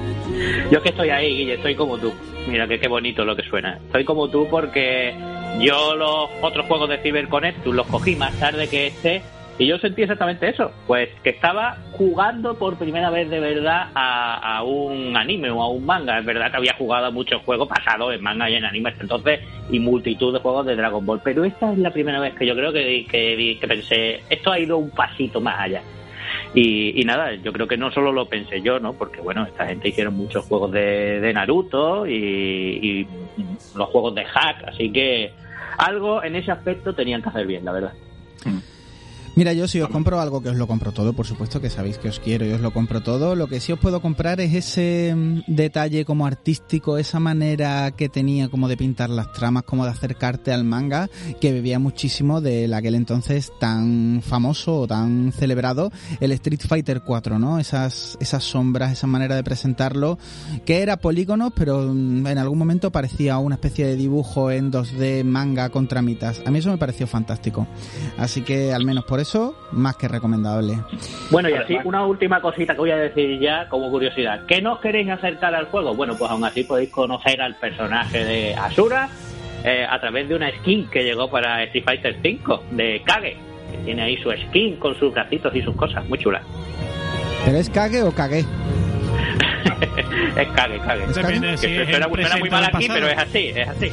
Yo 0.72 0.82
que 0.82 0.90
estoy 0.90 1.10
ahí, 1.10 1.36
Guille, 1.36 1.54
estoy 1.56 1.76
como 1.76 1.98
tú. 1.98 2.14
Mira 2.48 2.68
que 2.68 2.80
qué 2.80 2.88
bonito 2.88 3.26
lo 3.26 3.36
que 3.36 3.44
suena. 3.44 3.78
Estoy 3.86 4.04
como 4.06 4.30
tú 4.30 4.48
porque 4.50 5.14
yo 5.60 5.96
los 5.96 6.30
otros 6.42 6.66
juegos 6.66 6.90
de 6.90 6.98
CyberConnect 7.00 7.66
los 7.68 7.88
cogí 7.88 8.16
más 8.16 8.38
tarde 8.40 8.68
que 8.68 8.88
este 8.88 9.22
y 9.58 9.68
yo 9.68 9.78
sentí 9.78 10.02
exactamente 10.02 10.50
eso. 10.50 10.72
Pues 10.88 11.10
que 11.24 11.30
estaba 11.30 11.78
jugando 11.92 12.58
por 12.58 12.78
primera 12.78 13.10
vez 13.10 13.30
de 13.30 13.40
verdad 13.40 13.90
a, 13.94 14.58
a 14.58 14.64
un 14.64 15.16
anime 15.16 15.52
o 15.52 15.62
a 15.62 15.70
un 15.70 15.86
manga. 15.86 16.18
Es 16.18 16.26
verdad 16.26 16.50
que 16.50 16.58
había 16.58 16.74
jugado 16.74 17.08
a 17.08 17.12
muchos 17.12 17.42
juegos 17.44 17.68
pasados 17.68 18.14
en 18.14 18.24
manga 18.24 18.50
y 18.50 18.56
en 18.56 18.66
anime 18.66 18.94
entonces 19.00 19.42
y 19.70 19.80
multitud 19.80 20.34
de 20.34 20.40
juegos 20.40 20.66
de 20.66 20.76
Dragon 20.76 21.06
Ball. 21.06 21.22
Pero 21.24 21.46
esta 21.46 21.72
es 21.72 21.78
la 21.78 21.92
primera 21.92 22.20
vez 22.20 22.34
que 22.34 22.48
yo 22.48 22.56
creo 22.56 22.74
que, 22.74 23.06
que, 23.10 23.58
que 23.60 23.68
pensé, 23.68 24.22
esto 24.30 24.52
ha 24.52 24.60
ido 24.60 24.78
un 24.78 24.90
pasito 24.90 25.40
más 25.40 25.60
allá. 25.60 25.82
Y, 26.54 27.00
y, 27.02 27.06
nada, 27.06 27.34
yo 27.36 27.54
creo 27.54 27.68
que 27.68 27.78
no 27.78 27.92
solo 27.92 28.12
lo 28.12 28.28
pensé 28.28 28.62
yo, 28.62 28.80
¿no? 28.80 28.94
Porque 28.94 29.22
bueno, 29.22 29.46
esta 29.46 29.68
gente 29.68 29.88
hicieron 29.88 30.16
muchos 30.16 30.46
juegos 30.46 30.72
de, 30.72 31.22
de 31.22 31.34
Naruto 31.34 32.06
y, 32.06 32.14
y, 32.14 33.08
los 33.76 33.88
juegos 33.90 34.14
de 34.16 34.26
Hack, 34.26 34.66
así 34.68 34.92
que 34.92 35.32
algo 35.78 36.22
en 36.24 36.36
ese 36.36 36.52
aspecto 36.52 36.94
tenían 36.94 37.22
que 37.22 37.30
hacer 37.30 37.48
bien, 37.48 37.64
la 37.64 37.72
verdad. 37.72 37.94
Mira, 39.34 39.54
yo 39.54 39.66
si 39.66 39.80
os 39.80 39.88
compro 39.88 40.20
algo 40.20 40.42
que 40.42 40.50
os 40.50 40.58
lo 40.58 40.68
compro 40.68 40.92
todo, 40.92 41.14
por 41.14 41.26
supuesto 41.26 41.62
que 41.62 41.70
sabéis 41.70 41.98
que 41.98 42.10
os 42.10 42.20
quiero 42.20 42.46
y 42.46 42.52
os 42.52 42.60
lo 42.60 42.74
compro 42.74 43.02
todo, 43.02 43.34
lo 43.34 43.48
que 43.48 43.62
sí 43.62 43.72
os 43.72 43.80
puedo 43.80 44.02
comprar 44.02 44.42
es 44.42 44.54
ese 44.54 45.16
detalle 45.48 46.04
como 46.04 46.26
artístico, 46.26 46.98
esa 46.98 47.22
manera 47.22 47.92
que 47.92 48.10
tenía 48.10 48.50
como 48.50 48.68
de 48.68 48.76
pintar 48.76 49.10
las 49.10 49.32
tramas, 49.32 49.64
como 49.64 49.86
de 49.86 49.92
acercarte 49.92 50.52
al 50.52 50.66
manga, 50.66 51.10
que 51.40 51.54
bebía 51.54 51.80
muchísimo 51.80 52.42
de 52.42 52.70
aquel 52.76 52.94
entonces 52.96 53.54
tan 53.58 54.22
famoso 54.22 54.82
o 54.82 54.88
tan 54.88 55.32
celebrado, 55.32 55.92
el 56.20 56.34
Street 56.34 56.62
Fighter 56.68 57.02
4, 57.02 57.40
¿no? 57.40 57.58
Esas, 57.58 58.18
esas 58.20 58.44
sombras, 58.44 58.92
esa 58.92 59.08
manera 59.08 59.36
de 59.38 59.46
presentarlo, 59.46 60.20
que 60.66 60.82
era 60.82 60.98
polígono, 60.98 61.52
pero 61.52 61.90
en 61.90 62.38
algún 62.38 62.60
momento 62.60 62.92
parecía 62.92 63.38
una 63.38 63.56
especie 63.56 63.88
de 63.88 63.96
dibujo 63.96 64.52
en 64.52 64.74
2D 64.74 65.24
manga 65.24 65.70
con 65.70 65.88
tramitas. 65.88 66.42
A 66.46 66.52
mí 66.52 66.60
eso 66.60 66.70
me 66.70 66.78
pareció 66.78 67.08
fantástico. 67.08 67.66
Así 68.18 68.42
que 68.42 68.74
al 68.74 68.84
menos 68.84 69.06
por 69.06 69.21
eso, 69.22 69.56
más 69.72 69.96
que 69.96 70.08
recomendable. 70.08 70.80
Bueno, 71.30 71.50
y 71.50 71.54
así 71.54 71.78
una 71.84 72.06
última 72.06 72.42
cosita 72.42 72.74
que 72.74 72.80
voy 72.80 72.92
a 72.92 72.98
decir 72.98 73.40
ya 73.40 73.68
como 73.70 73.90
curiosidad. 73.90 74.46
¿Qué 74.48 74.62
nos 74.62 74.80
queréis 74.80 75.10
acercar 75.10 75.56
al 75.56 75.66
juego? 75.66 75.96
Bueno, 75.96 76.16
pues 76.18 76.30
aún 76.30 76.44
así 76.44 76.64
podéis 76.64 76.90
conocer 76.90 77.42
al 77.42 77.56
personaje 77.56 78.24
de 78.26 78.56
Asura 78.56 79.10
eh, 79.64 79.86
a 79.90 80.00
través 80.00 80.28
de 80.28 80.36
una 80.36 80.50
skin 80.58 80.90
que 80.90 81.04
llegó 81.04 81.30
para 81.30 81.64
Street 81.64 81.84
Fighter 81.86 82.18
V 82.24 82.60
de 82.72 83.02
Kage, 83.06 83.38
que 83.72 83.78
tiene 83.86 84.02
ahí 84.02 84.18
su 84.18 84.32
skin 84.32 84.78
con 84.78 84.98
sus 84.98 85.14
bracitos 85.14 85.56
y 85.56 85.62
sus 85.62 85.76
cosas, 85.76 86.08
muy 86.10 86.18
chula. 86.20 86.42
¿Pero 87.46 87.58
es 87.58 87.70
Kage 87.70 88.04
o 88.04 88.12
Kage? 88.12 88.40
es 90.36 90.48
Kage, 90.50 90.80
Kage. 90.80 91.04
Que 91.04 91.12
es 91.12 91.14
suena, 91.16 91.52
el 91.52 91.58
suena 91.58 92.38
muy 92.38 92.50
mal 92.50 92.64
aquí, 92.66 92.88
pasado. 92.88 92.94
pero 92.94 93.08
es 93.08 93.18
así, 93.18 93.52
es 93.56 93.68
así. 93.68 93.92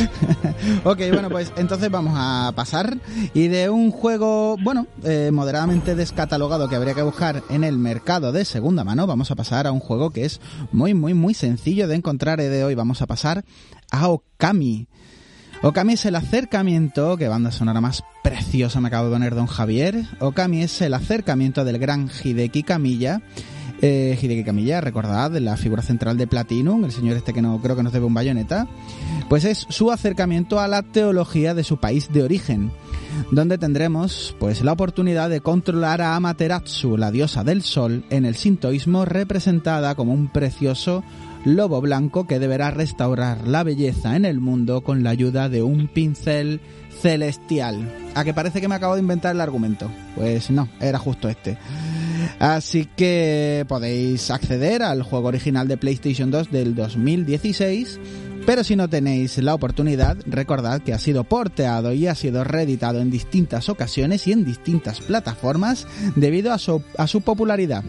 ok, 0.84 0.98
bueno, 1.12 1.30
pues 1.30 1.52
entonces 1.56 1.90
vamos 1.90 2.14
a 2.16 2.52
pasar 2.54 2.98
y 3.34 3.48
de 3.48 3.70
un 3.70 3.90
juego, 3.90 4.56
bueno, 4.62 4.86
eh, 5.04 5.30
moderadamente 5.32 5.94
descatalogado 5.94 6.68
que 6.68 6.76
habría 6.76 6.94
que 6.94 7.02
buscar 7.02 7.42
en 7.48 7.64
el 7.64 7.78
mercado 7.78 8.32
de 8.32 8.44
segunda 8.44 8.84
mano, 8.84 9.06
vamos 9.06 9.30
a 9.30 9.34
pasar 9.34 9.66
a 9.66 9.72
un 9.72 9.80
juego 9.80 10.10
que 10.10 10.24
es 10.24 10.40
muy, 10.72 10.94
muy, 10.94 11.14
muy 11.14 11.34
sencillo 11.34 11.88
de 11.88 11.96
encontrar 11.96 12.40
y 12.40 12.44
de 12.44 12.64
hoy. 12.64 12.74
Vamos 12.74 13.02
a 13.02 13.06
pasar 13.06 13.44
a 13.90 14.08
Okami. 14.08 14.88
Okami 15.62 15.92
es 15.92 16.04
el 16.06 16.16
acercamiento, 16.16 17.16
que 17.16 17.28
banda 17.28 17.52
sonora 17.52 17.80
más 17.80 18.02
preciosa 18.24 18.80
me 18.80 18.88
acabo 18.88 19.06
de 19.08 19.12
poner 19.14 19.34
Don 19.34 19.46
Javier. 19.46 20.04
Okami 20.20 20.62
es 20.62 20.80
el 20.82 20.94
acercamiento 20.94 21.64
del 21.64 21.78
gran 21.78 22.10
Hideki 22.10 22.62
Kamiya 22.62 23.22
eh, 23.82 24.16
Hideki 24.20 24.44
Kamiya, 24.44 24.80
recordad, 24.80 25.32
la 25.32 25.56
figura 25.56 25.82
central 25.82 26.16
de 26.16 26.28
Platinum, 26.28 26.84
el 26.84 26.92
señor 26.92 27.16
este 27.16 27.34
que 27.34 27.42
no 27.42 27.60
creo 27.60 27.76
que 27.76 27.82
nos 27.82 27.92
debe 27.92 28.06
un 28.06 28.14
bayoneta, 28.14 28.68
pues 29.28 29.44
es 29.44 29.66
su 29.68 29.90
acercamiento 29.90 30.60
a 30.60 30.68
la 30.68 30.82
teología 30.82 31.52
de 31.52 31.64
su 31.64 31.78
país 31.78 32.12
de 32.12 32.22
origen, 32.22 32.70
donde 33.32 33.58
tendremos 33.58 34.36
pues 34.38 34.62
la 34.62 34.72
oportunidad 34.72 35.28
de 35.28 35.40
controlar 35.40 36.00
a 36.00 36.14
Amaterasu, 36.14 36.96
la 36.96 37.10
diosa 37.10 37.42
del 37.42 37.62
sol, 37.62 38.04
en 38.08 38.24
el 38.24 38.36
sintoísmo 38.36 39.04
representada 39.04 39.96
como 39.96 40.14
un 40.14 40.28
precioso 40.28 41.02
lobo 41.44 41.80
blanco 41.80 42.26
que 42.26 42.38
deberá 42.38 42.70
restaurar 42.70 43.46
la 43.46 43.62
belleza 43.62 44.16
en 44.16 44.24
el 44.24 44.40
mundo 44.40 44.82
con 44.82 45.02
la 45.02 45.10
ayuda 45.10 45.48
de 45.48 45.62
un 45.62 45.88
pincel 45.88 46.60
celestial. 47.00 47.92
A 48.14 48.24
que 48.24 48.34
parece 48.34 48.60
que 48.60 48.68
me 48.68 48.74
acabo 48.74 48.94
de 48.94 49.00
inventar 49.00 49.34
el 49.34 49.40
argumento. 49.40 49.90
Pues 50.14 50.50
no, 50.50 50.68
era 50.80 50.98
justo 50.98 51.28
este. 51.28 51.58
Así 52.38 52.88
que 52.96 53.64
podéis 53.68 54.30
acceder 54.30 54.82
al 54.82 55.02
juego 55.02 55.28
original 55.28 55.66
de 55.68 55.76
PlayStation 55.76 56.30
2 56.30 56.50
del 56.50 56.74
2016. 56.74 58.00
Pero 58.46 58.64
si 58.64 58.74
no 58.74 58.88
tenéis 58.88 59.38
la 59.38 59.54
oportunidad, 59.54 60.16
recordad 60.26 60.82
que 60.82 60.92
ha 60.92 60.98
sido 60.98 61.22
porteado 61.24 61.92
y 61.92 62.08
ha 62.08 62.14
sido 62.16 62.42
reeditado 62.42 63.00
en 63.00 63.10
distintas 63.10 63.68
ocasiones 63.68 64.26
y 64.26 64.32
en 64.32 64.44
distintas 64.44 65.00
plataformas 65.00 65.86
debido 66.16 66.52
a 66.52 66.58
su, 66.58 66.82
a 66.98 67.06
su 67.06 67.20
popularidad 67.20 67.84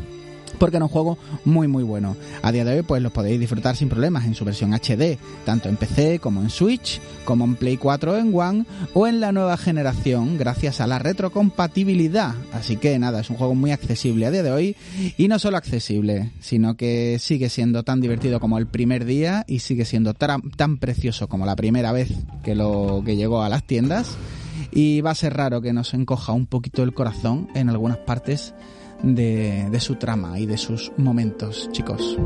porque 0.58 0.78
es 0.78 0.84
un 0.84 0.89
juego 0.89 1.18
muy 1.45 1.68
muy 1.68 1.84
bueno. 1.84 2.16
A 2.41 2.51
día 2.51 2.66
de 2.66 2.78
hoy 2.78 2.82
pues 2.84 3.01
los 3.01 3.12
podéis 3.12 3.39
disfrutar 3.39 3.76
sin 3.76 3.89
problemas 3.89 4.26
en 4.26 4.36
su 4.36 4.45
versión 4.45 4.74
HD, 4.74 5.18
tanto 5.45 5.70
en 5.70 5.78
PC 5.78 6.20
como 6.20 6.41
en 6.41 6.49
Switch, 6.49 7.01
como 7.26 7.45
en 7.45 7.56
Play 7.56 7.78
4 7.78 8.18
en 8.18 8.34
One 8.34 8.66
o 8.93 9.08
en 9.08 9.20
la 9.20 9.32
nueva 9.32 9.58
generación 9.58 10.38
gracias 10.38 10.82
a 10.82 10.88
la 10.88 10.99
retrocompatibilidad. 10.99 12.36
Así 12.54 12.78
que 12.78 12.97
nada, 12.99 13.22
es 13.22 13.30
un 13.30 13.38
juego 13.38 13.56
muy 13.56 13.72
accesible 13.72 14.26
a 14.26 14.32
día 14.32 14.43
de 14.43 14.51
hoy 14.51 14.76
y 15.18 15.28
no 15.28 15.39
solo 15.39 15.58
accesible, 15.58 16.32
sino 16.39 16.76
que 16.76 17.18
sigue 17.20 17.49
siendo 17.49 17.84
tan 17.84 18.01
divertido 18.01 18.39
como 18.39 18.58
el 18.58 18.68
primer 18.68 19.06
día 19.06 19.45
y 19.47 19.60
sigue 19.60 19.86
siendo 19.86 20.14
tan 20.14 20.78
precioso 20.78 21.28
como 21.28 21.45
la 21.45 21.56
primera 21.56 21.91
vez 21.91 22.10
que 22.43 22.56
lo 22.56 23.01
que 23.06 23.16
llegó 23.16 23.41
a 23.41 23.49
las 23.49 23.66
tiendas 23.66 24.18
y 24.72 25.01
va 25.01 25.12
a 25.12 25.16
ser 25.16 25.36
raro 25.36 25.62
que 25.62 25.74
nos 25.74 25.93
encoja 25.93 26.34
un 26.34 26.45
poquito 26.45 26.84
el 26.84 26.93
corazón 26.93 27.47
en 27.56 27.70
algunas 27.70 27.97
partes 27.97 28.54
de, 29.04 29.80
su 29.80 29.95
trama 29.95 30.39
y 30.39 30.45
de 30.45 30.58
sus 30.58 30.91
momentos, 30.97 31.70
chicos. 31.72 32.18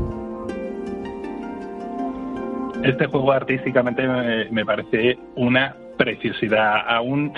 Este 2.82 3.06
juego 3.06 3.32
artísticamente 3.32 4.02
me, 4.50 4.64
parece 4.64 5.18
una 5.34 5.74
preciosidad. 5.98 6.76
Aún, 6.86 7.32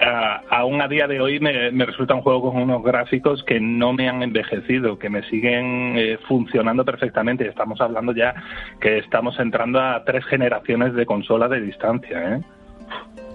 a, 0.00 0.42
aún 0.50 0.82
a 0.82 0.88
día 0.88 1.06
de 1.06 1.20
hoy 1.20 1.40
me, 1.40 1.70
resulta 1.86 2.14
un 2.14 2.20
juego 2.20 2.52
con 2.52 2.62
unos 2.62 2.82
gráficos 2.82 3.42
que 3.44 3.58
no 3.58 3.94
me 3.94 4.08
han 4.08 4.22
envejecido, 4.22 4.98
que 4.98 5.08
me 5.08 5.22
siguen 5.30 5.94
eh, 5.96 6.18
funcionando 6.28 6.84
perfectamente. 6.84 7.48
Estamos 7.48 7.80
hablando 7.80 8.12
ya 8.12 8.34
que 8.78 8.98
estamos 8.98 9.40
entrando 9.40 9.80
a 9.80 10.04
tres 10.04 10.24
generaciones 10.26 10.94
de 10.94 11.06
consola 11.06 11.48
de 11.48 11.62
distancia. 11.62 12.36
¿eh? 12.36 12.40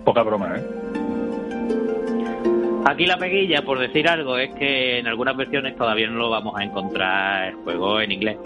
Poca 0.06 0.22
broma, 0.22 0.56
¿eh? 0.56 0.99
Aquí 2.86 3.06
la 3.06 3.18
peguilla, 3.18 3.62
por 3.62 3.80
decir 3.80 4.08
algo, 4.08 4.38
es 4.38 4.52
que 4.56 5.00
en 5.00 5.08
algunas 5.08 5.36
versiones 5.36 5.76
todavía 5.76 6.08
no 6.08 6.18
lo 6.18 6.30
vamos 6.30 6.56
a 6.58 6.64
encontrar 6.64 7.50
el 7.50 7.56
juego 7.56 8.00
en 8.02 8.12
inglés. 8.12 8.38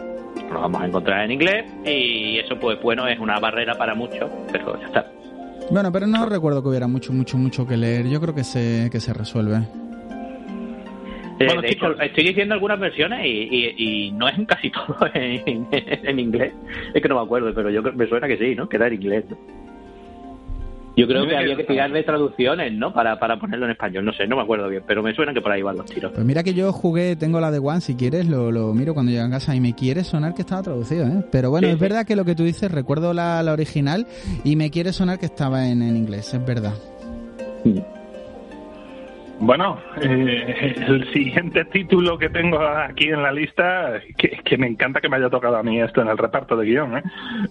Lo 0.51 0.61
vamos 0.61 0.81
a 0.81 0.87
encontrar 0.87 1.25
en 1.25 1.31
inglés 1.31 1.65
y 1.85 2.39
eso, 2.39 2.57
pues 2.59 2.81
bueno, 2.81 3.07
es 3.07 3.19
una 3.19 3.39
barrera 3.39 3.75
para 3.75 3.95
muchos, 3.95 4.29
pero 4.51 4.79
ya 4.79 4.87
está. 4.87 5.11
Bueno, 5.71 5.91
pero 5.91 6.07
no 6.07 6.25
recuerdo 6.25 6.61
que 6.61 6.69
hubiera 6.69 6.87
mucho, 6.87 7.13
mucho, 7.13 7.37
mucho 7.37 7.65
que 7.65 7.77
leer. 7.77 8.07
Yo 8.07 8.19
creo 8.19 8.35
que 8.35 8.43
se, 8.43 8.89
que 8.91 8.99
se 8.99 9.13
resuelve. 9.13 9.61
Eh, 11.39 11.61
de 11.61 11.69
hecho, 11.69 11.99
estoy 11.99 12.25
diciendo 12.25 12.53
algunas 12.53 12.79
versiones 12.79 13.21
y, 13.25 14.11
no 14.13 14.27
es 14.27 14.35
casi 14.47 14.71
todo 14.71 14.97
en, 15.13 15.67
en, 15.71 16.19
inglés. 16.19 16.53
Es 16.93 17.01
que 17.01 17.09
no 17.09 17.15
me 17.15 17.21
acuerdo, 17.21 17.53
pero 17.53 17.69
yo 17.69 17.81
me 17.81 18.07
suena 18.07 18.27
que 18.27 18.37
sí, 18.37 18.55
¿no? 18.55 18.67
Que 18.67 18.77
era 18.77 18.87
en 18.87 18.93
inglés. 18.93 19.25
Yo 20.95 21.07
creo 21.07 21.25
que 21.27 21.35
había 21.35 21.55
que 21.55 21.63
tirarle 21.63 22.03
traducciones, 22.03 22.71
¿no? 22.73 22.93
Para, 22.93 23.17
para 23.19 23.39
ponerlo 23.39 23.65
en 23.65 23.71
español. 23.71 24.05
No 24.05 24.13
sé, 24.13 24.27
no 24.27 24.35
me 24.35 24.43
acuerdo 24.43 24.69
bien, 24.69 24.83
pero 24.85 25.01
me 25.01 25.13
suena 25.15 25.33
que 25.33 25.41
por 25.41 25.51
ahí 25.51 25.61
van 25.61 25.77
los 25.77 25.87
tiros. 25.87 26.11
Pues 26.11 26.25
mira 26.25 26.43
que 26.43 26.53
yo 26.53 26.71
jugué, 26.71 27.15
tengo 27.15 27.39
la 27.39 27.49
de 27.49 27.59
One, 27.59 27.81
si 27.81 27.95
quieres, 27.95 28.27
lo, 28.27 28.51
lo 28.51 28.73
miro 28.73 28.93
cuando 28.93 29.11
llegue 29.11 29.23
a 29.23 29.29
casa 29.29 29.55
y 29.55 29.59
me 29.59 29.73
quiere 29.73 30.03
sonar 30.03 30.35
que 30.35 30.41
estaba 30.41 30.61
traducido, 30.61 31.07
¿eh? 31.07 31.25
Pero 31.31 31.49
bueno, 31.49 31.67
es 31.67 31.79
verdad 31.79 32.05
que 32.05 32.15
lo 32.15 32.25
que 32.25 32.35
tú 32.35 32.43
dices, 32.43 32.71
recuerdo 32.71 33.13
la, 33.13 33.41
la 33.41 33.53
original 33.53 34.05
y 34.43 34.55
me 34.55 34.69
quiere 34.69 34.93
sonar 34.93 35.17
que 35.17 35.25
estaba 35.25 35.67
en, 35.67 35.81
en 35.81 35.97
inglés, 35.97 36.33
es 36.33 36.45
verdad. 36.45 36.73
Mm. 37.63 38.02
Bueno, 39.39 39.79
eh, 40.01 40.75
el 40.87 41.11
siguiente 41.11 41.65
título 41.65 42.17
que 42.17 42.29
tengo 42.29 42.59
aquí 42.59 43.09
en 43.09 43.23
la 43.23 43.31
lista, 43.31 43.99
que, 44.17 44.57
me 44.57 44.67
encanta 44.67 45.01
que 45.01 45.09
me 45.09 45.17
haya 45.17 45.29
tocado 45.29 45.57
a 45.57 45.63
mí 45.63 45.81
esto 45.81 46.01
en 46.01 46.07
el 46.07 46.17
reparto 46.17 46.55
de 46.55 46.65
guion, 46.65 46.97
¿eh? 46.97 47.03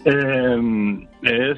Eh, 0.05 1.55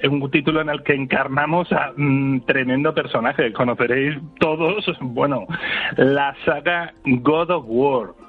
es 0.00 0.08
un 0.08 0.30
título 0.30 0.60
en 0.60 0.68
el 0.68 0.82
que 0.82 0.94
encarnamos 0.94 1.72
a 1.72 1.92
un 1.96 2.44
tremendo 2.46 2.94
personaje. 2.94 3.52
Conoceréis 3.52 4.16
todos, 4.38 4.86
bueno, 5.00 5.46
la 5.96 6.36
saga 6.44 6.92
God 7.04 7.50
of 7.50 7.64
War 7.66 8.26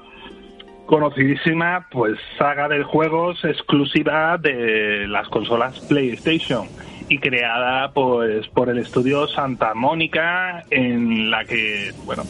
conocidísima 0.87 1.85
pues 1.91 2.17
saga 2.37 2.69
de 2.69 2.81
juegos 2.81 3.43
exclusiva 3.43 4.37
de 4.37 5.05
las 5.07 5.27
consolas 5.27 5.79
PlayStation 5.81 6.65
y 7.09 7.19
creada 7.19 7.91
pues 7.91 8.47
por 8.49 8.69
el 8.69 8.79
estudio 8.79 9.27
Santa 9.27 9.73
Mónica 9.73 10.63
en 10.69 11.31
la 11.31 11.45
que 11.45 11.93
bueno 12.05 12.23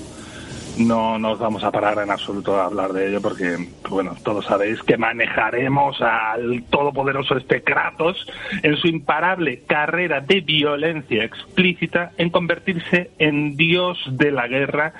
no 0.77 1.17
nos 1.17 1.39
vamos 1.39 1.63
a 1.63 1.71
parar 1.71 1.97
en 1.99 2.11
absoluto 2.11 2.55
a 2.55 2.65
hablar 2.65 2.93
de 2.93 3.07
ello 3.07 3.21
porque, 3.21 3.67
bueno, 3.89 4.15
todos 4.23 4.45
sabéis 4.45 4.81
que 4.83 4.97
manejaremos 4.97 6.01
al 6.01 6.63
todopoderoso 6.69 7.35
este 7.35 7.63
Kratos 7.63 8.27
en 8.63 8.77
su 8.77 8.87
imparable 8.87 9.63
carrera 9.65 10.21
de 10.21 10.41
violencia 10.41 11.23
explícita 11.23 12.11
en 12.17 12.29
convertirse 12.29 13.11
en 13.17 13.55
dios 13.55 13.97
de 14.11 14.31
la 14.31 14.47
guerra 14.47 14.93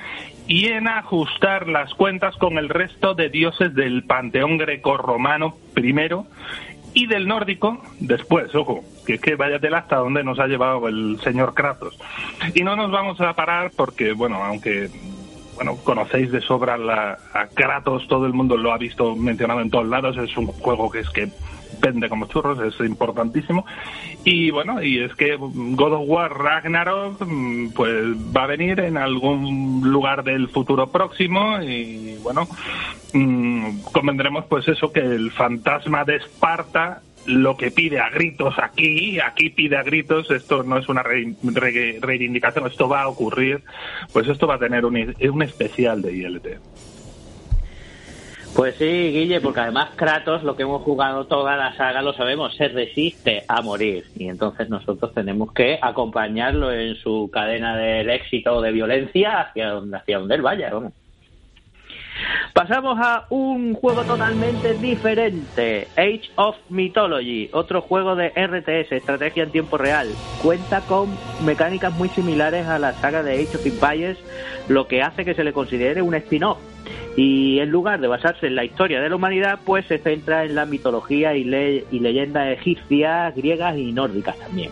y 0.48 0.68
en 0.68 0.88
ajustar 0.88 1.68
las 1.68 1.94
cuentas 1.94 2.36
con 2.38 2.58
el 2.58 2.70
resto 2.70 3.14
de 3.14 3.30
dioses 3.30 3.76
del 3.76 4.04
panteón 4.04 4.58
grecorromano 4.58 5.58
primero 5.74 6.26
y 6.94 7.06
del 7.06 7.28
nórdico 7.28 7.82
después, 8.00 8.54
ojo, 8.56 8.84
que 9.08 9.14
es 9.14 9.22
que 9.22 9.36
vaya 9.36 9.58
tela 9.58 9.78
hasta 9.80 9.96
donde 9.96 10.22
nos 10.22 10.38
ha 10.38 10.48
llevado 10.48 10.86
el 10.90 11.18
señor 11.24 11.54
Kratos. 11.54 11.98
Y 12.54 12.64
no 12.64 12.76
nos 12.76 12.92
vamos 12.92 13.20
a 13.22 13.34
parar 13.34 13.72
porque, 13.76 14.12
bueno, 14.12 14.44
aunque 14.44 14.90
bueno, 15.56 15.78
conocéis 15.78 16.30
de 16.32 16.42
sobra 16.42 16.78
la, 16.78 17.18
a 17.34 17.48
Kratos, 17.48 18.06
todo 18.10 18.26
el 18.26 18.34
mundo 18.34 18.58
lo 18.58 18.74
ha 18.74 18.78
visto 18.78 19.16
mencionado 19.16 19.62
en 19.62 19.72
todos 19.72 19.88
lados, 19.88 20.18
es 20.18 20.36
un 20.38 20.48
juego 20.48 20.92
que 20.92 21.00
es 21.00 21.10
que 21.10 21.30
vende 21.82 22.10
como 22.10 22.28
churros, 22.28 22.60
es 22.60 22.80
importantísimo. 22.86 23.66
Y 24.24 24.52
bueno, 24.52 24.84
y 24.84 25.00
es 25.00 25.16
que 25.16 25.38
God 25.38 25.94
of 25.94 26.04
War 26.06 26.38
Ragnarok 26.38 27.26
mm, 27.26 27.70
pues 27.70 28.06
va 28.36 28.44
a 28.44 28.48
venir 28.48 28.80
en 28.82 28.98
algún 28.98 29.82
lugar 29.86 30.24
del 30.24 30.50
futuro 30.50 30.88
próximo 30.88 31.62
y 31.62 32.18
bueno, 32.22 32.48
mm, 33.14 33.80
convendremos 33.94 34.46
pues 34.46 34.68
eso, 34.68 34.92
que 34.92 35.00
el 35.00 35.32
fantasma 35.32 36.04
de 36.04 36.18
Esparta 36.18 37.02
lo 37.28 37.58
que 37.58 37.72
pide 37.72 38.00
a 38.00 38.10
gritos 38.10 38.56
aquí, 38.58 39.20
aquí 39.20 39.50
pide 39.50 39.78
a 39.78 39.84
gritos, 39.84 40.32
esto 40.32 40.64
no 40.64 40.78
es 40.78 40.90
una 40.90 41.04
reivindicación, 41.04 42.68
esto 42.68 42.88
va 42.88 43.04
a 43.04 43.08
ocurrir, 43.08 43.62
pues 44.14 44.28
esto 44.28 44.48
va 44.48 44.56
a 44.56 44.60
tener 44.60 44.86
un, 44.86 45.16
un 45.20 45.42
especial 45.44 46.02
de 46.02 46.14
ILT. 46.14 46.48
Pues 48.56 48.74
sí, 48.76 48.86
Guille, 48.86 49.40
porque 49.40 49.60
además 49.60 49.90
Kratos, 49.96 50.42
lo 50.42 50.56
que 50.56 50.64
hemos 50.64 50.82
jugado 50.82 51.28
toda 51.28 51.56
la 51.58 51.76
saga, 51.78 52.02
lo 52.02 52.14
sabemos, 52.14 52.56
se 52.56 52.70
resiste 52.70 53.44
a 53.48 53.62
morir. 53.62 54.06
Y 54.16 54.30
entonces 54.30 54.68
nosotros 54.68 55.14
tenemos 55.14 55.54
que 55.54 55.78
acompañarlo 55.80 56.72
en 56.72 56.96
su 56.96 57.30
cadena 57.32 57.78
del 57.78 58.10
éxito 58.10 58.60
de 58.62 58.72
violencia 58.72 59.42
hacia 59.42 59.70
donde, 59.70 59.98
hacia 59.98 60.18
donde 60.18 60.36
él 60.36 60.42
vaya. 60.42 60.72
Pasamos 62.54 62.98
a 63.00 63.26
un 63.30 63.76
juego 63.76 64.04
totalmente 64.04 64.74
diferente, 64.74 65.88
Age 65.96 66.30
of 66.36 66.56
Mythology, 66.70 67.50
otro 67.54 67.82
juego 67.82 68.16
de 68.16 68.30
RTS, 68.30 68.94
estrategia 68.94 69.44
en 69.44 69.52
tiempo 69.52 69.78
real. 69.78 70.08
Cuenta 70.42 70.82
con 70.82 71.10
mecánicas 71.46 71.94
muy 71.94 72.10
similares 72.10 72.66
a 72.68 72.80
la 72.80 72.94
saga 72.94 73.22
de 73.22 73.34
Age 73.34 73.58
of 73.58 73.66
Empires, 73.66 74.18
lo 74.68 74.88
que 74.88 75.04
hace 75.04 75.24
que 75.24 75.36
se 75.36 75.44
le 75.44 75.54
considere 75.54 76.02
un 76.02 76.16
spin-off 76.16 76.58
Y 77.16 77.60
en 77.60 77.70
lugar 77.70 78.00
de 78.00 78.08
basarse 78.08 78.48
en 78.48 78.56
la 78.56 78.66
historia 78.66 79.02
de 79.02 79.10
la 79.10 79.16
humanidad, 79.16 79.60
pues 79.64 79.86
se 79.86 80.00
centra 80.00 80.44
en 80.44 80.56
la 80.56 80.66
mitología 80.66 81.36
y, 81.36 81.42
y 81.92 82.00
leyendas 82.00 82.58
egipcias, 82.58 83.36
griegas 83.36 83.78
y 83.78 83.92
nórdicas 83.92 84.38
también. 84.40 84.72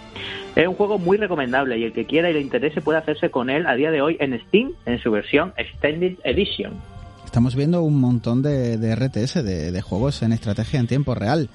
Es 0.55 0.67
un 0.67 0.75
juego 0.75 0.97
muy 0.97 1.17
recomendable 1.17 1.77
y 1.77 1.83
el 1.83 1.93
que 1.93 2.05
quiera 2.05 2.29
y 2.29 2.33
le 2.33 2.41
interese 2.41 2.81
puede 2.81 2.97
hacerse 2.97 3.29
con 3.29 3.49
él 3.49 3.67
a 3.67 3.75
día 3.75 3.91
de 3.91 4.01
hoy 4.01 4.17
en 4.19 4.39
Steam 4.47 4.71
en 4.85 4.99
su 4.99 5.11
versión 5.11 5.53
Extended 5.57 6.17
Edition. 6.23 6.94
Estamos 7.35 7.55
viendo 7.55 7.83
un 7.83 7.99
montón 7.99 8.41
de, 8.41 8.77
RTS, 8.95 9.43
de, 9.43 9.73
de 9.73 9.81
juegos 9.81 10.21
en 10.21 10.31
estrategia 10.31 10.79
en 10.79 10.87
tiempo 10.87 11.15
real. 11.15 11.49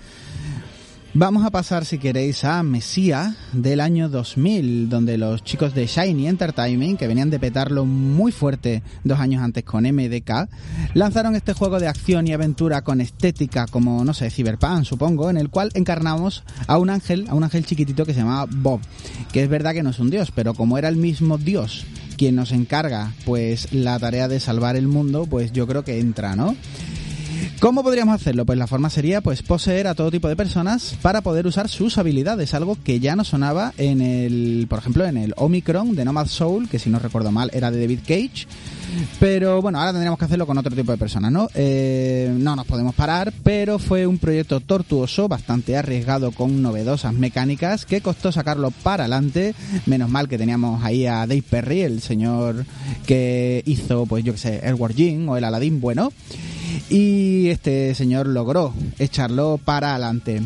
Vamos 1.15 1.43
a 1.47 1.51
pasar, 1.51 1.87
si 1.87 1.97
queréis, 1.97 2.45
a 2.45 2.63
Mesía 2.63 3.35
del 3.55 3.81
año 3.81 4.11
2000, 4.11 4.91
donde 4.91 5.17
los 5.17 5.43
chicos 5.43 5.75
de 5.75 5.87
Shiny 5.87 6.29
Entertainment, 6.29 6.99
que 6.99 7.09
venían 7.09 7.31
de 7.31 7.39
petarlo 7.39 7.87
muy 7.87 8.31
fuerte 8.31 8.83
dos 9.05 9.21
años 9.21 9.43
antes 9.43 9.65
con 9.65 9.85
MDK, 9.85 10.51
lanzaron 10.93 11.35
este 11.35 11.55
juego 11.55 11.81
de 11.81 11.89
acción 11.89 12.29
y 12.29 12.35
aventura 12.35 12.83
con 12.83 13.01
estética 13.01 13.67
como, 13.67 14.05
no 14.05 14.13
sé, 14.13 14.29
Cyberpunk, 14.29 14.85
supongo, 14.85 15.31
en 15.31 15.39
el 15.39 15.49
cual 15.49 15.71
encarnamos 15.73 16.45
a 16.67 16.77
un 16.77 16.91
ángel, 16.91 17.25
a 17.31 17.35
un 17.35 17.43
ángel 17.43 17.65
chiquitito 17.65 18.05
que 18.05 18.13
se 18.13 18.21
llamaba 18.21 18.47
Bob, 18.55 18.81
que 19.33 19.43
es 19.43 19.49
verdad 19.49 19.73
que 19.73 19.83
no 19.83 19.91
es 19.91 19.99
un 19.99 20.11
dios, 20.11 20.31
pero 20.31 20.53
como 20.53 20.77
era 20.77 20.91
el 20.91 20.97
mismo 20.97 21.39
dios 21.39 21.87
quien 22.21 22.37
nos 22.37 22.53
encarga, 22.53 23.15
pues, 23.25 23.73
la 23.73 23.99
tarea 23.99 24.29
de 24.29 24.41
salvar 24.41 24.77
el 24.77 24.87
mundo, 24.87 25.25
pues 25.25 25.53
yo 25.53 25.67
creo 25.67 25.85
que 25.85 26.01
entra, 26.01 26.37
¿no? 26.37 26.55
¿Cómo 27.61 27.83
podríamos 27.83 28.15
hacerlo? 28.15 28.47
Pues 28.47 28.59
la 28.59 28.67
forma 28.67 28.89
sería 28.89 29.21
pues 29.21 29.43
poseer 29.43 29.87
a 29.87 29.95
todo 29.95 30.11
tipo 30.11 30.31
de 30.31 30.35
personas 30.35 30.97
para 31.03 31.21
poder 31.21 31.47
usar 31.47 31.69
sus 31.69 31.99
habilidades, 31.99 32.55
algo 32.55 32.79
que 32.83 33.01
ya 33.01 33.15
no 33.17 33.23
sonaba 33.23 33.75
en 33.77 34.01
el, 34.01 34.65
por 34.67 34.79
ejemplo, 34.79 35.05
en 35.05 35.19
el 35.19 35.35
Omicron 35.37 35.95
de 35.95 36.07
Nomad 36.07 36.27
Soul, 36.27 36.71
que 36.71 36.79
si 36.79 36.89
no 36.89 36.99
recuerdo 36.99 37.31
mal 37.33 37.51
era 37.53 37.71
de 37.71 37.79
David 37.79 37.99
Cage. 38.01 38.47
Pero 39.21 39.61
bueno, 39.61 39.79
ahora 39.79 39.93
tendríamos 39.93 40.19
que 40.19 40.25
hacerlo 40.25 40.47
con 40.47 40.57
otro 40.57 40.75
tipo 40.75 40.91
de 40.91 40.97
personas, 40.97 41.33
¿no? 41.33 41.49
Eh, 41.55 42.35
no 42.35 42.57
nos 42.57 42.67
podemos 42.67 42.95
parar, 42.95 43.31
pero 43.45 43.79
fue 43.79 44.07
un 44.07 44.17
proyecto 44.17 44.61
tortuoso, 44.61 45.29
bastante 45.29 45.77
arriesgado 45.77 46.33
con 46.33 46.63
novedosas 46.63 47.13
mecánicas, 47.13 47.85
que 47.85 48.01
costó 48.01 48.33
sacarlo 48.33 48.71
para 48.71 49.05
adelante. 49.05 49.55
Menos 49.85 50.09
mal 50.09 50.29
que 50.29 50.39
teníamos 50.39 50.83
ahí 50.83 51.05
a 51.05 51.27
Dave 51.27 51.45
Perry, 51.49 51.83
el 51.83 52.01
señor 52.01 52.65
que 53.07 53.63
hizo, 53.67 54.07
pues 54.07 54.25
yo 54.25 54.33
que 54.33 54.39
sé, 54.39 54.61
Edward 54.67 54.95
Jean 54.95 55.29
o 55.29 55.37
el 55.37 55.45
Aladdin 55.45 55.79
bueno 55.79 56.11
y 56.89 57.49
este 57.49 57.95
señor 57.95 58.27
logró 58.27 58.73
echarlo 58.99 59.59
para 59.63 59.91
adelante. 59.91 60.41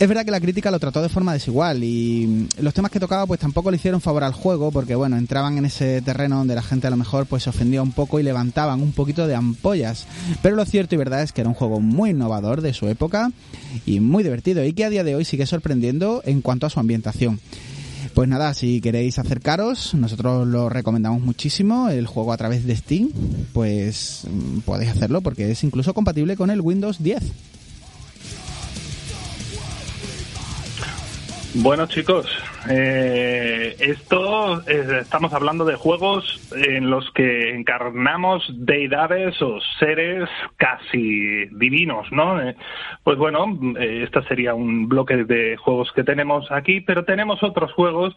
Es 0.00 0.06
verdad 0.06 0.24
que 0.24 0.30
la 0.30 0.40
crítica 0.40 0.70
lo 0.70 0.78
trató 0.78 1.02
de 1.02 1.08
forma 1.08 1.32
desigual 1.32 1.82
y 1.82 2.46
los 2.60 2.72
temas 2.72 2.92
que 2.92 3.00
tocaba 3.00 3.26
pues 3.26 3.40
tampoco 3.40 3.72
le 3.72 3.78
hicieron 3.78 4.00
favor 4.00 4.22
al 4.22 4.32
juego 4.32 4.70
porque 4.70 4.94
bueno, 4.94 5.16
entraban 5.16 5.58
en 5.58 5.64
ese 5.64 6.00
terreno 6.02 6.36
donde 6.36 6.54
la 6.54 6.62
gente 6.62 6.86
a 6.86 6.90
lo 6.90 6.96
mejor 6.96 7.26
pues 7.26 7.42
se 7.42 7.50
ofendía 7.50 7.82
un 7.82 7.90
poco 7.90 8.20
y 8.20 8.22
levantaban 8.22 8.80
un 8.80 8.92
poquito 8.92 9.26
de 9.26 9.34
ampollas. 9.34 10.06
Pero 10.40 10.54
lo 10.54 10.64
cierto 10.66 10.94
y 10.94 10.98
verdad 10.98 11.22
es 11.22 11.32
que 11.32 11.40
era 11.40 11.50
un 11.50 11.56
juego 11.56 11.80
muy 11.80 12.10
innovador 12.10 12.60
de 12.60 12.74
su 12.74 12.86
época 12.86 13.32
y 13.86 13.98
muy 13.98 14.22
divertido 14.22 14.64
y 14.64 14.72
que 14.72 14.84
a 14.84 14.90
día 14.90 15.02
de 15.02 15.16
hoy 15.16 15.24
sigue 15.24 15.46
sorprendiendo 15.46 16.22
en 16.24 16.42
cuanto 16.42 16.66
a 16.66 16.70
su 16.70 16.78
ambientación. 16.78 17.40
Pues 18.18 18.28
nada, 18.28 18.52
si 18.52 18.80
queréis 18.80 19.16
acercaros, 19.20 19.94
nosotros 19.94 20.44
lo 20.44 20.68
recomendamos 20.68 21.22
muchísimo, 21.22 21.88
el 21.88 22.08
juego 22.08 22.32
a 22.32 22.36
través 22.36 22.66
de 22.66 22.74
Steam, 22.74 23.10
pues 23.52 24.24
mm, 24.28 24.58
podéis 24.62 24.90
hacerlo 24.90 25.20
porque 25.20 25.52
es 25.52 25.62
incluso 25.62 25.94
compatible 25.94 26.36
con 26.36 26.50
el 26.50 26.60
Windows 26.60 27.00
10. 27.00 27.22
Bueno 31.54 31.86
chicos, 31.86 32.26
eh, 32.68 33.74
esto 33.80 34.60
estamos 34.68 35.32
hablando 35.32 35.64
de 35.64 35.76
juegos 35.76 36.52
en 36.54 36.90
los 36.90 37.10
que 37.12 37.54
encarnamos 37.54 38.44
deidades 38.54 39.40
o 39.40 39.58
seres 39.78 40.28
casi 40.58 41.46
divinos, 41.46 42.06
¿no? 42.12 42.38
Eh, 42.40 42.54
pues 43.02 43.16
bueno, 43.16 43.58
eh, 43.78 44.02
este 44.04 44.22
sería 44.24 44.54
un 44.54 44.88
bloque 44.88 45.24
de 45.24 45.56
juegos 45.56 45.90
que 45.92 46.04
tenemos 46.04 46.52
aquí, 46.52 46.82
pero 46.82 47.06
tenemos 47.06 47.42
otros 47.42 47.72
juegos 47.72 48.14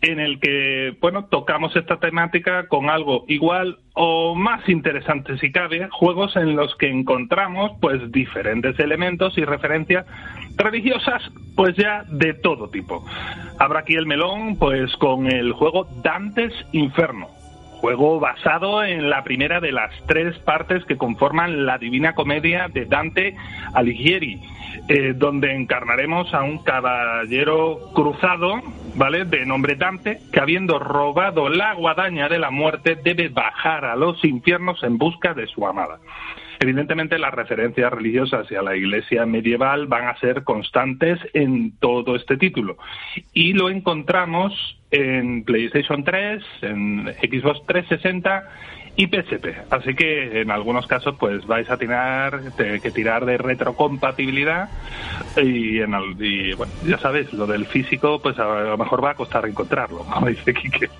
en 0.00 0.20
el 0.20 0.38
que, 0.38 0.96
bueno, 1.00 1.24
tocamos 1.24 1.74
esta 1.74 1.98
temática 1.98 2.68
con 2.68 2.88
algo 2.88 3.24
igual 3.28 3.78
o 3.94 4.34
más 4.34 4.68
interesante 4.68 5.38
si 5.38 5.50
cabe, 5.50 5.88
juegos 5.90 6.36
en 6.36 6.54
los 6.54 6.76
que 6.76 6.88
encontramos 6.88 7.72
pues 7.80 8.12
diferentes 8.12 8.78
elementos 8.78 9.36
y 9.36 9.44
referencias 9.44 10.06
religiosas 10.58 11.22
pues 11.56 11.74
ya 11.76 12.04
de 12.08 12.34
todo 12.34 12.68
tipo. 12.68 13.04
Habrá 13.58 13.80
aquí 13.80 13.94
el 13.94 14.06
melón 14.06 14.56
pues 14.56 14.94
con 14.96 15.26
el 15.26 15.52
juego 15.52 15.88
Dantes 16.02 16.52
Inferno, 16.72 17.28
juego 17.80 18.20
basado 18.20 18.84
en 18.84 19.08
la 19.08 19.24
primera 19.24 19.60
de 19.60 19.72
las 19.72 19.90
tres 20.06 20.38
partes 20.40 20.84
que 20.84 20.96
conforman 20.96 21.66
la 21.66 21.78
Divina 21.78 22.14
Comedia 22.14 22.68
de 22.68 22.84
Dante 22.84 23.36
Alighieri 23.74 24.40
eh, 24.88 25.12
donde 25.14 25.54
encarnaremos 25.54 26.32
a 26.32 26.42
un 26.42 26.58
caballero 26.58 27.90
cruzado, 27.94 28.54
¿vale? 28.94 29.24
De 29.24 29.44
nombre 29.44 29.74
Dante, 29.74 30.20
que 30.32 30.40
habiendo 30.40 30.78
robado 30.78 31.48
la 31.48 31.74
guadaña 31.74 32.28
de 32.28 32.38
la 32.38 32.50
muerte 32.50 32.96
debe 32.96 33.28
bajar 33.28 33.84
a 33.84 33.96
los 33.96 34.24
infiernos 34.24 34.82
en 34.82 34.96
busca 34.96 35.34
de 35.34 35.46
su 35.46 35.66
amada. 35.66 35.98
Evidentemente 36.60 37.18
las 37.18 37.32
referencias 37.32 37.92
religiosas 37.92 38.50
y 38.50 38.56
a 38.56 38.62
la 38.62 38.76
iglesia 38.76 39.24
medieval 39.26 39.86
van 39.86 40.08
a 40.08 40.18
ser 40.18 40.42
constantes 40.42 41.20
en 41.32 41.72
todo 41.78 42.16
este 42.16 42.36
título. 42.36 42.76
Y 43.32 43.52
lo 43.52 43.70
encontramos 43.70 44.78
en 44.90 45.44
PlayStation 45.44 46.02
3, 46.02 46.42
en 46.62 47.14
Xbox 47.20 47.64
360 47.66 48.48
y 48.96 49.06
PSP. 49.06 49.46
Así 49.70 49.94
que 49.94 50.40
en 50.40 50.50
algunos 50.50 50.88
casos 50.88 51.14
pues 51.20 51.46
vais 51.46 51.70
a 51.70 51.76
tener 51.76 52.32
que 52.82 52.90
tirar 52.90 53.24
de 53.24 53.38
retrocompatibilidad 53.38 54.68
y, 55.36 55.78
en 55.78 55.94
y 56.18 56.52
bueno, 56.54 56.72
ya 56.84 56.98
sabéis, 56.98 57.32
lo 57.32 57.46
del 57.46 57.66
físico 57.66 58.20
pues 58.20 58.36
a 58.40 58.62
lo 58.62 58.76
mejor 58.76 59.04
va 59.04 59.12
a 59.12 59.14
costar 59.14 59.46
encontrarlo, 59.46 59.98
como 59.98 60.26
dice 60.28 60.52
Quique. 60.52 60.90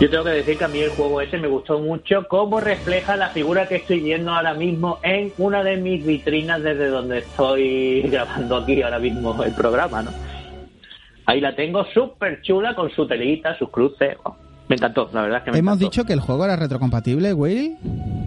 Yo 0.00 0.10
tengo 0.10 0.24
que 0.24 0.30
decir 0.30 0.58
que 0.58 0.64
a 0.64 0.68
mí 0.68 0.80
el 0.80 0.90
juego 0.90 1.20
ese 1.20 1.38
me 1.38 1.46
gustó 1.46 1.78
mucho 1.78 2.26
cómo 2.28 2.60
refleja 2.60 3.16
la 3.16 3.28
figura 3.28 3.68
que 3.68 3.76
estoy 3.76 4.00
viendo 4.00 4.32
ahora 4.32 4.52
mismo 4.52 4.98
en 5.04 5.32
una 5.38 5.62
de 5.62 5.76
mis 5.76 6.04
vitrinas 6.04 6.62
desde 6.62 6.88
donde 6.88 7.18
estoy 7.18 8.02
grabando 8.10 8.56
aquí 8.56 8.82
ahora 8.82 8.98
mismo 8.98 9.42
el 9.44 9.52
programa, 9.52 10.02
¿no? 10.02 10.10
Ahí 11.26 11.40
la 11.40 11.54
tengo 11.54 11.84
súper 11.94 12.42
chula 12.42 12.74
con 12.74 12.90
su 12.90 13.06
telita, 13.06 13.56
sus 13.56 13.70
cruces. 13.70 14.16
Me 14.68 14.76
encantó, 14.76 15.08
la 15.12 15.22
verdad 15.22 15.38
es 15.38 15.44
que 15.44 15.52
me 15.52 15.58
Hemos 15.58 15.78
dicho 15.78 16.04
que 16.04 16.12
el 16.12 16.20
juego 16.20 16.44
era 16.44 16.56
retrocompatible, 16.56 17.32
Will, 17.32 17.76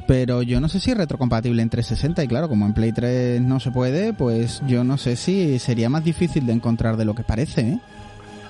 pero 0.08 0.44
yo 0.44 0.62
no 0.62 0.70
sé 0.70 0.80
si 0.80 0.92
es 0.92 0.98
retrocompatible 0.98 1.62
en 1.62 1.70
360 1.70 2.24
y 2.24 2.28
claro, 2.28 2.48
como 2.48 2.66
en 2.66 2.74
Play 2.74 2.94
3 2.94 3.42
no 3.42 3.60
se 3.60 3.72
puede, 3.72 4.14
pues 4.14 4.62
yo 4.68 4.84
no 4.84 4.98
sé 4.98 5.16
si 5.18 5.60
sería 5.60 5.90
más 5.90 6.04
difícil 6.04 6.46
de 6.46 6.54
encontrar 6.54 6.96
de 6.96 7.06
lo 7.06 7.14
que 7.14 7.24
parece, 7.24 7.62
¿eh? 7.62 7.80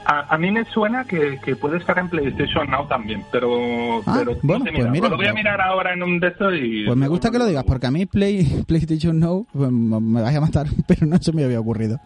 A, 0.09 0.37
mí 0.37 0.51
me 0.51 0.63
suena 0.63 1.03
que, 1.03 1.37
puede 1.59 1.79
estar 1.79 1.99
en 1.99 2.07
PlayStation 2.07 2.69
Now 2.71 2.87
también, 2.87 3.25
pero, 3.29 4.01
ah, 4.05 4.23
bueno, 4.41 4.63
pues 4.63 4.89
mira, 4.89 5.09
lo 5.09 5.17
voy 5.17 5.27
a 5.27 5.33
mirar 5.33 5.59
ahora 5.59 5.93
en 5.93 6.01
un 6.01 6.21
de 6.21 6.27
estos 6.29 6.53
y... 6.53 6.85
Pues 6.85 6.97
me 6.97 7.09
gusta 7.09 7.29
que 7.29 7.37
lo 7.37 7.45
digas, 7.45 7.65
porque 7.65 7.87
a 7.87 7.91
mí 7.91 8.05
Play, 8.05 8.63
PlayStation 8.67 9.19
Now 9.19 9.45
pues, 9.51 9.69
me 9.69 10.21
vas 10.21 10.33
a 10.33 10.39
matar, 10.39 10.67
pero 10.87 11.05
no 11.05 11.17
se 11.17 11.33
me 11.33 11.43
había 11.43 11.59
ocurrido. 11.59 11.99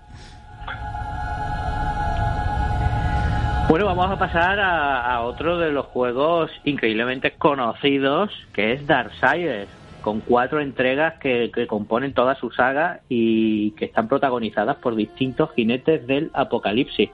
Bueno, 3.70 3.86
vamos 3.86 4.10
a 4.10 4.18
pasar 4.18 4.60
a, 4.60 5.22
otro 5.22 5.60
de 5.60 5.72
los 5.72 5.86
juegos 5.86 6.50
increíblemente 6.64 7.32
conocidos, 7.32 8.32
que 8.52 8.74
es 8.74 8.86
Darksiders, 8.88 9.70
con 10.02 10.20
cuatro 10.20 10.60
entregas 10.60 11.20
que, 11.20 11.52
componen 11.68 12.14
toda 12.14 12.36
su 12.36 12.52
saga 12.52 13.02
y 13.08 13.72
que 13.72 13.86
están 13.86 14.08
protagonizadas 14.08 14.78
por 14.78 14.96
distintos 14.96 15.52
jinetes 15.56 16.06
del 16.08 16.32
apocalipsis. 16.34 17.12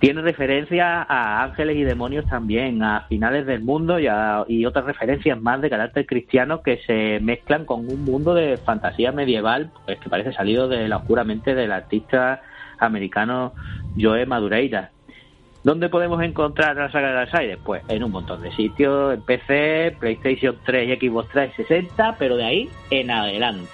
Tiene 0.00 0.20
referencia 0.20 1.02
a 1.02 1.44
ángeles 1.44 1.76
y 1.76 1.84
demonios 1.84 2.26
también, 2.26 2.82
a 2.82 3.06
finales 3.08 3.46
del 3.46 3.62
mundo 3.62 3.98
y, 3.98 4.06
y 4.48 4.66
otras 4.66 4.84
referencias 4.84 5.40
más 5.40 5.62
de 5.62 5.70
carácter 5.70 6.04
cristiano 6.04 6.62
que 6.62 6.78
se 6.86 7.20
mezclan 7.20 7.64
con 7.64 7.88
un 7.88 8.04
mundo 8.04 8.34
de 8.34 8.58
fantasía 8.58 9.12
medieval 9.12 9.70
pues, 9.86 9.98
que 10.00 10.10
parece 10.10 10.32
salido 10.32 10.68
de 10.68 10.88
la 10.88 10.98
oscura 10.98 11.24
mente 11.24 11.54
del 11.54 11.72
artista 11.72 12.42
americano 12.78 13.54
Joe 13.98 14.26
Madureira. 14.26 14.90
¿Dónde 15.62 15.88
podemos 15.88 16.22
encontrar 16.22 16.76
la 16.76 16.92
saga 16.92 17.08
de 17.08 17.14
las? 17.14 17.58
Pues 17.64 17.82
en 17.88 18.04
un 18.04 18.10
montón 18.10 18.42
de 18.42 18.52
sitios, 18.52 19.14
en 19.14 19.22
PC, 19.22 19.96
PlayStation 19.98 20.56
3 20.66 21.00
y 21.02 21.08
Xbox 21.08 21.30
360, 21.30 22.16
pero 22.18 22.36
de 22.36 22.44
ahí 22.44 22.70
en 22.90 23.10
adelante. 23.10 23.70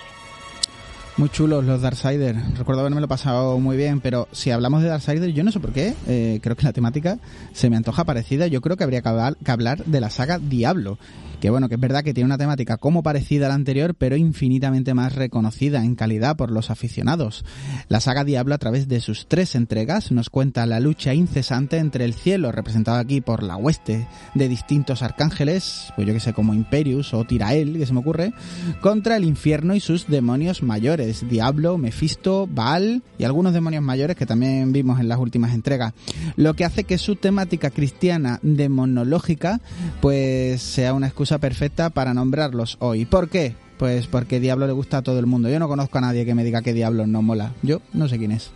Muy 1.17 1.29
chulos 1.29 1.65
los 1.65 1.83
Darksiders. 1.83 2.57
Recuerdo 2.57 2.81
haberme 2.81 3.01
lo 3.01 3.09
pasado 3.09 3.59
muy 3.59 3.77
bien, 3.77 4.01
pero 4.01 4.29
si 4.33 4.51
hablamos 4.51 4.83
de 4.83 4.89
Darksiders, 4.89 5.35
yo 5.35 5.45
no 5.45 5.53
sé 5.53 5.61
por 5.61 5.73
qué, 5.73 5.95
eh, 6.07 6.41
creo 6.43 6.57
que 6.57 6.65
la 6.65 6.73
temática 6.73 7.19
se 7.53 7.69
me 7.69 7.77
antoja 7.77 8.05
parecida. 8.05 8.47
Yo 8.47 8.61
creo 8.61 8.77
que 8.77 8.85
habría 8.85 9.03
que 9.03 9.51
hablar 9.51 9.85
de 9.85 10.01
la 10.01 10.09
saga 10.09 10.39
Diablo, 10.39 10.99
que 11.41 11.51
bueno, 11.51 11.69
que 11.69 11.77
es 11.77 11.81
verdad 11.81 12.05
que 12.05 12.13
tiene 12.13 12.27
una 12.27 12.39
temática 12.39 12.77
como 12.77 13.03
parecida 13.03 13.47
a 13.47 13.49
la 13.49 13.55
anterior, 13.55 13.95
pero 13.95 14.17
infinitamente 14.17 14.95
más 14.95 15.15
reconocida 15.15 15.83
en 15.85 15.95
calidad 15.95 16.37
por 16.37 16.51
los 16.51 16.71
aficionados. 16.71 17.45
La 17.89 18.01
saga 18.01 18.25
Diablo, 18.25 18.55
a 18.55 18.59
través 18.59 18.89
de 18.89 19.01
sus 19.01 19.27
tres 19.27 19.55
entregas, 19.55 20.13
nos 20.13 20.29
cuenta 20.29 20.67
la 20.67 20.81
lucha 20.81 21.15
incesante 21.15 21.79
entre 21.79 22.05
el 22.05 22.15
cielo, 22.15 22.53
representado 22.53 22.99
aquí 22.99 23.21
por 23.21 23.43
la 23.43 23.57
hueste 23.57 24.07
de 24.35 24.49
distintos 24.49 25.03
arcángeles, 25.03 25.93
pues 25.97 26.07
yo 26.07 26.13
que 26.13 26.21
sé, 26.21 26.35
como 26.35 26.55
Imperius 26.55 27.15
o 27.15 27.25
Tirael, 27.25 27.79
que 27.79 27.87
se 27.87 27.95
me 27.95 28.01
ocurre, 28.01 28.33
contra 28.81 29.17
el 29.17 29.25
infierno 29.25 29.75
y 29.75 29.81
sus 29.81 30.07
demonios 30.07 30.63
mayores, 30.63 31.00
Diablo, 31.29 31.79
Mefisto, 31.79 32.49
Baal 32.51 33.03
y 33.19 33.25
algunos 33.25 33.53
demonios 33.53 33.83
mayores 33.83 34.17
que 34.17 34.27
también 34.27 34.73
vimos 34.73 35.01
en 35.01 35.09
las 35.09 35.19
últimas 35.19 35.55
entregas. 35.55 35.93
Lo 36.37 36.55
que 36.55 36.65
hace 36.65 36.85
que 36.85 36.99
su 36.99 37.17
temática 37.17 37.71
cristiana 37.71 38.39
demonológica, 38.43 39.61
pues 40.01 40.63
sea 40.63 40.95
una 40.95 41.07
excusa 41.07 41.39
perfecta 41.39 41.91
para 41.91 42.15
nombrarlos 42.15 42.77
hoy. 42.81 43.05
¿Por 43.05 43.29
qué? 43.29 43.55
Pues 43.79 44.07
porque 44.07 44.41
Diablo 44.41 44.67
le 44.67 44.73
gusta 44.73 44.99
a 44.99 45.03
todo 45.03 45.19
el 45.19 45.27
mundo. 45.27 45.49
Yo 45.49 45.59
no 45.59 45.69
conozco 45.69 45.99
a 45.99 46.03
nadie 46.03 46.27
que 46.27 46.35
me 46.35 46.45
diga 46.45 46.63
que 46.63 46.75
Diablo 46.75 47.07
no 47.07 47.23
mola. 47.23 47.53
Yo 47.63 47.81
no 47.93 48.09
sé 48.09 48.19
quién 48.19 48.33
es. 48.33 48.51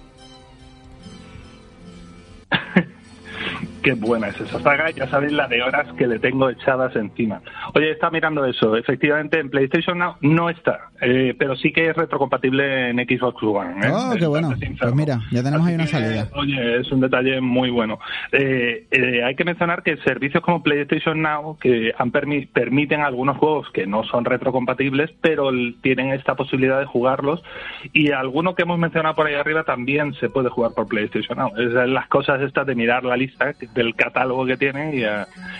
Qué 3.85 3.93
buena 3.93 4.28
es 4.28 4.41
esa 4.41 4.61
saga, 4.61 4.91
ya 4.93 5.07
sabéis 5.09 5.32
la 5.32 5.47
de 5.47 5.62
horas 5.62 5.87
que 5.99 6.07
le 6.07 6.18
tengo 6.18 6.49
echadas 6.49 6.97
encima. 6.97 7.43
Oye, 7.74 7.91
está 7.91 8.09
mirando 8.11 8.47
eso, 8.47 8.74
efectivamente 8.76 9.39
en 9.39 9.51
PlayStation 9.51 9.99
Now 9.99 10.16
no 10.22 10.49
está, 10.49 10.89
eh, 11.03 11.35
pero 11.39 11.55
sí 11.55 11.70
que 11.70 11.91
es 11.91 11.95
retrocompatible 11.95 12.89
en 12.89 12.97
Xbox 12.97 13.43
One. 13.43 13.87
¿eh? 13.87 13.93
Oh, 13.93 14.14
qué 14.18 14.26
bueno. 14.26 14.55
Pues 14.80 14.95
mira, 14.95 15.20
ya 15.30 15.43
tenemos 15.43 15.66
ahí 15.66 15.74
una 15.74 15.87
salida. 15.87 16.30
oye, 16.32 16.80
es 16.80 16.91
un 16.93 17.03
detalle 17.03 17.43
muy 17.43 17.68
bueno. 17.68 17.99
Eh, 18.32 18.87
hay 19.22 19.35
que 19.35 19.45
mencionar 19.45 19.82
que 19.82 19.99
servicios 19.99 20.43
como 20.43 20.62
PlayStation 20.62 21.20
Now, 21.20 21.59
que 21.59 21.93
han 21.99 22.11
permiten 22.11 23.03
algunos 23.03 23.37
juegos 23.37 23.68
que 23.74 23.87
no 23.87 24.03
son 24.05 24.24
retrocompatibles, 24.24 25.11
pero 25.20 25.51
tienen 25.82 26.12
esta 26.12 26.37
posibilidad 26.37 26.80
de 26.80 26.87
jugarlos, 26.87 27.43
y 27.93 28.12
alguno 28.12 28.55
que 28.55 28.62
hemos 28.62 28.78
mencionado 28.78 29.14
por 29.14 29.26
ahí 29.26 29.35
arriba 29.35 29.64
también 29.64 30.14
se 30.14 30.30
puede 30.30 30.49
jugar 30.49 30.72
por 30.74 30.89
PlayStation 30.89 31.37
Now. 31.37 31.53
Es 31.59 31.72
las 31.91 32.09
cosas 32.09 32.41
estas 32.41 32.66
de 32.66 32.74
mirar 32.74 33.05
la 33.05 33.18
lista 33.18 33.53
del 33.75 33.95
catálogo 33.95 34.47
que 34.47 34.57
tienen 34.57 34.99
y, 34.99 35.03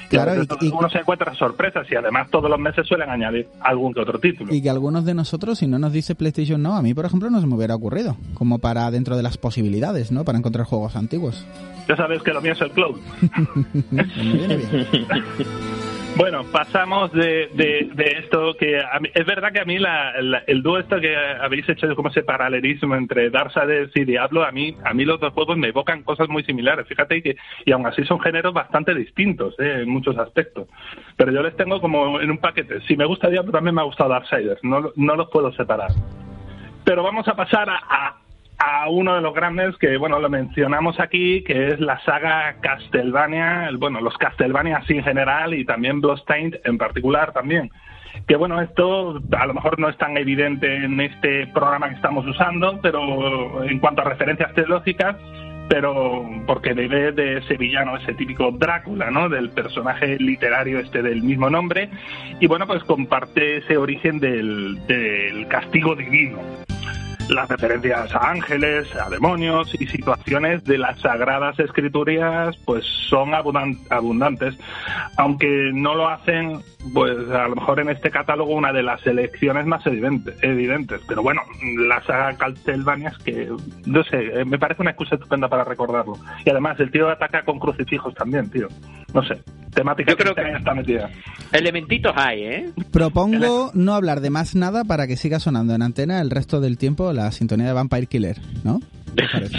claro, 0.09 0.43
y, 0.61 0.69
uno 0.69 0.89
se 0.89 0.99
encuentra 0.99 1.35
sorpresas 1.35 1.87
y 1.91 1.97
además 1.97 2.29
todos 2.31 2.49
los 2.49 2.59
meses 2.59 2.87
suelen 2.87 3.11
añadir 3.11 3.49
algún 3.61 3.93
que 3.93 4.01
otro 4.01 4.19
título. 4.19 4.55
Y 4.55 4.63
que 4.63 4.71
algunos 4.71 5.05
de 5.05 5.15
nosotros, 5.15 5.59
si 5.59 5.67
no 5.67 5.79
nos 5.79 5.93
dice 5.93 6.15
PlayStation 6.15 6.63
no, 6.63 6.77
a 6.77 6.83
mí 6.83 6.95
por 6.95 7.05
ejemplo 7.05 7.31
no 7.31 7.41
se 7.41 7.47
me 7.47 7.55
hubiera 7.55 7.75
ocurrido, 7.75 8.17
como 8.35 8.59
para 8.59 8.91
dentro 8.91 9.17
de 9.17 9.23
las 9.23 9.37
posibilidades, 9.37 10.13
¿no? 10.13 10.25
Para 10.25 10.39
encontrar 10.39 10.67
juegos 10.67 10.97
antiguos. 10.97 11.47
Ya 11.89 11.97
sabes 11.97 12.23
que 12.23 12.33
lo 12.33 12.41
mío 12.41 12.53
es 12.53 12.61
el 12.61 12.71
cloud. 12.71 12.97
Bueno, 16.17 16.45
pasamos 16.45 17.11
de, 17.13 17.49
de, 17.55 18.05
esto 18.21 18.55
que 18.57 18.81
es 19.15 19.27
verdad 19.27 19.53
que 19.53 19.59
a 19.59 19.65
mí 19.65 19.81
la, 19.81 20.13
el 20.47 20.63
dúo 20.63 20.79
esto 20.79 21.01
que 21.01 21.17
habéis 21.17 21.69
hecho 21.69 21.93
como 21.97 22.09
ese 22.09 22.23
paralelismo 22.23 22.95
entre 22.95 23.31
Darksiders 23.31 23.91
y 23.97 24.05
Diablo, 24.05 24.45
a 24.45 24.53
mí 24.53 24.77
a 24.85 24.95
mí 24.95 25.05
los 25.05 25.19
dos 25.19 25.33
juegos 25.33 25.57
me 25.57 25.69
evocan 25.69 26.05
cosas 26.05 26.29
muy 26.29 26.45
similares. 26.45 26.87
Fíjate 26.87 27.21
que 27.21 27.37
y 27.65 27.73
aún 27.73 27.85
así 27.87 28.05
son 28.05 28.21
géneros 28.21 28.55
bastante 28.55 28.95
distintos 28.95 29.59
¿eh? 29.59 29.81
en 29.83 29.89
muchos 29.89 30.17
aspectos. 30.17 30.69
Pero 31.17 31.33
yo 31.33 31.43
les 31.43 31.57
tengo 31.57 31.81
como 31.81 32.21
en 32.21 32.31
un 32.31 32.39
paquete. 32.39 32.81
Si 32.83 32.97
me 32.97 33.07
gusta 33.07 33.29
Diablo 33.29 33.51
también 33.51 33.75
me 33.75 33.81
ha 33.81 33.85
gustado 33.85 34.11
Darksiders. 34.11 34.63
No 34.63 34.93
no 34.95 35.17
los 35.17 35.29
puedo 35.31 35.53
separar. 35.55 35.91
Pero 36.85 37.03
vamos 37.03 37.27
a 37.27 37.35
pasar 37.35 37.69
a 37.69 37.81
a 37.89 38.24
uno 38.89 39.15
de 39.15 39.21
los 39.21 39.35
grandes 39.35 39.77
que, 39.79 39.97
bueno, 39.97 40.19
lo 40.19 40.29
mencionamos 40.29 41.01
aquí, 41.01 41.43
que 41.43 41.69
es 41.69 41.81
la 41.81 42.01
saga 42.01 42.57
Castlevania, 42.61 43.71
bueno, 43.79 44.01
los 44.01 44.17
Castlevania 44.19 44.83
en 44.89 45.03
general 45.03 45.55
y 45.55 45.65
también 45.65 46.01
Bloodstained 46.01 46.61
en 46.65 46.79
particular 46.79 47.33
también. 47.33 47.71
Que 48.29 48.37
bueno, 48.37 48.61
esto 48.61 49.21
a 49.37 49.47
lo 49.47 49.55
mejor 49.55 49.79
no 49.79 49.89
es 49.89 49.99
tan 49.99 50.17
evidente 50.17 50.85
en 50.85 51.01
este 51.01 51.49
programa 51.49 51.89
que 51.89 51.97
estamos 51.97 52.27
usando, 52.27 52.79
pero 52.81 53.65
en 53.65 53.79
cuanto 53.81 54.03
a 54.03 54.05
referencias 54.05 54.55
teológicas, 54.55 55.17
pero 55.69 56.25
porque 56.47 56.75
debe 56.75 57.13
de 57.13 57.39
ese 57.39 57.57
villano, 57.57 57.97
ese 57.97 58.15
típico 58.15 58.53
Drácula, 58.53 59.11
¿no? 59.11 59.29
Del 59.29 59.51
personaje 59.51 60.17
literario 60.19 60.79
este 60.79 61.03
del 61.03 61.23
mismo 61.23 61.51
nombre, 61.51 61.89
y 62.39 62.47
bueno, 62.47 62.67
pues 62.67 62.85
comparte 62.85 63.59
ese 63.59 63.77
origen 63.77 64.21
del 64.21 65.47
castigo 65.49 65.97
divino 65.97 66.39
las 67.29 67.49
referencias 67.49 68.15
a 68.15 68.31
ángeles, 68.31 68.87
a 68.97 69.09
demonios 69.09 69.75
y 69.81 69.87
situaciones 69.87 70.65
de 70.65 70.79
las 70.79 71.01
sagradas 71.01 71.59
escrituras 71.59 72.57
pues 72.65 72.85
son 73.09 73.33
abundantes, 73.35 74.55
aunque 75.17 75.71
no 75.73 75.95
lo 75.95 76.09
hacen 76.09 76.63
pues 76.93 77.17
a 77.31 77.49
lo 77.49 77.57
mejor 77.57 77.81
en 77.81 77.91
este 77.91 78.11
catálogo 78.11 78.55
una 78.55 78.73
de 78.73 78.83
las 78.83 79.01
selecciones 79.01 79.67
más 79.67 79.83
evidentes, 79.87 81.01
pero 81.07 81.23
bueno, 81.23 81.41
la 81.89 82.03
saga 82.03 82.37
Castlevania 82.37 83.09
es 83.11 83.19
que, 83.19 83.51
no 83.87 84.05
sé, 84.05 84.41
eh, 84.41 84.45
me 84.45 84.59
parece 84.59 84.83
una 84.83 84.91
excusa 84.91 85.15
estupenda 85.15 85.49
para 85.49 85.65
recordarlo. 85.65 86.19
Y 86.45 86.51
además 86.51 86.79
el 86.81 86.91
tío 86.91 87.09
ataca 87.09 87.45
con 87.45 87.59
crucifijos 87.59 88.15
también, 88.15 88.51
tío. 88.51 88.69
No 89.15 89.23
sé, 89.23 89.41
temática 89.73 90.11
Yo 90.11 90.17
creo 90.17 90.35
que 90.35 90.43
está 90.43 90.75
metida. 90.75 91.09
Elementitos 91.53 92.13
hay, 92.17 92.43
¿eh? 92.43 92.71
Propongo 92.91 93.71
no 93.73 93.95
hablar 93.95 94.21
de 94.21 94.31
más 94.31 94.55
nada 94.55 94.85
para 94.85 95.07
que 95.07 95.17
siga 95.17 95.39
sonando 95.39 95.75
en 95.75 95.83
antena 95.83 96.21
el 96.21 96.31
resto 96.31 96.61
del 96.61 96.79
tiempo 96.79 97.13
la 97.15 97.33
sintonía 97.33 97.67
de 97.67 97.73
Vampire 97.73 98.07
Killer, 98.07 98.39
¿no? 98.63 98.81
¿Qué 99.17 99.25
parece? 99.33 99.59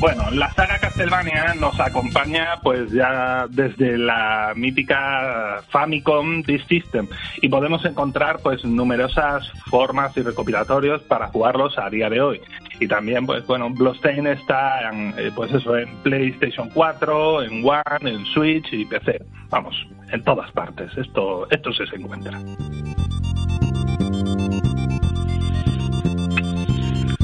Bueno, 0.00 0.30
la 0.30 0.50
saga 0.54 0.78
Castlevania 0.78 1.52
nos 1.60 1.78
acompaña 1.78 2.56
pues 2.62 2.90
ya 2.90 3.46
desde 3.50 3.98
la 3.98 4.54
mítica 4.56 5.62
Famicom 5.68 6.42
Disk 6.42 6.66
System 6.68 7.06
y 7.42 7.50
podemos 7.50 7.84
encontrar 7.84 8.38
pues 8.42 8.64
numerosas 8.64 9.52
formas 9.66 10.16
y 10.16 10.22
recopilatorios 10.22 11.02
para 11.02 11.26
jugarlos 11.26 11.76
a 11.78 11.90
día 11.90 12.08
de 12.08 12.22
hoy. 12.22 12.40
Y 12.80 12.88
también 12.88 13.26
pues 13.26 13.46
bueno, 13.46 13.68
Bloodstained 13.68 14.26
está 14.26 14.88
en, 14.90 15.12
eh, 15.18 15.30
pues 15.36 15.52
eso 15.52 15.76
en 15.76 15.94
PlayStation 15.98 16.70
4, 16.70 17.42
en 17.42 17.62
One, 17.62 18.10
en 18.10 18.24
Switch 18.24 18.72
y 18.72 18.86
PC. 18.86 19.22
Vamos, 19.50 19.86
en 20.12 20.22
todas 20.24 20.50
partes. 20.52 20.90
Esto 20.96 21.48
esto 21.50 21.72
se 21.72 21.84
encuentra. 21.96 22.40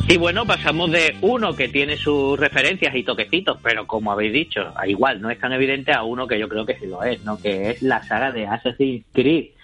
Y 0.09 0.19
bueno, 0.19 0.47
pasamos 0.47 0.93
de 0.93 1.17
uno 1.21 1.57
que 1.57 1.67
tiene 1.67 1.97
sus 1.97 2.39
referencias 2.39 2.95
y 2.95 3.03
toquecitos, 3.03 3.59
pero 3.61 3.89
como 3.89 4.13
habéis 4.13 4.33
dicho, 4.33 4.73
igual 4.87 5.21
no 5.21 5.31
es 5.31 5.41
tan 5.41 5.53
evidente 5.53 5.93
a 5.93 6.05
uno 6.05 6.29
que 6.29 6.39
yo 6.39 6.49
creo 6.49 6.65
que 6.65 6.79
sí 6.79 6.87
lo 6.87 7.03
es, 7.03 7.25
¿no? 7.25 7.39
Que 7.39 7.71
es 7.71 7.83
la 7.83 8.05
saga 8.05 8.31
de 8.31 8.47
Assassin's 8.47 9.05
Creed 9.13 9.56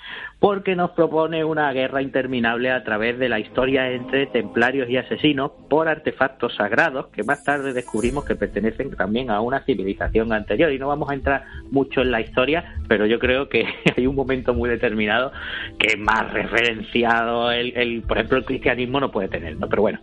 porque 0.42 0.74
nos 0.74 0.90
propone 0.90 1.44
una 1.44 1.72
guerra 1.72 2.02
interminable 2.02 2.72
a 2.72 2.82
través 2.82 3.18
de 3.18 3.28
la 3.28 3.38
historia 3.38 3.92
entre 3.92 4.26
templarios 4.26 4.90
y 4.90 4.96
asesinos 4.96 5.52
por 5.70 5.88
artefactos 5.88 6.56
sagrados 6.56 7.06
que 7.08 7.22
más 7.22 7.44
tarde 7.44 7.72
descubrimos 7.72 8.24
que 8.24 8.34
pertenecen 8.34 8.90
también 8.96 9.30
a 9.30 9.40
una 9.40 9.60
civilización 9.60 10.32
anterior. 10.32 10.72
Y 10.72 10.80
no 10.80 10.88
vamos 10.88 11.10
a 11.10 11.14
entrar 11.14 11.44
mucho 11.70 12.00
en 12.00 12.10
la 12.10 12.20
historia, 12.20 12.74
pero 12.88 13.06
yo 13.06 13.20
creo 13.20 13.48
que 13.48 13.66
hay 13.96 14.06
un 14.06 14.16
momento 14.16 14.52
muy 14.52 14.68
determinado 14.68 15.32
que 15.78 15.96
más 15.96 16.32
referenciado 16.32 17.52
el, 17.52 18.02
por 18.02 18.18
ejemplo, 18.18 18.38
el 18.38 18.44
cristianismo 18.44 18.98
no 18.98 19.12
puede 19.12 19.28
tener, 19.28 19.56
¿no? 19.56 19.68
Pero 19.68 19.82
bueno. 19.82 20.00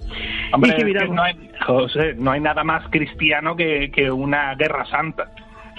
no, 1.09 1.21
hay, 1.21 1.35
José, 1.65 2.15
no 2.17 2.31
hay 2.31 2.39
nada 2.39 2.63
más 2.63 2.87
cristiano 2.89 3.55
que, 3.55 3.91
que 3.91 4.09
una 4.09 4.55
guerra 4.55 4.85
santa. 4.85 5.31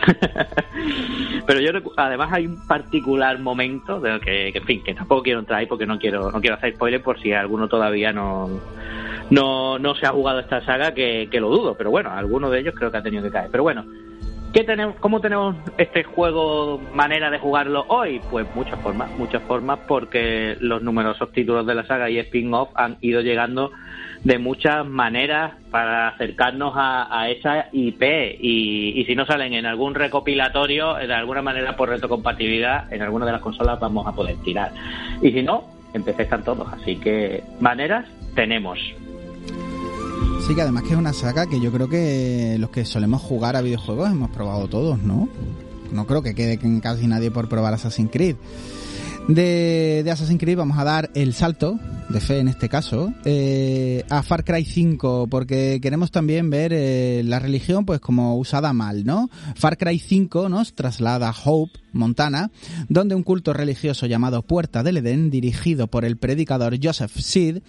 Pero 1.47 1.61
yo 1.61 1.71
además 1.97 2.33
hay 2.33 2.47
un 2.47 2.67
particular 2.67 3.39
momento 3.39 4.01
de 4.01 4.21
que, 4.21 4.49
en 4.49 4.65
fin, 4.65 4.83
que 4.83 4.95
tampoco 4.95 5.23
quiero 5.23 5.41
entrar 5.41 5.61
ahí 5.61 5.67
porque 5.67 5.87
no 5.87 5.99
quiero 5.99 6.31
no 6.31 6.41
quiero 6.41 6.57
hacer 6.57 6.75
spoiler 6.75 7.03
por 7.03 7.21
si 7.21 7.33
alguno 7.33 7.69
todavía 7.69 8.13
no 8.13 8.61
no, 9.31 9.79
no 9.79 9.95
se 9.95 10.07
ha 10.07 10.11
jugado 10.11 10.41
esta 10.41 10.65
saga 10.65 10.93
que, 10.93 11.29
que 11.31 11.41
lo 11.41 11.51
dudo, 11.51 11.77
pero 11.77 11.91
bueno, 11.91 12.11
alguno 12.11 12.51
de 12.51 12.61
ellos 12.61 12.75
creo 12.77 12.91
que 12.91 12.97
ha 12.97 13.03
tenido 13.03 13.23
que 13.23 13.31
caer. 13.31 13.49
Pero 13.51 13.63
bueno, 13.63 13.85
¿Qué 14.53 14.65
tenemos, 14.65 14.97
¿Cómo 14.97 15.21
tenemos 15.21 15.55
este 15.79 16.03
juego, 16.03 16.81
manera 16.93 17.31
de 17.31 17.39
jugarlo 17.39 17.85
hoy? 17.87 18.21
Pues 18.33 18.53
muchas 18.57 18.81
formas, 18.81 19.09
muchas 19.17 19.43
formas, 19.45 19.79
porque 19.87 20.57
los 20.61 20.83
numerosos 20.83 21.31
títulos 21.31 21.65
de 21.67 21.77
la 21.77 21.87
saga 21.87 22.11
y 22.11 22.19
spin-off 22.19 22.71
han 22.75 22.97
ido 23.01 23.21
llegando 23.21 23.71
de 24.25 24.39
muchas 24.39 24.87
maneras 24.87 25.53
para 25.71 26.09
acercarnos 26.09 26.75
a, 26.77 27.29
esa 27.31 27.67
IP 27.73 28.03
y, 28.41 29.05
si 29.07 29.15
no 29.15 29.25
salen 29.27 29.55
en 29.55 29.67
algún 29.67 29.95
recopilatorio, 29.95 30.95
de 30.95 31.15
alguna 31.15 31.43
manera 31.43 31.77
por 31.77 31.89
retrocompatibilidad, 31.89 32.93
en 32.93 33.03
alguna 33.03 33.27
de 33.27 33.33
las 33.33 33.41
consolas 33.41 33.81
vamos 33.81 34.07
a 34.07 34.13
poder 34.13 34.37
tirar. 34.39 34.73
Y 35.23 35.33
si 35.33 35.43
no, 35.43 35.65
en 35.95 36.03
PC 36.03 36.25
están 36.25 36.45
todos, 36.45 36.71
así 36.73 36.97
que 36.97 37.43
maneras 37.61 38.07
tenemos. 38.35 38.79
Sí, 40.47 40.55
que 40.55 40.63
además 40.63 40.83
que 40.83 40.91
es 40.91 40.99
una 40.99 41.13
saga 41.13 41.47
que 41.47 41.61
yo 41.61 41.71
creo 41.73 41.89
que 41.89 42.57
los 42.59 42.71
que 42.71 42.85
solemos 42.85 43.23
jugar 43.23 43.57
a 43.57 43.63
videojuegos 43.63 44.11
hemos 44.11 44.31
probado 44.31 44.69
todos, 44.69 44.99
¿no? 44.99 45.29
no 45.93 46.07
creo 46.07 46.23
que 46.23 46.35
quede 46.35 46.59
casi 46.81 47.07
nadie 47.07 47.31
por 47.31 47.49
probar 47.49 47.75
Assassin's 47.75 48.11
Creed. 48.11 48.37
De, 49.29 50.03
de 50.05 50.11
Assassin's 50.11 50.41
Creed 50.41 50.57
vamos 50.57 50.79
a 50.79 50.85
dar 50.85 51.11
el 51.15 51.35
salto, 51.35 51.79
de 52.11 52.21
fe 52.21 52.39
en 52.41 52.49
este 52.49 52.69
caso, 52.69 53.15
eh, 53.25 54.05
a 54.09 54.25
Far 54.25 54.45
Cry 54.45 54.65
5, 54.65 55.29
porque 55.31 55.79
queremos 55.81 56.11
también 56.11 56.51
ver 56.51 56.73
eh, 56.73 57.23
la 57.25 57.39
religión 57.39 57.85
pues 57.87 58.01
como 58.01 58.37
usada 58.37 58.73
mal, 58.73 59.05
¿no? 59.05 59.31
Far 59.55 59.79
Cry 59.79 60.01
5 60.01 60.49
nos 60.49 60.75
traslada 60.75 61.29
a 61.29 61.35
Hope, 61.45 61.79
Montana, 61.93 62.51
donde 62.89 63.15
un 63.15 63.23
culto 63.23 63.53
religioso 63.53 64.07
llamado 64.07 64.43
Puerta 64.43 64.83
del 64.83 64.99
Edén, 64.99 65.31
dirigido 65.31 65.87
por 65.89 66.05
el 66.05 66.17
predicador 66.17 66.77
Joseph 66.83 67.17
Seed, 67.17 67.63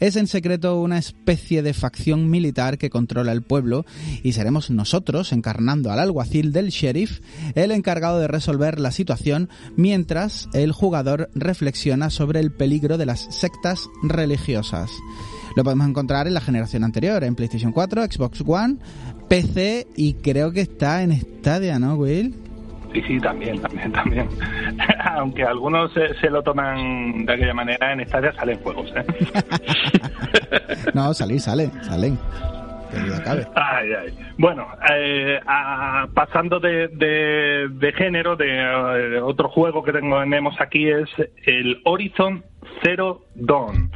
es 0.00 0.16
en 0.16 0.26
secreto 0.26 0.80
una 0.80 0.98
especie 0.98 1.62
de 1.62 1.74
facción 1.74 2.28
militar 2.30 2.78
que 2.78 2.90
controla 2.90 3.32
el 3.32 3.42
pueblo 3.42 3.84
y 4.22 4.32
seremos 4.32 4.70
nosotros, 4.70 5.32
encarnando 5.32 5.90
al 5.90 6.00
alguacil 6.00 6.52
del 6.52 6.68
sheriff, 6.68 7.20
el 7.54 7.70
encargado 7.70 8.18
de 8.18 8.28
resolver 8.28 8.78
la 8.78 8.92
situación 8.92 9.48
mientras 9.76 10.48
el 10.52 10.72
jugador 10.72 11.30
reflexiona 11.34 12.10
sobre 12.10 12.40
el 12.40 12.52
peligro 12.52 12.98
de 12.98 13.06
las 13.06 13.20
sectas 13.34 13.85
religiosas. 14.02 14.90
Lo 15.56 15.64
podemos 15.64 15.88
encontrar 15.88 16.26
en 16.26 16.34
la 16.34 16.40
generación 16.40 16.84
anterior, 16.84 17.24
en 17.24 17.34
PlayStation 17.34 17.72
4, 17.72 18.04
Xbox 18.04 18.42
One, 18.46 18.76
PC 19.28 19.86
y 19.96 20.14
creo 20.14 20.52
que 20.52 20.60
está 20.60 21.02
en 21.02 21.12
Stadia, 21.12 21.78
¿no, 21.78 21.94
Will? 21.94 22.34
Sí, 22.92 23.02
sí, 23.06 23.20
también, 23.20 23.60
también, 23.60 23.92
también. 23.92 24.28
Aunque 25.16 25.44
algunos 25.44 25.92
se, 25.92 26.30
lo 26.30 26.42
toman 26.42 27.26
de 27.26 27.32
aquella 27.32 27.54
manera, 27.54 27.92
en 27.92 28.06
Stadia 28.06 28.32
salen 28.32 28.58
juegos, 28.60 28.92
¿eh? 28.96 29.04
no, 30.94 31.12
salir, 31.14 31.40
salen, 31.40 31.72
salen. 31.82 32.18
Ay, 33.54 33.92
ay. 33.92 34.18
Bueno, 34.38 34.66
eh, 34.90 35.40
pasando 36.14 36.60
de, 36.60 36.88
de, 36.88 37.92
género, 37.92 38.36
de 38.36 38.46
eh, 38.46 39.20
otro 39.20 39.48
juego 39.48 39.82
que 39.82 39.92
tenemos 39.92 40.54
aquí 40.60 40.88
es 40.88 41.08
el 41.44 41.80
Horizon 41.84 42.44
Zero 42.82 43.22
Dawn. 43.34 43.90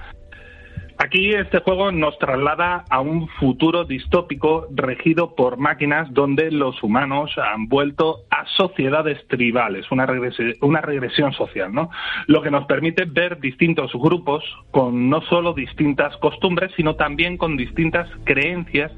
Aquí 1.03 1.31
este 1.31 1.61
juego 1.61 1.91
nos 1.93 2.19
traslada 2.19 2.85
a 2.91 3.01
un 3.01 3.27
futuro 3.27 3.85
distópico 3.85 4.67
regido 4.71 5.35
por 5.35 5.57
máquinas 5.57 6.13
donde 6.13 6.51
los 6.51 6.83
humanos 6.83 7.31
han 7.39 7.69
vuelto 7.69 8.25
a 8.29 8.45
sociedades 8.59 9.27
tribales, 9.29 9.91
una, 9.91 10.05
regresión, 10.05 10.53
una 10.61 10.83
regresión 10.83 11.33
social, 11.33 11.73
¿no? 11.73 11.89
Lo 12.27 12.43
que 12.43 12.51
nos 12.51 12.67
permite 12.67 13.07
ver 13.07 13.41
distintos 13.41 13.93
grupos 13.95 14.45
con 14.73 15.09
no 15.09 15.23
solo 15.23 15.55
distintas 15.55 16.15
costumbres, 16.19 16.71
sino 16.77 16.97
también 16.97 17.39
con 17.39 17.57
distintas 17.57 18.07
creencias 18.25 18.93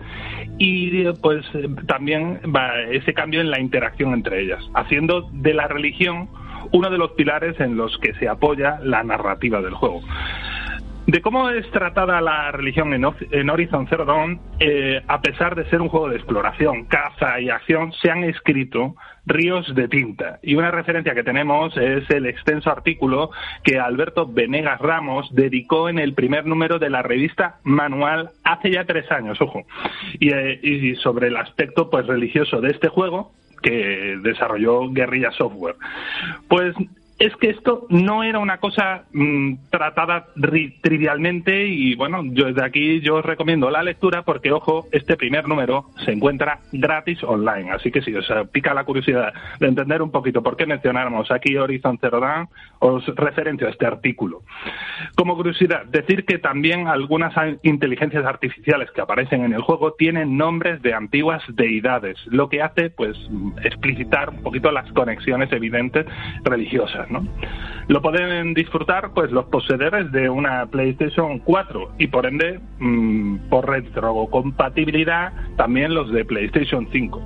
y 0.58 1.04
pues 1.22 1.46
también 1.86 2.40
ese 2.90 3.14
cambio 3.14 3.40
en 3.40 3.50
la 3.52 3.60
interacción 3.60 4.12
entre 4.12 4.42
ellas, 4.42 4.68
haciendo 4.74 5.30
de 5.30 5.54
la 5.54 5.68
religión 5.68 6.28
uno 6.72 6.90
de 6.90 6.98
los 6.98 7.12
pilares 7.12 7.58
en 7.60 7.76
los 7.76 7.96
que 7.98 8.14
se 8.14 8.28
apoya 8.28 8.78
la 8.82 9.02
narrativa 9.02 9.60
del 9.60 9.74
juego. 9.74 10.02
De 11.06 11.20
cómo 11.20 11.50
es 11.50 11.68
tratada 11.72 12.20
la 12.20 12.52
religión 12.52 12.94
en, 12.94 13.50
Horizon 13.50 13.88
Zero 13.88 14.04
Dawn, 14.04 14.40
eh, 14.60 15.02
a 15.08 15.20
pesar 15.20 15.56
de 15.56 15.68
ser 15.68 15.82
un 15.82 15.88
juego 15.88 16.08
de 16.08 16.14
exploración, 16.14 16.84
caza 16.84 17.40
y 17.40 17.50
acción, 17.50 17.92
se 17.92 18.08
han 18.08 18.22
escrito 18.22 18.94
ríos 19.26 19.74
de 19.74 19.88
tinta. 19.88 20.38
Y 20.42 20.54
una 20.54 20.70
referencia 20.70 21.12
que 21.12 21.24
tenemos 21.24 21.76
es 21.76 22.08
el 22.08 22.26
extenso 22.26 22.70
artículo 22.70 23.30
que 23.64 23.80
Alberto 23.80 24.28
Venegas 24.28 24.80
Ramos 24.80 25.28
dedicó 25.34 25.88
en 25.88 25.98
el 25.98 26.14
primer 26.14 26.46
número 26.46 26.78
de 26.78 26.90
la 26.90 27.02
revista 27.02 27.56
Manual 27.64 28.30
hace 28.44 28.70
ya 28.70 28.84
tres 28.84 29.10
años, 29.10 29.40
ojo, 29.40 29.64
y, 30.20 30.32
eh, 30.32 30.60
y 30.62 30.94
sobre 30.96 31.28
el 31.28 31.36
aspecto 31.36 31.90
pues 31.90 32.06
religioso 32.06 32.60
de 32.60 32.70
este 32.70 32.88
juego 32.88 33.32
que 33.62 34.18
desarrolló 34.22 34.90
Guerrilla 34.90 35.30
Software. 35.32 35.76
Pues 36.48 36.74
es 37.22 37.36
que 37.36 37.50
esto 37.50 37.86
no 37.88 38.24
era 38.24 38.40
una 38.40 38.58
cosa 38.58 39.04
mm, 39.12 39.54
tratada 39.70 40.26
trivialmente 40.80 41.68
y 41.68 41.94
bueno, 41.94 42.24
yo 42.24 42.46
desde 42.46 42.64
aquí 42.64 43.00
yo 43.00 43.16
os 43.16 43.24
recomiendo 43.24 43.70
la 43.70 43.84
lectura 43.84 44.22
porque 44.22 44.50
ojo, 44.50 44.88
este 44.90 45.16
primer 45.16 45.46
número 45.46 45.86
se 46.04 46.10
encuentra 46.10 46.58
gratis 46.72 47.22
online, 47.22 47.70
así 47.70 47.92
que 47.92 48.02
si 48.02 48.12
os 48.12 48.26
pica 48.50 48.74
la 48.74 48.82
curiosidad 48.82 49.32
de 49.60 49.68
entender 49.68 50.02
un 50.02 50.10
poquito 50.10 50.42
por 50.42 50.56
qué 50.56 50.66
mencionamos 50.66 51.30
aquí 51.30 51.56
Horizon 51.56 51.96
Zero 52.00 52.18
Dawn, 52.18 52.48
os 52.80 53.06
referencio 53.14 53.68
a 53.68 53.70
este 53.70 53.86
artículo. 53.86 54.42
Como 55.14 55.36
curiosidad, 55.36 55.84
decir 55.84 56.24
que 56.24 56.38
también 56.38 56.88
algunas 56.88 57.32
inteligencias 57.62 58.26
artificiales 58.26 58.90
que 58.90 59.00
aparecen 59.00 59.44
en 59.44 59.52
el 59.52 59.62
juego 59.62 59.92
tienen 59.92 60.36
nombres 60.36 60.82
de 60.82 60.92
antiguas 60.92 61.44
deidades, 61.46 62.18
lo 62.26 62.48
que 62.48 62.62
hace 62.62 62.90
pues 62.90 63.16
explicitar 63.62 64.30
un 64.30 64.42
poquito 64.42 64.72
las 64.72 64.90
conexiones 64.90 65.52
evidentes 65.52 66.04
religiosas. 66.42 67.11
Lo 67.88 68.00
pueden 68.00 68.54
disfrutar 68.54 69.12
pues 69.12 69.30
los 69.30 69.46
poseedores 69.46 70.10
de 70.12 70.30
una 70.30 70.66
PlayStation 70.66 71.38
4 71.40 71.92
y 71.98 72.06
por 72.06 72.26
ende 72.26 72.60
mm, 72.78 73.48
por 73.48 73.68
retrocompatibilidad 73.68 75.32
también 75.56 75.94
los 75.94 76.10
de 76.12 76.24
PlayStation 76.24 76.88
5. 76.90 77.22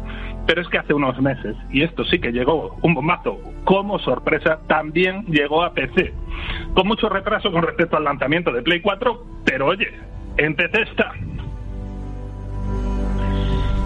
Pero 0.46 0.62
es 0.62 0.68
que 0.68 0.78
hace 0.78 0.94
unos 0.94 1.20
meses, 1.20 1.56
y 1.70 1.82
esto 1.82 2.04
sí 2.04 2.20
que 2.20 2.30
llegó 2.30 2.76
un 2.82 2.94
bombazo 2.94 3.40
como 3.64 3.98
sorpresa, 3.98 4.60
también 4.68 5.24
llegó 5.26 5.64
a 5.64 5.72
PC. 5.72 6.12
Con 6.74 6.86
mucho 6.86 7.08
retraso 7.08 7.50
con 7.50 7.62
respecto 7.62 7.96
al 7.96 8.04
lanzamiento 8.04 8.52
de 8.52 8.62
Play 8.62 8.80
4, 8.80 9.24
pero 9.44 9.66
oye, 9.66 9.88
en 10.36 10.54
PC 10.54 10.82
está 10.82 11.12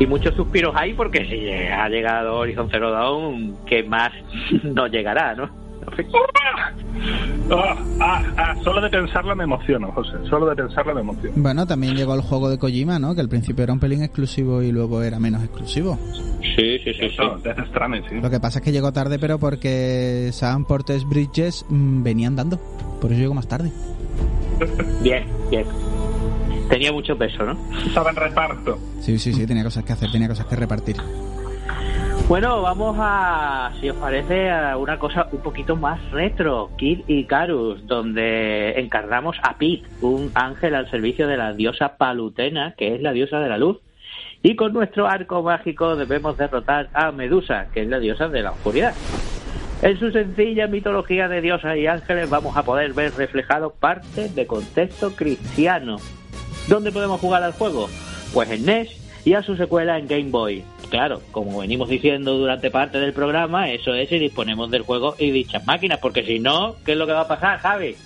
y 0.00 0.06
muchos 0.06 0.34
suspiros 0.34 0.74
hay 0.74 0.94
porque 0.94 1.26
si 1.26 1.50
ha 1.50 1.86
llegado 1.90 2.38
Horizon 2.38 2.70
Zero 2.70 2.90
Dawn, 2.90 3.58
que 3.66 3.82
más 3.82 4.10
no 4.62 4.86
llegará, 4.86 5.34
¿no? 5.34 5.50
Ah, 7.52 7.76
ah, 8.00 8.22
ah, 8.36 8.54
solo 8.62 8.80
de 8.80 8.90
pensarlo 8.90 9.34
me 9.34 9.44
emociono, 9.44 9.90
José. 9.92 10.12
Solo 10.28 10.46
de 10.46 10.56
pensarlo 10.56 10.94
me 10.94 11.00
emociono. 11.00 11.32
Bueno, 11.36 11.66
también 11.66 11.96
llegó 11.96 12.14
el 12.14 12.20
juego 12.20 12.48
de 12.48 12.58
Kojima, 12.58 12.98
¿no? 12.98 13.14
Que 13.14 13.20
al 13.20 13.28
principio 13.28 13.64
era 13.64 13.72
un 13.72 13.80
pelín 13.80 14.02
exclusivo 14.02 14.62
y 14.62 14.70
luego 14.70 15.02
era 15.02 15.18
menos 15.18 15.42
exclusivo. 15.42 15.98
Sí, 16.56 16.78
sí, 16.84 16.92
sí. 16.94 17.10
sí. 17.10 18.20
Lo 18.20 18.30
que 18.30 18.40
pasa 18.40 18.58
es 18.58 18.64
que 18.64 18.72
llegó 18.72 18.92
tarde, 18.92 19.18
pero 19.18 19.38
porque 19.38 20.30
Sam 20.32 20.64
Portes 20.64 21.08
Bridges 21.08 21.66
mm, 21.68 22.02
venían 22.02 22.36
dando. 22.36 22.58
Por 23.00 23.12
eso 23.12 23.20
llegó 23.20 23.34
más 23.34 23.48
tarde. 23.48 23.72
Bien, 25.02 25.24
bien. 25.50 25.64
Tenía 26.68 26.92
mucho 26.92 27.16
peso, 27.18 27.44
¿no? 27.44 27.58
Estaba 27.84 28.10
en 28.10 28.16
reparto. 28.16 28.78
Sí, 29.00 29.18
sí, 29.18 29.32
sí, 29.32 29.46
tenía 29.46 29.64
cosas 29.64 29.84
que 29.84 29.92
hacer, 29.92 30.10
tenía 30.12 30.28
cosas 30.28 30.46
que 30.46 30.54
repartir. 30.54 30.96
Bueno, 32.30 32.62
vamos 32.62 32.96
a, 33.00 33.72
si 33.80 33.90
os 33.90 33.96
parece, 33.96 34.50
a 34.50 34.76
una 34.76 35.00
cosa 35.00 35.26
un 35.32 35.40
poquito 35.40 35.74
más 35.74 35.98
retro, 36.12 36.70
Kid 36.78 37.00
y 37.08 37.24
Carus, 37.24 37.84
donde 37.88 38.78
encarnamos 38.78 39.36
a 39.42 39.58
Pete, 39.58 39.82
un 40.00 40.30
ángel 40.34 40.76
al 40.76 40.88
servicio 40.92 41.26
de 41.26 41.36
la 41.36 41.54
diosa 41.54 41.96
Palutena, 41.96 42.76
que 42.78 42.94
es 42.94 43.02
la 43.02 43.10
diosa 43.10 43.40
de 43.40 43.48
la 43.48 43.58
luz. 43.58 43.78
Y 44.44 44.54
con 44.54 44.72
nuestro 44.72 45.08
arco 45.08 45.42
mágico 45.42 45.96
debemos 45.96 46.38
derrotar 46.38 46.88
a 46.92 47.10
Medusa, 47.10 47.66
que 47.74 47.82
es 47.82 47.88
la 47.88 47.98
diosa 47.98 48.28
de 48.28 48.42
la 48.42 48.52
oscuridad. 48.52 48.94
En 49.82 49.98
su 49.98 50.12
sencilla 50.12 50.68
mitología 50.68 51.26
de 51.26 51.40
diosas 51.40 51.78
y 51.78 51.88
ángeles 51.88 52.30
vamos 52.30 52.56
a 52.56 52.62
poder 52.62 52.92
ver 52.92 53.12
reflejado 53.14 53.70
parte 53.70 54.28
de 54.28 54.46
contexto 54.46 55.16
cristiano. 55.16 55.96
¿Dónde 56.68 56.92
podemos 56.92 57.20
jugar 57.20 57.42
al 57.42 57.54
juego? 57.54 57.88
Pues 58.32 58.48
en 58.52 58.66
NES 58.66 58.99
y 59.24 59.34
a 59.34 59.42
su 59.42 59.56
secuela 59.56 59.98
en 59.98 60.06
Game 60.06 60.30
Boy. 60.30 60.64
Claro, 60.90 61.22
como 61.30 61.60
venimos 61.60 61.88
diciendo 61.88 62.36
durante 62.36 62.70
parte 62.70 62.98
del 62.98 63.12
programa, 63.12 63.70
eso 63.70 63.94
es 63.94 64.08
si 64.08 64.18
disponemos 64.18 64.70
del 64.70 64.82
juego 64.82 65.14
y 65.18 65.30
dichas 65.30 65.66
máquinas, 65.66 65.98
porque 65.98 66.24
si 66.24 66.38
no, 66.38 66.76
¿qué 66.84 66.92
es 66.92 66.98
lo 66.98 67.06
que 67.06 67.12
va 67.12 67.22
a 67.22 67.28
pasar, 67.28 67.58
Javi? 67.60 67.96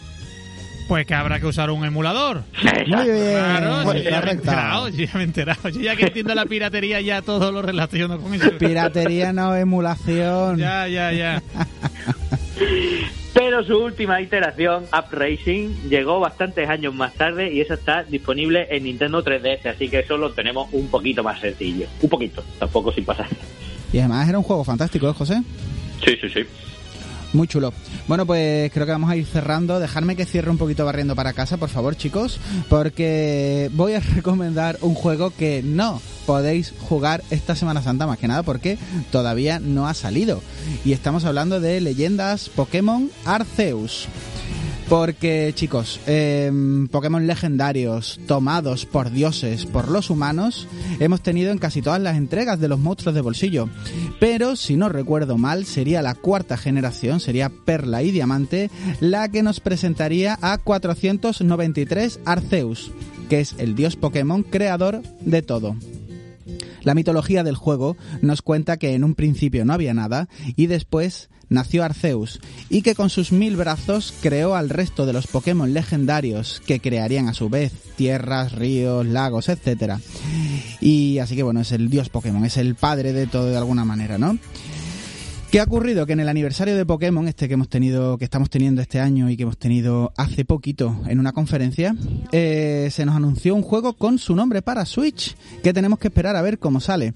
Pues 0.86 1.06
que 1.06 1.14
habrá 1.14 1.40
que 1.40 1.46
usar 1.46 1.70
un 1.70 1.84
emulador. 1.84 2.42
Muy 2.62 3.10
bien. 3.10 3.38
Claro, 3.38 3.94
yo 3.94 4.02
ya 4.02 4.20
me 4.20 4.28
he 4.28 4.32
enterado, 4.32 4.88
yo 4.90 5.04
ya 5.06 5.10
me 5.14 5.20
he 5.20 5.24
enterado. 5.24 5.68
Yo 5.70 5.80
ya 5.80 5.96
que 5.96 6.04
entiendo 6.06 6.34
la 6.34 6.44
piratería, 6.44 7.00
ya 7.00 7.22
todo 7.22 7.50
lo 7.52 7.62
relaciono 7.62 8.20
con 8.20 8.34
eso. 8.34 8.50
Piratería 8.58 9.32
no, 9.32 9.56
emulación. 9.56 10.58
Ya, 10.58 10.86
ya, 10.86 11.10
ya. 11.12 11.42
Pero 13.34 13.64
su 13.64 13.76
última 13.76 14.20
iteración, 14.20 14.84
Up 14.84 15.10
Racing, 15.10 15.88
llegó 15.88 16.20
bastantes 16.20 16.68
años 16.68 16.94
más 16.94 17.12
tarde 17.14 17.52
y 17.52 17.60
esa 17.60 17.74
está 17.74 18.04
disponible 18.04 18.68
en 18.70 18.84
Nintendo 18.84 19.24
3DS, 19.24 19.66
así 19.66 19.88
que 19.88 19.98
eso 19.98 20.16
lo 20.16 20.32
tenemos 20.32 20.68
un 20.72 20.86
poquito 20.86 21.24
más 21.24 21.40
sencillo. 21.40 21.86
Un 22.00 22.08
poquito, 22.08 22.44
tampoco 22.60 22.92
sin 22.92 23.04
pasar. 23.04 23.26
Y 23.92 23.98
además 23.98 24.28
era 24.28 24.38
un 24.38 24.44
juego 24.44 24.62
fantástico, 24.62 25.08
¿eh, 25.08 25.12
José? 25.12 25.42
Sí, 26.04 26.16
sí, 26.20 26.28
sí. 26.28 26.44
Muy 27.34 27.48
chulo. 27.48 27.72
Bueno, 28.06 28.26
pues 28.26 28.72
creo 28.72 28.86
que 28.86 28.92
vamos 28.92 29.10
a 29.10 29.16
ir 29.16 29.26
cerrando. 29.26 29.80
Dejarme 29.80 30.14
que 30.14 30.24
cierre 30.24 30.50
un 30.50 30.56
poquito 30.56 30.84
barriendo 30.84 31.16
para 31.16 31.32
casa, 31.32 31.56
por 31.56 31.68
favor, 31.68 31.96
chicos, 31.96 32.38
porque 32.70 33.70
voy 33.74 33.94
a 33.94 34.00
recomendar 34.14 34.78
un 34.80 34.94
juego 34.94 35.32
que 35.36 35.60
no 35.64 36.00
podéis 36.26 36.72
jugar 36.88 37.24
esta 37.30 37.56
Semana 37.56 37.82
Santa, 37.82 38.06
más 38.06 38.18
que 38.18 38.28
nada 38.28 38.44
porque 38.44 38.78
todavía 39.10 39.58
no 39.58 39.88
ha 39.88 39.94
salido. 39.94 40.42
Y 40.84 40.92
estamos 40.92 41.24
hablando 41.24 41.58
de 41.58 41.80
leyendas 41.80 42.48
Pokémon 42.50 43.10
Arceus. 43.24 44.08
Porque, 44.88 45.52
chicos, 45.54 45.98
em, 46.06 46.88
Pokémon 46.88 47.26
legendarios 47.26 48.20
tomados 48.26 48.84
por 48.84 49.10
dioses, 49.10 49.64
por 49.64 49.90
los 49.90 50.10
humanos, 50.10 50.68
hemos 51.00 51.22
tenido 51.22 51.52
en 51.52 51.58
casi 51.58 51.80
todas 51.80 52.00
las 52.00 52.16
entregas 52.16 52.60
de 52.60 52.68
los 52.68 52.78
monstruos 52.78 53.14
de 53.14 53.22
bolsillo. 53.22 53.68
Pero, 54.20 54.56
si 54.56 54.76
no 54.76 54.90
recuerdo 54.90 55.38
mal, 55.38 55.64
sería 55.64 56.02
la 56.02 56.14
cuarta 56.14 56.58
generación, 56.58 57.20
sería 57.20 57.50
Perla 57.64 58.02
y 58.02 58.10
Diamante, 58.10 58.70
la 59.00 59.28
que 59.30 59.42
nos 59.42 59.60
presentaría 59.60 60.38
a 60.42 60.58
493 60.58 62.20
Arceus, 62.26 62.92
que 63.30 63.40
es 63.40 63.54
el 63.58 63.74
dios 63.74 63.96
Pokémon 63.96 64.42
creador 64.42 65.02
de 65.20 65.40
todo. 65.40 65.76
La 66.82 66.94
mitología 66.94 67.42
del 67.42 67.56
juego 67.56 67.96
nos 68.20 68.42
cuenta 68.42 68.76
que 68.76 68.94
en 68.94 69.04
un 69.04 69.14
principio 69.14 69.64
no 69.64 69.72
había 69.72 69.94
nada 69.94 70.28
y 70.54 70.66
después 70.66 71.30
nació 71.54 71.84
Arceus 71.84 72.40
y 72.68 72.82
que 72.82 72.94
con 72.94 73.10
sus 73.10 73.32
mil 73.32 73.56
brazos 73.56 74.12
creó 74.20 74.54
al 74.54 74.68
resto 74.68 75.06
de 75.06 75.12
los 75.12 75.26
Pokémon 75.26 75.72
legendarios 75.72 76.62
que 76.66 76.80
crearían 76.80 77.28
a 77.28 77.34
su 77.34 77.48
vez 77.48 77.72
tierras, 77.96 78.52
ríos, 78.52 79.06
lagos, 79.06 79.48
etc. 79.48 79.94
Y 80.80 81.18
así 81.18 81.36
que 81.36 81.42
bueno, 81.42 81.60
es 81.60 81.72
el 81.72 81.88
dios 81.88 82.08
Pokémon, 82.08 82.44
es 82.44 82.56
el 82.56 82.74
padre 82.74 83.12
de 83.12 83.26
todo 83.26 83.46
de 83.46 83.56
alguna 83.56 83.84
manera, 83.84 84.18
¿no? 84.18 84.38
¿Qué 85.54 85.60
ha 85.60 85.62
ocurrido? 85.62 86.04
Que 86.04 86.14
en 86.14 86.18
el 86.18 86.28
aniversario 86.28 86.76
de 86.76 86.84
Pokémon, 86.84 87.28
este 87.28 87.46
que 87.46 87.54
hemos 87.54 87.68
tenido, 87.68 88.18
que 88.18 88.24
estamos 88.24 88.50
teniendo 88.50 88.82
este 88.82 88.98
año 88.98 89.30
y 89.30 89.36
que 89.36 89.44
hemos 89.44 89.56
tenido 89.56 90.12
hace 90.16 90.44
poquito 90.44 91.00
en 91.06 91.20
una 91.20 91.30
conferencia, 91.30 91.94
eh, 92.32 92.88
se 92.90 93.06
nos 93.06 93.14
anunció 93.14 93.54
un 93.54 93.62
juego 93.62 93.92
con 93.92 94.18
su 94.18 94.34
nombre 94.34 94.62
para 94.62 94.84
Switch, 94.84 95.36
que 95.62 95.72
tenemos 95.72 96.00
que 96.00 96.08
esperar 96.08 96.34
a 96.34 96.42
ver 96.42 96.58
cómo 96.58 96.80
sale. 96.80 97.14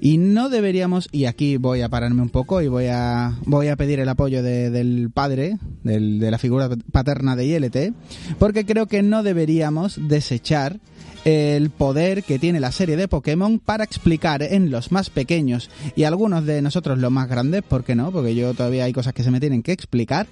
Y 0.00 0.18
no 0.18 0.50
deberíamos, 0.50 1.08
y 1.10 1.24
aquí 1.24 1.56
voy 1.56 1.80
a 1.80 1.88
pararme 1.88 2.22
un 2.22 2.28
poco 2.28 2.62
y 2.62 2.68
voy 2.68 2.86
a, 2.86 3.36
voy 3.44 3.66
a 3.66 3.74
pedir 3.74 3.98
el 3.98 4.08
apoyo 4.08 4.40
del 4.44 5.10
padre, 5.12 5.58
de 5.82 6.30
la 6.30 6.38
figura 6.38 6.68
paterna 6.92 7.34
de 7.34 7.46
ILT, 7.46 7.94
porque 8.38 8.64
creo 8.64 8.86
que 8.86 9.02
no 9.02 9.24
deberíamos 9.24 9.98
desechar 10.00 10.78
el 11.24 11.70
poder 11.70 12.22
que 12.22 12.38
tiene 12.38 12.60
la 12.60 12.72
serie 12.72 12.96
de 12.96 13.08
Pokémon 13.08 13.58
para 13.58 13.84
explicar 13.84 14.42
en 14.42 14.70
los 14.70 14.90
más 14.90 15.10
pequeños 15.10 15.70
y 15.96 16.04
algunos 16.04 16.46
de 16.46 16.62
nosotros 16.62 16.98
los 16.98 17.10
más 17.10 17.28
grandes, 17.28 17.62
¿por 17.62 17.79
qué 17.84 17.94
no? 17.94 18.10
Porque 18.12 18.34
yo 18.34 18.54
todavía 18.54 18.84
hay 18.84 18.92
cosas 18.92 19.12
que 19.12 19.22
se 19.22 19.30
me 19.30 19.40
tienen 19.40 19.62
que 19.62 19.72
explicar. 19.72 20.26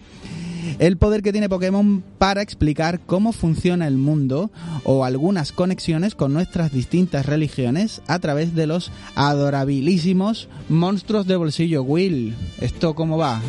El 0.78 0.96
poder 0.96 1.22
que 1.22 1.32
tiene 1.32 1.48
Pokémon 1.48 2.04
para 2.18 2.42
explicar 2.42 3.00
cómo 3.00 3.32
funciona 3.32 3.86
el 3.86 3.96
mundo 3.96 4.50
o 4.84 5.04
algunas 5.04 5.50
conexiones 5.50 6.14
con 6.14 6.32
nuestras 6.32 6.72
distintas 6.72 7.26
religiones 7.26 8.02
a 8.06 8.18
través 8.18 8.54
de 8.54 8.66
los 8.66 8.92
adorabilísimos 9.16 10.48
monstruos 10.68 11.26
de 11.26 11.36
bolsillo. 11.36 11.82
Will, 11.82 12.36
¿esto 12.60 12.94
cómo 12.94 13.18
va 13.18 13.40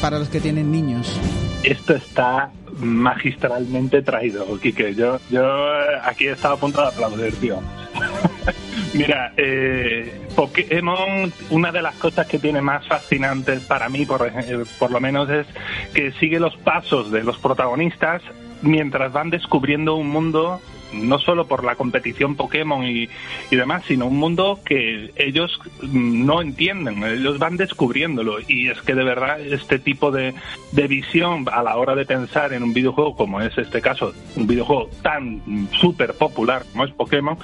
para 0.00 0.18
los 0.18 0.28
que 0.28 0.40
tienen 0.40 0.70
niños? 0.70 1.18
Esto 1.62 1.94
está 1.94 2.50
magistralmente 2.78 4.02
traído, 4.02 4.46
Quique. 4.60 4.94
Yo, 4.94 5.18
yo 5.30 5.44
aquí 6.02 6.26
he 6.26 6.32
estado 6.32 6.54
a 6.54 6.60
punto 6.60 6.80
de 6.80 6.88
aplaudir, 6.88 7.34
tío. 7.36 7.60
Mira, 8.98 9.32
eh, 9.36 10.12
Pokémon, 10.34 11.32
una 11.50 11.70
de 11.70 11.82
las 11.82 11.94
cosas 11.94 12.26
que 12.26 12.40
tiene 12.40 12.60
más 12.60 12.86
fascinantes 12.88 13.60
para 13.60 13.88
mí, 13.88 14.04
por, 14.04 14.26
eh, 14.26 14.64
por 14.76 14.90
lo 14.90 14.98
menos, 14.98 15.30
es 15.30 15.46
que 15.94 16.10
sigue 16.12 16.40
los 16.40 16.56
pasos 16.56 17.12
de 17.12 17.22
los 17.22 17.38
protagonistas 17.38 18.22
mientras 18.60 19.12
van 19.12 19.30
descubriendo 19.30 19.94
un 19.94 20.08
mundo 20.08 20.60
no 20.92 21.18
solo 21.18 21.46
por 21.46 21.64
la 21.64 21.76
competición 21.76 22.36
Pokémon 22.36 22.84
y, 22.84 23.08
y, 23.50 23.56
demás, 23.56 23.84
sino 23.86 24.06
un 24.06 24.18
mundo 24.18 24.60
que 24.64 25.12
ellos 25.16 25.58
no 25.82 26.40
entienden, 26.40 27.02
ellos 27.04 27.38
van 27.38 27.56
descubriéndolo. 27.56 28.38
Y 28.46 28.68
es 28.68 28.80
que 28.82 28.94
de 28.94 29.04
verdad 29.04 29.40
este 29.40 29.78
tipo 29.78 30.10
de, 30.10 30.34
de 30.72 30.86
visión 30.86 31.46
a 31.50 31.62
la 31.62 31.76
hora 31.76 31.94
de 31.94 32.04
pensar 32.04 32.52
en 32.52 32.62
un 32.62 32.72
videojuego, 32.72 33.16
como 33.16 33.40
es 33.40 33.56
este 33.58 33.80
caso, 33.80 34.12
un 34.36 34.46
videojuego 34.46 34.88
tan 35.02 35.68
súper 35.80 36.14
popular 36.14 36.64
como 36.72 36.84
es 36.84 36.92
Pokémon, 36.92 37.38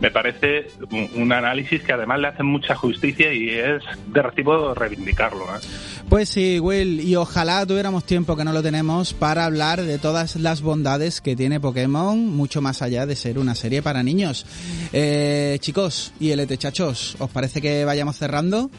me 0.00 0.10
parece 0.10 0.68
un, 1.14 1.32
análisis 1.32 1.82
que 1.82 1.92
además 1.92 2.20
le 2.20 2.28
hace 2.28 2.42
mucha 2.42 2.74
justicia 2.74 3.32
y 3.32 3.50
es 3.50 3.82
de 4.06 4.22
recibo 4.22 4.74
reivindicarlo. 4.74 5.44
¿eh? 5.44 5.60
Pues 6.08 6.30
sí, 6.30 6.58
Will, 6.58 7.00
y 7.00 7.16
ojalá 7.16 7.66
tuviéramos 7.66 8.04
tiempo 8.04 8.36
que 8.36 8.44
no 8.44 8.52
lo 8.52 8.62
tenemos 8.62 9.12
para 9.12 9.44
hablar 9.44 9.82
de 9.82 9.98
todas 9.98 10.36
las 10.36 10.62
bondades 10.62 11.20
que 11.20 11.36
tiene 11.36 11.60
Pokémon, 11.60 12.26
mucho 12.34 12.62
más 12.62 12.80
allá 12.80 12.87
de 12.88 13.16
ser 13.16 13.38
una 13.38 13.54
serie 13.54 13.82
para 13.82 14.02
niños. 14.02 14.46
Eh, 14.92 15.58
chicos 15.60 16.12
y 16.18 16.30
el 16.30 16.58
chachos, 16.58 17.16
¿os 17.18 17.30
parece 17.30 17.60
que 17.60 17.84
vayamos 17.84 18.16
cerrando? 18.16 18.70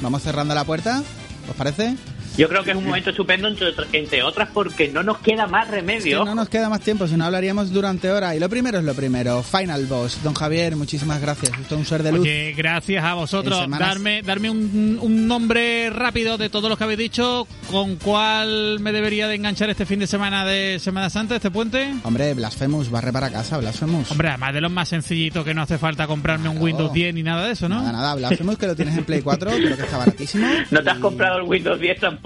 ¿Vamos 0.00 0.22
cerrando 0.22 0.54
la 0.54 0.64
puerta? 0.64 1.02
¿Os 1.48 1.56
parece? 1.56 1.96
Yo 2.36 2.48
creo 2.48 2.62
que 2.62 2.70
es 2.70 2.76
un 2.76 2.84
momento 2.84 3.10
estupendo, 3.10 3.48
entre, 3.92 4.22
otras, 4.22 4.48
porque 4.52 4.88
no 4.88 5.02
nos 5.02 5.18
queda 5.18 5.46
más 5.46 5.68
remedio. 5.68 6.24
no 6.24 6.34
nos 6.34 6.48
queda 6.48 6.68
más 6.68 6.80
tiempo, 6.80 7.06
si 7.06 7.16
no 7.16 7.24
hablaríamos 7.24 7.72
durante 7.72 8.10
horas. 8.10 8.36
Y 8.36 8.38
lo 8.38 8.48
primero 8.48 8.78
es 8.78 8.84
lo 8.84 8.94
primero. 8.94 9.42
Final 9.42 9.86
Boss. 9.86 10.22
Don 10.22 10.34
Javier, 10.34 10.76
muchísimas 10.76 11.20
gracias. 11.20 11.50
Usted 11.50 11.76
es 11.76 11.78
un 11.78 11.84
ser 11.84 12.02
de 12.02 12.12
luz. 12.12 12.20
Oye, 12.20 12.54
gracias 12.56 13.04
a 13.04 13.14
vosotros. 13.14 13.68
Darme, 13.68 14.22
darme 14.22 14.50
un, 14.50 15.26
nombre 15.26 15.90
rápido 15.90 16.38
de 16.38 16.48
todos 16.48 16.68
los 16.68 16.78
que 16.78 16.84
habéis 16.84 16.98
dicho. 16.98 17.46
¿Con 17.70 17.96
cuál 17.96 18.78
me 18.80 18.92
debería 18.92 19.28
de 19.28 19.34
enganchar 19.34 19.70
este 19.70 19.84
fin 19.84 20.00
de 20.00 20.06
semana 20.06 20.44
de 20.44 20.78
Semana 20.78 21.10
Santa, 21.10 21.36
este 21.36 21.50
puente? 21.50 21.92
Hombre, 22.04 22.34
Blasphemous, 22.34 22.90
barre 22.90 23.12
para 23.12 23.30
casa, 23.30 23.58
Blasphemous. 23.58 24.10
Hombre, 24.10 24.28
además 24.28 24.54
de 24.54 24.60
los 24.60 24.72
más 24.72 24.88
sencillitos 24.88 25.44
que 25.44 25.52
no 25.52 25.62
hace 25.62 25.78
falta 25.78 26.06
comprarme 26.06 26.48
un 26.48 26.58
Windows 26.58 26.92
10 26.92 27.14
ni 27.14 27.22
nada 27.22 27.46
de 27.46 27.52
eso, 27.52 27.68
¿no? 27.68 27.76
Nada, 27.76 27.92
nada. 27.92 28.14
Blasphemous 28.14 28.56
que 28.56 28.66
lo 28.66 28.74
tienes 28.74 28.96
en 28.96 29.04
Play 29.04 29.20
4, 29.20 29.50
creo 29.50 29.76
que 29.76 29.82
está 29.82 29.98
baratísimo. 29.98 30.46
¿No 30.70 30.82
te 30.82 30.90
has 30.90 30.98
comprado 30.98 31.38
el 31.38 31.42
Windows 31.42 31.78
10 31.78 32.00
tampoco? 32.00 32.19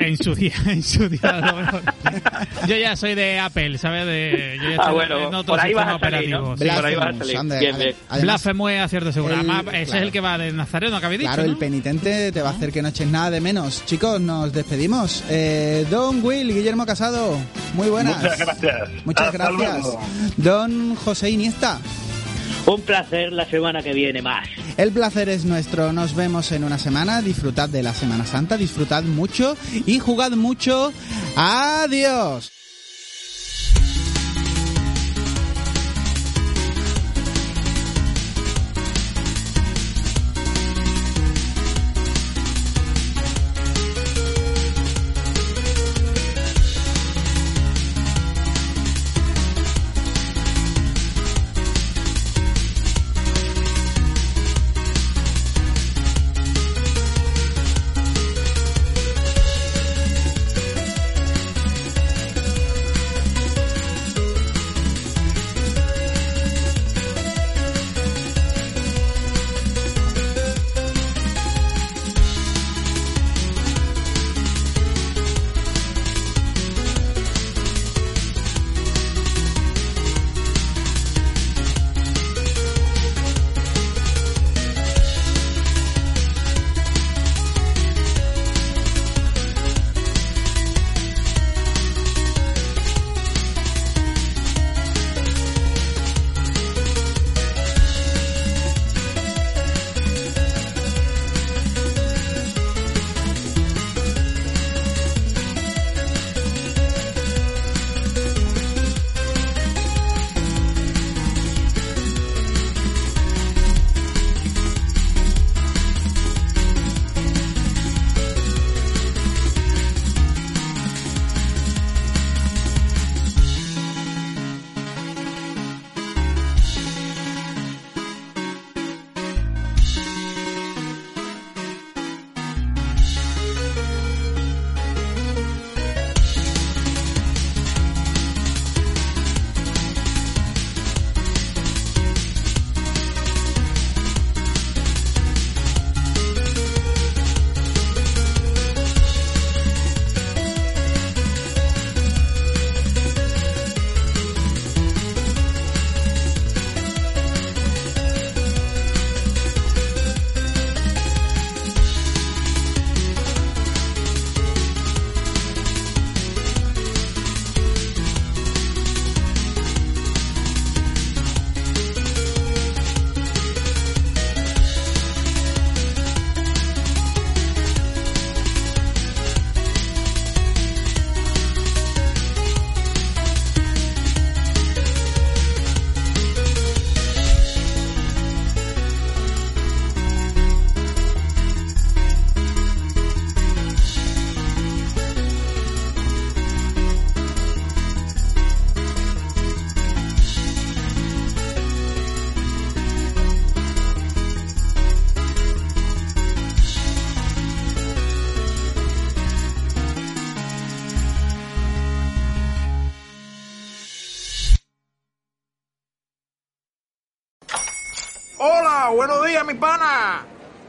En 0.00 0.16
su 0.16 0.34
día, 0.34 0.52
en 0.66 0.82
su 0.82 1.08
día. 1.08 1.82
yo 2.66 2.76
ya 2.76 2.96
soy 2.96 3.14
de 3.14 3.38
Apple, 3.38 3.78
¿sabes? 3.78 4.06
De, 4.06 4.58
yo 4.62 4.70
ya 4.70 4.76
ah, 4.78 4.92
bueno, 4.92 5.44
por 5.44 5.60
ahí 5.60 5.74
vas 5.74 5.88
a 5.88 5.98
salir, 5.98 6.30
¿no? 6.30 6.56
Sí, 6.56 6.68
por 6.74 6.84
ahí 6.84 6.94
vas 6.94 7.14
a 7.14 7.18
salir. 7.18 7.60
Bien, 7.60 7.78
bien. 7.78 7.94
Blasphemous 8.20 8.72
es 8.72 8.80
acierto 8.80 9.12
seguro. 9.12 9.34
Además, 9.34 9.64
ese 9.72 9.96
es 9.96 10.02
el 10.02 10.12
que 10.12 10.20
va 10.20 10.38
de 10.38 10.52
Nazareno, 10.52 11.00
que 11.00 11.06
habéis 11.06 11.20
dicho, 11.20 11.32
Claro, 11.32 11.48
el 11.48 11.56
penitente 11.56 12.32
te 12.32 12.42
va 12.42 12.50
a 12.50 12.52
hacer 12.52 12.72
que 12.72 12.82
no 12.82 12.88
eches 12.88 13.08
nada 13.08 13.30
de 13.30 13.40
menos. 13.40 13.84
Chicos, 13.86 14.20
nos 14.20 14.52
despedimos. 14.52 15.24
Eh, 15.28 15.86
Don 15.90 16.24
Will, 16.24 16.52
Guillermo 16.52 16.86
Casado, 16.86 17.38
muy 17.74 17.88
buenas. 17.88 18.16
Muchas 18.16 18.38
gracias. 18.38 18.88
Muchas 19.04 19.32
gracias. 19.32 19.86
Don 20.36 20.94
José 20.96 21.30
Iniesta. 21.30 21.78
Un 22.66 22.80
placer 22.82 23.32
la 23.32 23.46
semana 23.46 23.82
que 23.82 23.92
viene 23.92 24.22
más. 24.22 24.48
El 24.76 24.92
placer 24.92 25.28
es 25.28 25.44
nuestro. 25.44 25.92
Nos 25.92 26.14
vemos 26.14 26.52
en 26.52 26.64
una 26.64 26.78
semana. 26.78 27.22
Disfrutad 27.22 27.68
de 27.68 27.82
la 27.82 27.94
Semana 27.94 28.26
Santa, 28.26 28.56
disfrutad 28.56 29.02
mucho 29.02 29.56
y 29.86 29.98
jugad 29.98 30.32
mucho. 30.32 30.92
Adiós. 31.36 32.59